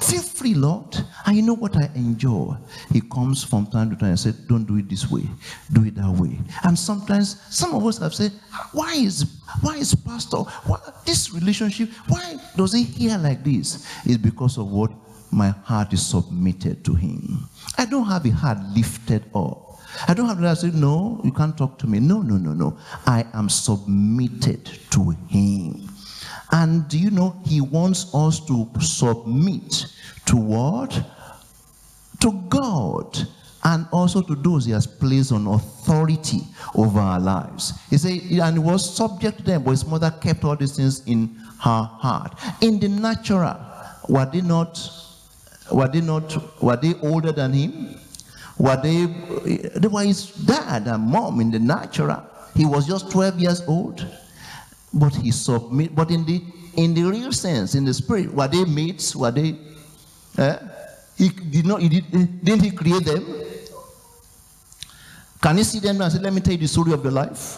Feel 0.01 0.21
free, 0.21 0.55
Lord. 0.55 0.97
And 1.25 1.35
you 1.35 1.43
know 1.43 1.53
what 1.53 1.75
I 1.77 1.89
enjoy? 1.95 2.55
He 2.91 3.01
comes 3.01 3.43
from 3.43 3.67
time 3.67 3.91
to 3.91 3.95
time 3.95 4.09
and 4.09 4.19
said, 4.19 4.47
Don't 4.47 4.65
do 4.65 4.77
it 4.77 4.89
this 4.89 5.09
way, 5.11 5.23
do 5.71 5.85
it 5.85 5.95
that 5.95 6.11
way. 6.11 6.39
And 6.63 6.77
sometimes 6.77 7.39
some 7.55 7.75
of 7.75 7.85
us 7.85 7.99
have 7.99 8.13
said, 8.13 8.31
Why 8.71 8.93
is 8.95 9.39
why 9.61 9.77
is 9.77 9.93
pastor 9.93 10.37
why, 10.37 10.79
this 11.05 11.31
relationship? 11.33 11.89
Why 12.07 12.37
does 12.57 12.73
he 12.73 12.83
hear 12.83 13.17
like 13.17 13.43
this? 13.43 13.87
It's 14.05 14.17
because 14.17 14.57
of 14.57 14.71
what 14.71 14.91
my 15.31 15.49
heart 15.49 15.93
is 15.93 16.05
submitted 16.05 16.83
to 16.85 16.93
him. 16.93 17.47
I 17.77 17.85
don't 17.85 18.05
have 18.05 18.25
a 18.25 18.31
heart 18.31 18.57
lifted 18.75 19.23
up. 19.35 19.77
I 20.07 20.13
don't 20.13 20.27
have 20.27 20.39
to 20.39 20.55
say, 20.55 20.71
no, 20.73 21.21
you 21.23 21.31
can't 21.31 21.57
talk 21.57 21.77
to 21.79 21.87
me. 21.87 21.99
No, 21.99 22.21
no, 22.21 22.37
no, 22.37 22.53
no. 22.53 22.77
I 23.05 23.25
am 23.33 23.49
submitted 23.49 24.65
to 24.91 25.09
him. 25.27 25.90
And 26.51 26.87
do 26.87 26.99
you 26.99 27.11
know, 27.11 27.39
he 27.45 27.61
wants 27.61 28.13
us 28.13 28.45
to 28.47 28.69
submit 28.79 29.85
to 30.25 30.35
what? 30.35 31.01
To 32.19 32.31
God 32.49 33.17
and 33.63 33.87
also 33.91 34.21
to 34.21 34.35
those 34.35 34.65
he 34.65 34.71
has 34.71 34.87
placed 34.87 35.31
on 35.31 35.47
authority 35.47 36.41
over 36.75 36.99
our 36.99 37.19
lives. 37.19 37.73
He 37.89 37.97
said, 37.97 38.21
and 38.31 38.57
he 38.57 38.59
was 38.59 38.95
subject 38.95 39.39
to 39.39 39.43
them, 39.43 39.63
but 39.63 39.71
his 39.71 39.85
mother 39.85 40.11
kept 40.21 40.43
all 40.43 40.55
these 40.55 40.75
things 40.75 41.05
in 41.05 41.35
her 41.61 41.83
heart. 41.83 42.39
In 42.61 42.79
the 42.79 42.89
natural, 42.89 43.57
were 44.09 44.25
they 44.25 44.41
not, 44.41 44.79
were 45.71 45.87
they 45.87 46.01
not, 46.01 46.61
were 46.61 46.75
they 46.77 46.95
older 47.01 47.31
than 47.31 47.53
him? 47.53 47.99
Were 48.57 48.79
they, 48.81 49.05
they 49.79 49.87
were 49.87 50.03
his 50.03 50.31
dad 50.31 50.87
and 50.87 51.03
mom 51.03 51.39
in 51.39 51.51
the 51.51 51.59
natural. 51.59 52.23
He 52.55 52.65
was 52.65 52.87
just 52.87 53.11
12 53.11 53.39
years 53.39 53.61
old. 53.67 54.05
But 54.93 55.15
he 55.15 55.31
submit, 55.31 55.95
but 55.95 56.11
in 56.11 56.25
the 56.25 56.41
in 56.75 56.93
the 56.93 57.03
real 57.03 57.31
sense, 57.31 57.75
in 57.75 57.85
the 57.85 57.93
spirit, 57.93 58.33
were 58.33 58.47
they 58.47 58.65
mates? 58.65 59.15
Were 59.15 59.31
they 59.31 59.55
eh? 60.37 60.57
he 61.17 61.29
did 61.29 61.65
not 61.65 61.81
he 61.81 61.89
did, 61.89 62.43
didn't 62.43 62.63
he 62.63 62.71
create 62.71 63.05
them? 63.05 63.25
Can 65.41 65.57
you 65.57 65.63
see 65.63 65.79
them 65.79 65.99
and 66.01 66.11
say, 66.11 66.19
Let 66.19 66.33
me 66.33 66.41
tell 66.41 66.53
you 66.53 66.59
the 66.59 66.67
story 66.67 66.93
of 66.93 67.03
your 67.03 67.11
life? 67.11 67.57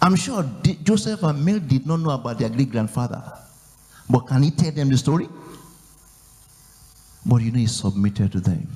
I'm 0.00 0.16
sure 0.16 0.44
Joseph 0.82 1.22
and 1.22 1.44
Mary 1.44 1.60
did 1.60 1.86
not 1.86 2.00
know 2.00 2.10
about 2.10 2.38
their 2.38 2.48
great 2.48 2.70
grandfather. 2.70 3.22
But 4.08 4.20
can 4.20 4.42
he 4.42 4.50
tell 4.50 4.70
them 4.70 4.88
the 4.88 4.96
story? 4.96 5.28
But 7.24 7.42
you 7.42 7.50
know, 7.50 7.58
he 7.58 7.66
submitted 7.66 8.32
to 8.32 8.40
them. 8.40 8.68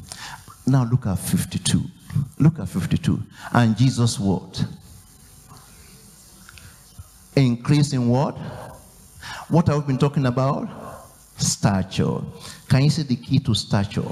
Now 0.66 0.84
look 0.84 1.06
at 1.06 1.18
52. 1.18 1.82
Look 2.38 2.58
at 2.58 2.68
52. 2.68 3.20
And 3.52 3.76
Jesus 3.76 4.18
what? 4.18 4.64
Increase 7.36 7.92
in 7.92 8.08
what? 8.08 8.36
What 9.48 9.68
have 9.68 9.78
we 9.78 9.86
been 9.88 9.98
talking 9.98 10.26
about? 10.26 10.68
Stature. 11.36 12.20
Can 12.68 12.84
you 12.84 12.90
see 12.90 13.02
the 13.02 13.16
key 13.16 13.38
to 13.40 13.54
stature? 13.54 14.02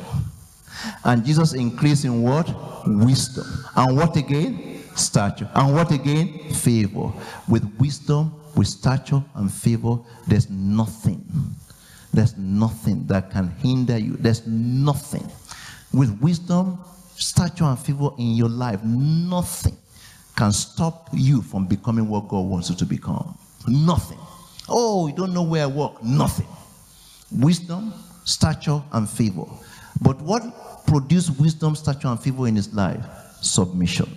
And 1.04 1.24
Jesus 1.24 1.54
increased 1.54 2.04
in 2.04 2.22
what? 2.22 2.48
Wisdom. 2.86 3.46
And 3.76 3.96
what 3.96 4.16
again? 4.16 4.82
Stature. 4.94 5.48
And 5.54 5.74
what 5.74 5.92
again? 5.92 6.52
Favor. 6.54 7.12
With 7.48 7.64
wisdom, 7.78 8.34
with 8.54 8.66
stature 8.66 9.22
and 9.34 9.52
favor, 9.52 9.98
there's 10.26 10.48
nothing. 10.50 11.24
There's 12.12 12.36
nothing 12.36 13.06
that 13.06 13.30
can 13.30 13.48
hinder 13.58 13.98
you. 13.98 14.16
There's 14.16 14.46
nothing. 14.46 15.28
With 15.92 16.18
wisdom, 16.20 16.78
stature, 17.18 17.64
and 17.64 17.78
favor 17.78 18.10
in 18.18 18.34
your 18.34 18.48
life, 18.48 18.82
nothing 18.84 19.76
can 20.36 20.52
stop 20.52 21.08
you 21.12 21.42
from 21.42 21.66
becoming 21.66 22.08
what 22.08 22.28
God 22.28 22.46
wants 22.46 22.70
you 22.70 22.76
to 22.76 22.84
become. 22.86 23.36
Nothing. 23.66 24.18
Oh, 24.68 25.08
you 25.08 25.14
don't 25.14 25.34
know 25.34 25.42
where 25.42 25.64
I 25.64 25.66
work. 25.66 26.02
Nothing. 26.02 26.46
Wisdom, 27.32 27.92
stature, 28.24 28.80
and 28.92 29.08
favor. 29.08 29.44
But 30.00 30.20
what 30.20 30.42
produced 30.86 31.38
wisdom, 31.40 31.74
stature, 31.74 32.08
and 32.08 32.20
favor 32.20 32.46
in 32.46 32.56
his 32.56 32.72
life? 32.72 33.04
Submission. 33.40 34.16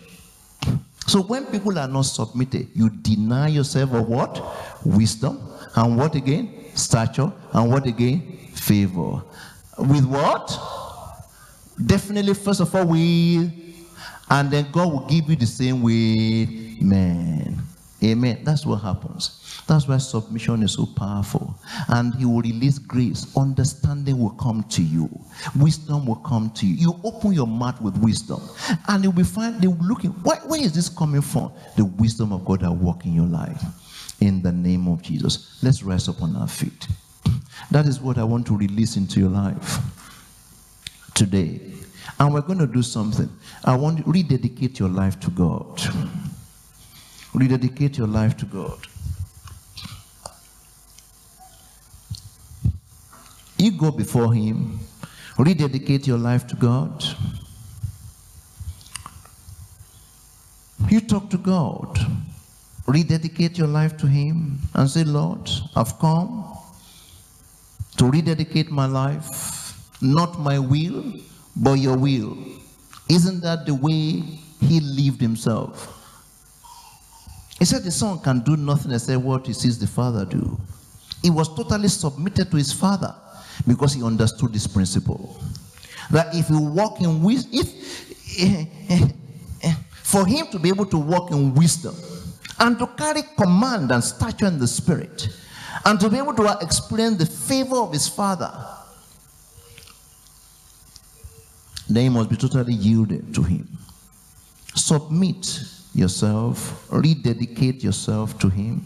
So 1.08 1.22
when 1.24 1.45
people 1.47 1.78
are 1.80 1.88
not 1.88 2.04
submitted, 2.04 2.70
you 2.76 2.89
deny 2.89 3.47
yourself 3.47 3.93
of 3.93 4.08
what? 4.08 4.41
Wisdom. 4.86 5.41
And 5.76 5.97
what 5.97 6.16
again? 6.16 6.66
Stature. 6.76 7.32
And 7.54 7.72
what 7.72 7.86
again? 7.86 8.22
Favor. 8.54 9.24
With 9.78 10.06
what? 10.06 10.58
Definitely, 11.86 12.34
first 12.34 12.61
of 12.61 12.75
all, 12.75 12.86
we 12.86 13.61
and 14.32 14.49
then 14.49 14.71
God 14.71 14.93
will 14.93 15.05
give 15.07 15.29
you 15.29 15.36
the 15.36 15.45
same 15.45 15.82
way, 15.82 16.45
man. 16.79 17.61
Amen. 18.01 18.39
That's 18.45 18.65
what 18.65 18.77
happens. 18.77 19.61
That's 19.67 19.89
why 19.89 19.97
submission 19.97 20.63
is 20.63 20.73
so 20.73 20.86
powerful. 20.86 21.53
And 21.89 22.15
He 22.15 22.25
will 22.25 22.41
release 22.41 22.79
grace. 22.79 23.36
Understanding 23.36 24.17
will 24.17 24.32
come 24.32 24.63
to 24.69 24.82
you. 24.82 25.09
Wisdom 25.59 26.05
will 26.05 26.15
come 26.15 26.49
to 26.51 26.65
you. 26.65 26.75
You 26.75 26.99
open 27.03 27.34
your 27.34 27.45
mouth 27.45 27.82
with 27.82 27.97
wisdom. 27.97 28.41
And 28.88 29.03
you'll 29.03 29.13
be 29.13 29.23
fine. 29.23 29.59
Be 29.59 29.67
looking. 29.67 30.11
Where, 30.23 30.38
where 30.39 30.61
is 30.61 30.73
this 30.73 30.88
coming 30.88 31.21
from? 31.21 31.51
The 31.75 31.86
wisdom 31.86 32.32
of 32.32 32.45
God 32.45 32.61
that 32.61 32.71
work 32.71 33.05
in 33.05 33.13
your 33.13 33.27
life. 33.27 33.61
In 34.21 34.41
the 34.41 34.51
name 34.53 34.88
of 34.88 35.01
Jesus. 35.01 35.61
Let's 35.61 35.84
rise 35.84 36.07
up 36.07 36.21
on 36.21 36.38
our 36.38 36.47
feet. 36.47 36.88
That 37.69 37.86
is 37.86 37.99
what 37.99 38.17
I 38.17 38.23
want 38.23 38.47
to 38.47 38.57
release 38.57 38.95
into 38.95 39.19
your 39.19 39.29
life 39.29 39.79
today. 41.22 41.61
And 42.19 42.34
we're 42.34 42.41
going 42.41 42.57
to 42.57 42.65
do 42.65 42.82
something. 42.82 43.30
I 43.63 43.76
want 43.76 43.99
you 43.99 44.03
to 44.05 44.11
rededicate 44.11 44.80
your 44.80 44.89
life 44.89 45.19
to 45.19 45.30
God. 45.30 45.80
Rededicate 47.36 47.95
your 47.95 48.07
life 48.07 48.36
to 48.38 48.45
God. 48.45 48.80
You 53.59 53.72
go 53.72 53.91
before 53.91 54.34
Him, 54.34 54.80
rededicate 55.38 56.07
your 56.07 56.17
life 56.17 56.47
to 56.47 56.55
God. 56.55 57.03
You 60.89 61.01
talk 61.01 61.30
to 61.30 61.38
God, 61.38 61.99
rededicate 62.88 63.59
your 63.59 63.67
life 63.67 63.95
to 63.97 64.07
Him, 64.07 64.57
and 64.74 64.89
say, 64.89 65.03
Lord, 65.03 65.47
I've 65.76 65.99
come 65.99 66.57
to 67.97 68.09
rededicate 68.09 68.72
my 68.72 68.88
life, 68.88 69.61
not 70.02 70.39
my 70.39 70.60
will, 70.60 71.14
but 71.56 71.74
your 71.74 71.97
will. 71.97 72.38
Isn't 73.10 73.41
that 73.41 73.66
the 73.66 73.76
way 73.76 74.22
he 74.62 74.80
lived 74.80 75.22
himself? 75.22 75.97
He 77.60 77.66
said 77.66 77.84
the 77.84 77.91
son 77.91 78.20
can 78.20 78.39
do 78.39 78.58
nothing 78.58 78.91
except 78.91 79.22
what 79.22 79.45
he 79.45 79.54
sees 79.54 79.78
the 79.78 79.88
father 79.88 80.26
do. 80.26 80.60
He 81.22 81.30
was 81.30 81.47
totally 81.56 81.89
submitted 81.89 82.49
to 82.49 82.58
his 82.58 82.74
father 82.74 83.14
because 83.68 83.93
he 83.93 84.04
understood 84.04 84.54
this 84.54 84.66
principle. 84.66 85.39
That 86.10 86.34
if 86.34 86.49
you 86.49 86.60
walk 86.60 87.02
in 87.02 87.22
wisdom, 87.22 87.52
if 87.54 89.12
for 90.04 90.26
him 90.26 90.47
to 90.47 90.60
be 90.60 90.70
able 90.70 90.86
to 90.88 90.97
walk 90.97 91.32
in 91.32 91.54
wisdom 91.54 91.95
and 92.60 92.78
to 92.80 92.88
carry 92.88 93.22
command 93.38 93.91
and 93.91 94.04
stature 94.04 94.47
in 94.47 94.58
the 94.58 94.68
spirit 94.68 95.30
and 95.86 95.99
to 95.99 96.10
be 96.10 96.18
able 96.18 96.34
to 96.34 96.58
experience 96.62 97.18
the 97.18 97.26
favor 97.26 97.78
of 97.78 97.93
his 97.93 98.08
father 98.08 98.52
then 101.96 102.06
you 102.06 102.12
must 102.12 102.30
be 102.30 102.36
totally 102.36 102.74
yielded 102.74 103.34
to 103.36 103.44
Him. 103.44 103.68
Submit 104.76 105.64
yourself, 105.94 106.88
rededicate 106.92 107.84
yourself 107.84 108.38
to 108.39 108.50
Him. 108.50 108.84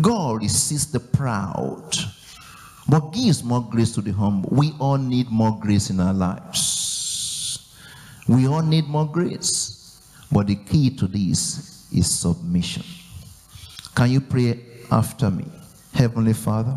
God 0.00 0.42
resists 0.42 0.86
the 0.90 1.00
proud, 1.00 1.96
but 2.88 3.12
gives 3.12 3.44
more 3.44 3.62
grace 3.62 3.92
to 3.94 4.00
the 4.00 4.12
humble. 4.12 4.48
We 4.50 4.74
all 4.80 4.98
need 4.98 5.30
more 5.30 5.56
grace 5.60 5.90
in 5.90 6.00
our 6.00 6.14
lives. 6.14 7.74
We 8.26 8.48
all 8.48 8.62
need 8.62 8.86
more 8.86 9.06
grace. 9.06 10.00
But 10.32 10.48
the 10.48 10.56
key 10.56 10.90
to 10.96 11.06
this 11.06 11.86
is 11.92 12.10
submission. 12.10 12.82
Can 13.94 14.10
you 14.10 14.20
pray 14.20 14.58
after 14.90 15.30
me? 15.30 15.44
Heavenly 15.92 16.32
Father, 16.32 16.76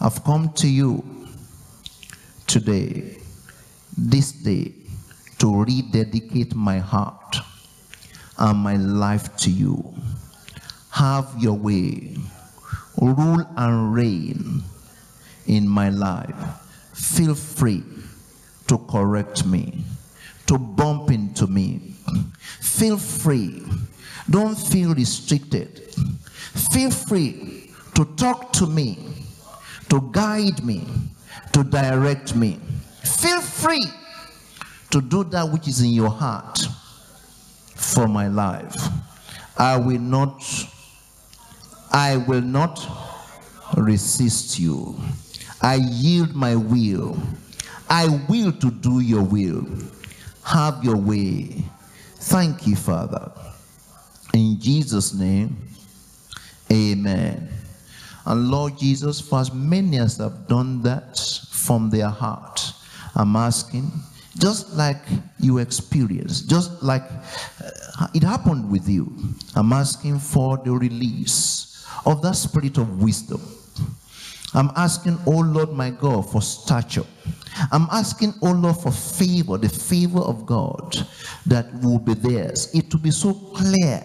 I've 0.00 0.24
come 0.24 0.48
to 0.54 0.68
you 0.68 1.19
today, 2.50 3.16
this 3.96 4.32
day, 4.32 4.72
to 5.38 5.62
rededicate 5.62 6.52
my 6.52 6.80
heart 6.80 7.36
and 8.38 8.58
my 8.58 8.74
life 8.74 9.36
to 9.36 9.50
you. 9.50 9.94
Have 10.90 11.32
your 11.38 11.54
way. 11.54 12.16
Rule 13.00 13.46
and 13.56 13.94
reign 13.94 14.64
in 15.46 15.68
my 15.68 15.90
life. 15.90 16.34
Feel 16.92 17.36
free 17.36 17.84
to 18.66 18.78
correct 18.78 19.46
me, 19.46 19.84
to 20.46 20.58
bump 20.58 21.12
into 21.12 21.46
me. 21.46 21.94
Feel 22.58 22.98
free. 22.98 23.62
Don't 24.28 24.56
feel 24.56 24.92
restricted. 24.92 25.94
Feel 26.72 26.90
free 26.90 27.70
to 27.94 28.04
talk 28.16 28.52
to 28.54 28.66
me, 28.66 28.98
to 29.88 30.00
guide 30.10 30.64
me, 30.64 30.84
to 31.52 31.64
direct 31.64 32.34
me. 32.34 32.58
Feel 33.02 33.40
free 33.40 33.84
to 34.90 35.00
do 35.00 35.24
that 35.24 35.50
which 35.50 35.68
is 35.68 35.80
in 35.80 35.90
your 35.90 36.10
heart 36.10 36.58
for 37.74 38.08
my 38.08 38.28
life. 38.28 38.74
I 39.56 39.76
will 39.76 40.00
not 40.00 40.42
I 41.92 42.16
will 42.18 42.40
not 42.40 42.86
resist 43.76 44.58
you. 44.58 44.96
I 45.60 45.74
yield 45.74 46.34
my 46.34 46.54
will. 46.54 47.20
I 47.88 48.06
will 48.28 48.52
to 48.52 48.70
do 48.70 49.00
your 49.00 49.22
will. 49.22 49.66
Have 50.44 50.84
your 50.84 50.96
way. 50.96 51.64
Thank 52.16 52.66
you, 52.66 52.76
Father. 52.76 53.32
In 54.32 54.60
Jesus' 54.60 55.12
name, 55.14 55.56
amen. 56.72 57.49
And 58.30 58.48
Lord 58.48 58.78
Jesus, 58.78 59.20
for 59.20 59.40
as 59.40 59.52
many 59.52 59.98
as 59.98 60.18
have 60.18 60.46
done 60.46 60.82
that 60.82 61.18
from 61.50 61.90
their 61.90 62.08
heart, 62.08 62.72
I'm 63.16 63.34
asking, 63.34 63.90
just 64.38 64.72
like 64.74 65.02
you 65.40 65.58
experienced, 65.58 66.48
just 66.48 66.80
like 66.80 67.02
uh, 67.60 68.06
it 68.14 68.22
happened 68.22 68.70
with 68.70 68.88
you, 68.88 69.12
I'm 69.56 69.72
asking 69.72 70.20
for 70.20 70.58
the 70.58 70.70
release 70.70 71.84
of 72.06 72.22
that 72.22 72.36
spirit 72.36 72.78
of 72.78 73.02
wisdom. 73.02 73.42
I'm 74.54 74.70
asking, 74.76 75.18
oh 75.26 75.40
Lord 75.40 75.72
my 75.72 75.90
God, 75.90 76.30
for 76.30 76.40
stature. 76.40 77.06
I'm 77.72 77.88
asking, 77.90 78.34
oh 78.42 78.52
Lord, 78.52 78.76
for 78.76 78.92
favor, 78.92 79.58
the 79.58 79.68
favor 79.68 80.20
of 80.20 80.46
God 80.46 81.04
that 81.46 81.66
will 81.82 81.98
be 81.98 82.14
theirs. 82.14 82.72
It 82.72 82.94
will 82.94 83.00
be 83.00 83.10
so 83.10 83.34
clear. 83.34 84.04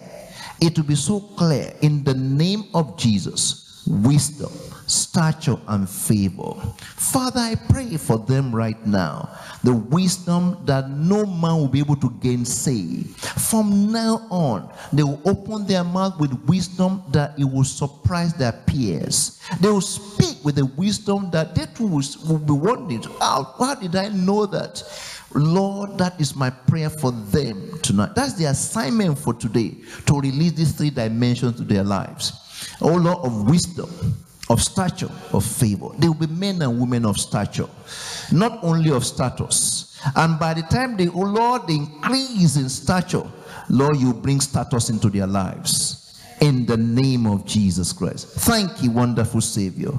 It 0.60 0.76
will 0.76 0.86
be 0.86 0.96
so 0.96 1.20
clear 1.20 1.72
in 1.80 2.02
the 2.02 2.14
name 2.14 2.64
of 2.74 2.98
Jesus 2.98 3.65
wisdom, 3.86 4.52
stature, 4.86 5.56
and 5.68 5.88
favor. 5.88 6.52
Father, 6.78 7.40
I 7.40 7.54
pray 7.68 7.96
for 7.96 8.18
them 8.18 8.54
right 8.54 8.84
now. 8.86 9.28
The 9.64 9.74
wisdom 9.74 10.58
that 10.64 10.90
no 10.90 11.26
man 11.26 11.56
will 11.56 11.68
be 11.68 11.80
able 11.80 11.96
to 11.96 12.10
gainsay. 12.20 13.04
From 13.48 13.90
now 13.92 14.26
on, 14.30 14.72
they 14.92 15.02
will 15.02 15.20
open 15.24 15.66
their 15.66 15.84
mouth 15.84 16.18
with 16.18 16.32
wisdom 16.46 17.02
that 17.10 17.38
it 17.38 17.44
will 17.44 17.64
surprise 17.64 18.34
their 18.34 18.52
peers. 18.52 19.40
They 19.60 19.68
will 19.68 19.80
speak 19.80 20.44
with 20.44 20.56
the 20.56 20.66
wisdom 20.66 21.30
that 21.30 21.54
they 21.54 21.66
too 21.66 21.86
will 21.86 22.38
be 22.38 22.52
wondering, 22.52 23.02
how, 23.20 23.54
how 23.58 23.74
did 23.74 23.96
I 23.96 24.08
know 24.08 24.46
that? 24.46 24.82
Lord, 25.34 25.98
that 25.98 26.18
is 26.20 26.34
my 26.34 26.50
prayer 26.50 26.88
for 26.88 27.10
them 27.12 27.78
tonight. 27.80 28.14
That's 28.14 28.34
the 28.34 28.46
assignment 28.46 29.18
for 29.18 29.34
today 29.34 29.76
to 30.06 30.20
release 30.20 30.52
these 30.52 30.72
three 30.72 30.90
dimensions 30.90 31.56
to 31.56 31.62
their 31.62 31.84
lives. 31.84 32.45
O 32.80 32.94
Lord 32.94 33.24
of 33.24 33.48
wisdom, 33.48 33.90
of 34.48 34.62
stature, 34.62 35.10
of 35.32 35.44
favor. 35.44 35.88
They 35.98 36.08
will 36.08 36.26
be 36.26 36.26
men 36.26 36.62
and 36.62 36.80
women 36.80 37.04
of 37.04 37.18
stature, 37.18 37.68
not 38.32 38.62
only 38.62 38.90
of 38.90 39.04
status. 39.04 40.00
And 40.14 40.38
by 40.38 40.54
the 40.54 40.62
time 40.62 40.96
they, 40.96 41.08
oh 41.08 41.20
Lord, 41.20 41.66
they 41.66 41.74
increase 41.74 42.56
in 42.56 42.68
stature, 42.68 43.24
Lord, 43.68 43.96
you 43.96 44.12
bring 44.12 44.40
status 44.40 44.90
into 44.90 45.10
their 45.10 45.26
lives. 45.26 46.02
In 46.40 46.66
the 46.66 46.76
name 46.76 47.26
of 47.26 47.46
Jesus 47.46 47.94
Christ. 47.94 48.28
Thank 48.28 48.82
you, 48.82 48.90
wonderful 48.90 49.40
Savior. 49.40 49.92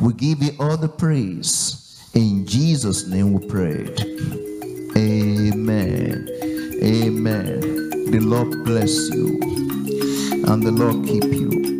We 0.00 0.14
give 0.14 0.42
you 0.42 0.50
all 0.58 0.76
the 0.76 0.88
praise. 0.88 2.10
In 2.12 2.44
Jesus' 2.44 3.06
name 3.06 3.34
we 3.34 3.46
pray. 3.46 3.94
Amen. 4.96 6.28
Amen. 6.82 7.60
The 8.10 8.18
Lord 8.20 8.64
bless 8.64 9.10
you 9.10 9.38
and 10.46 10.62
the 10.62 10.72
Lord 10.72 11.06
keep 11.06 11.24
you. 11.24 11.75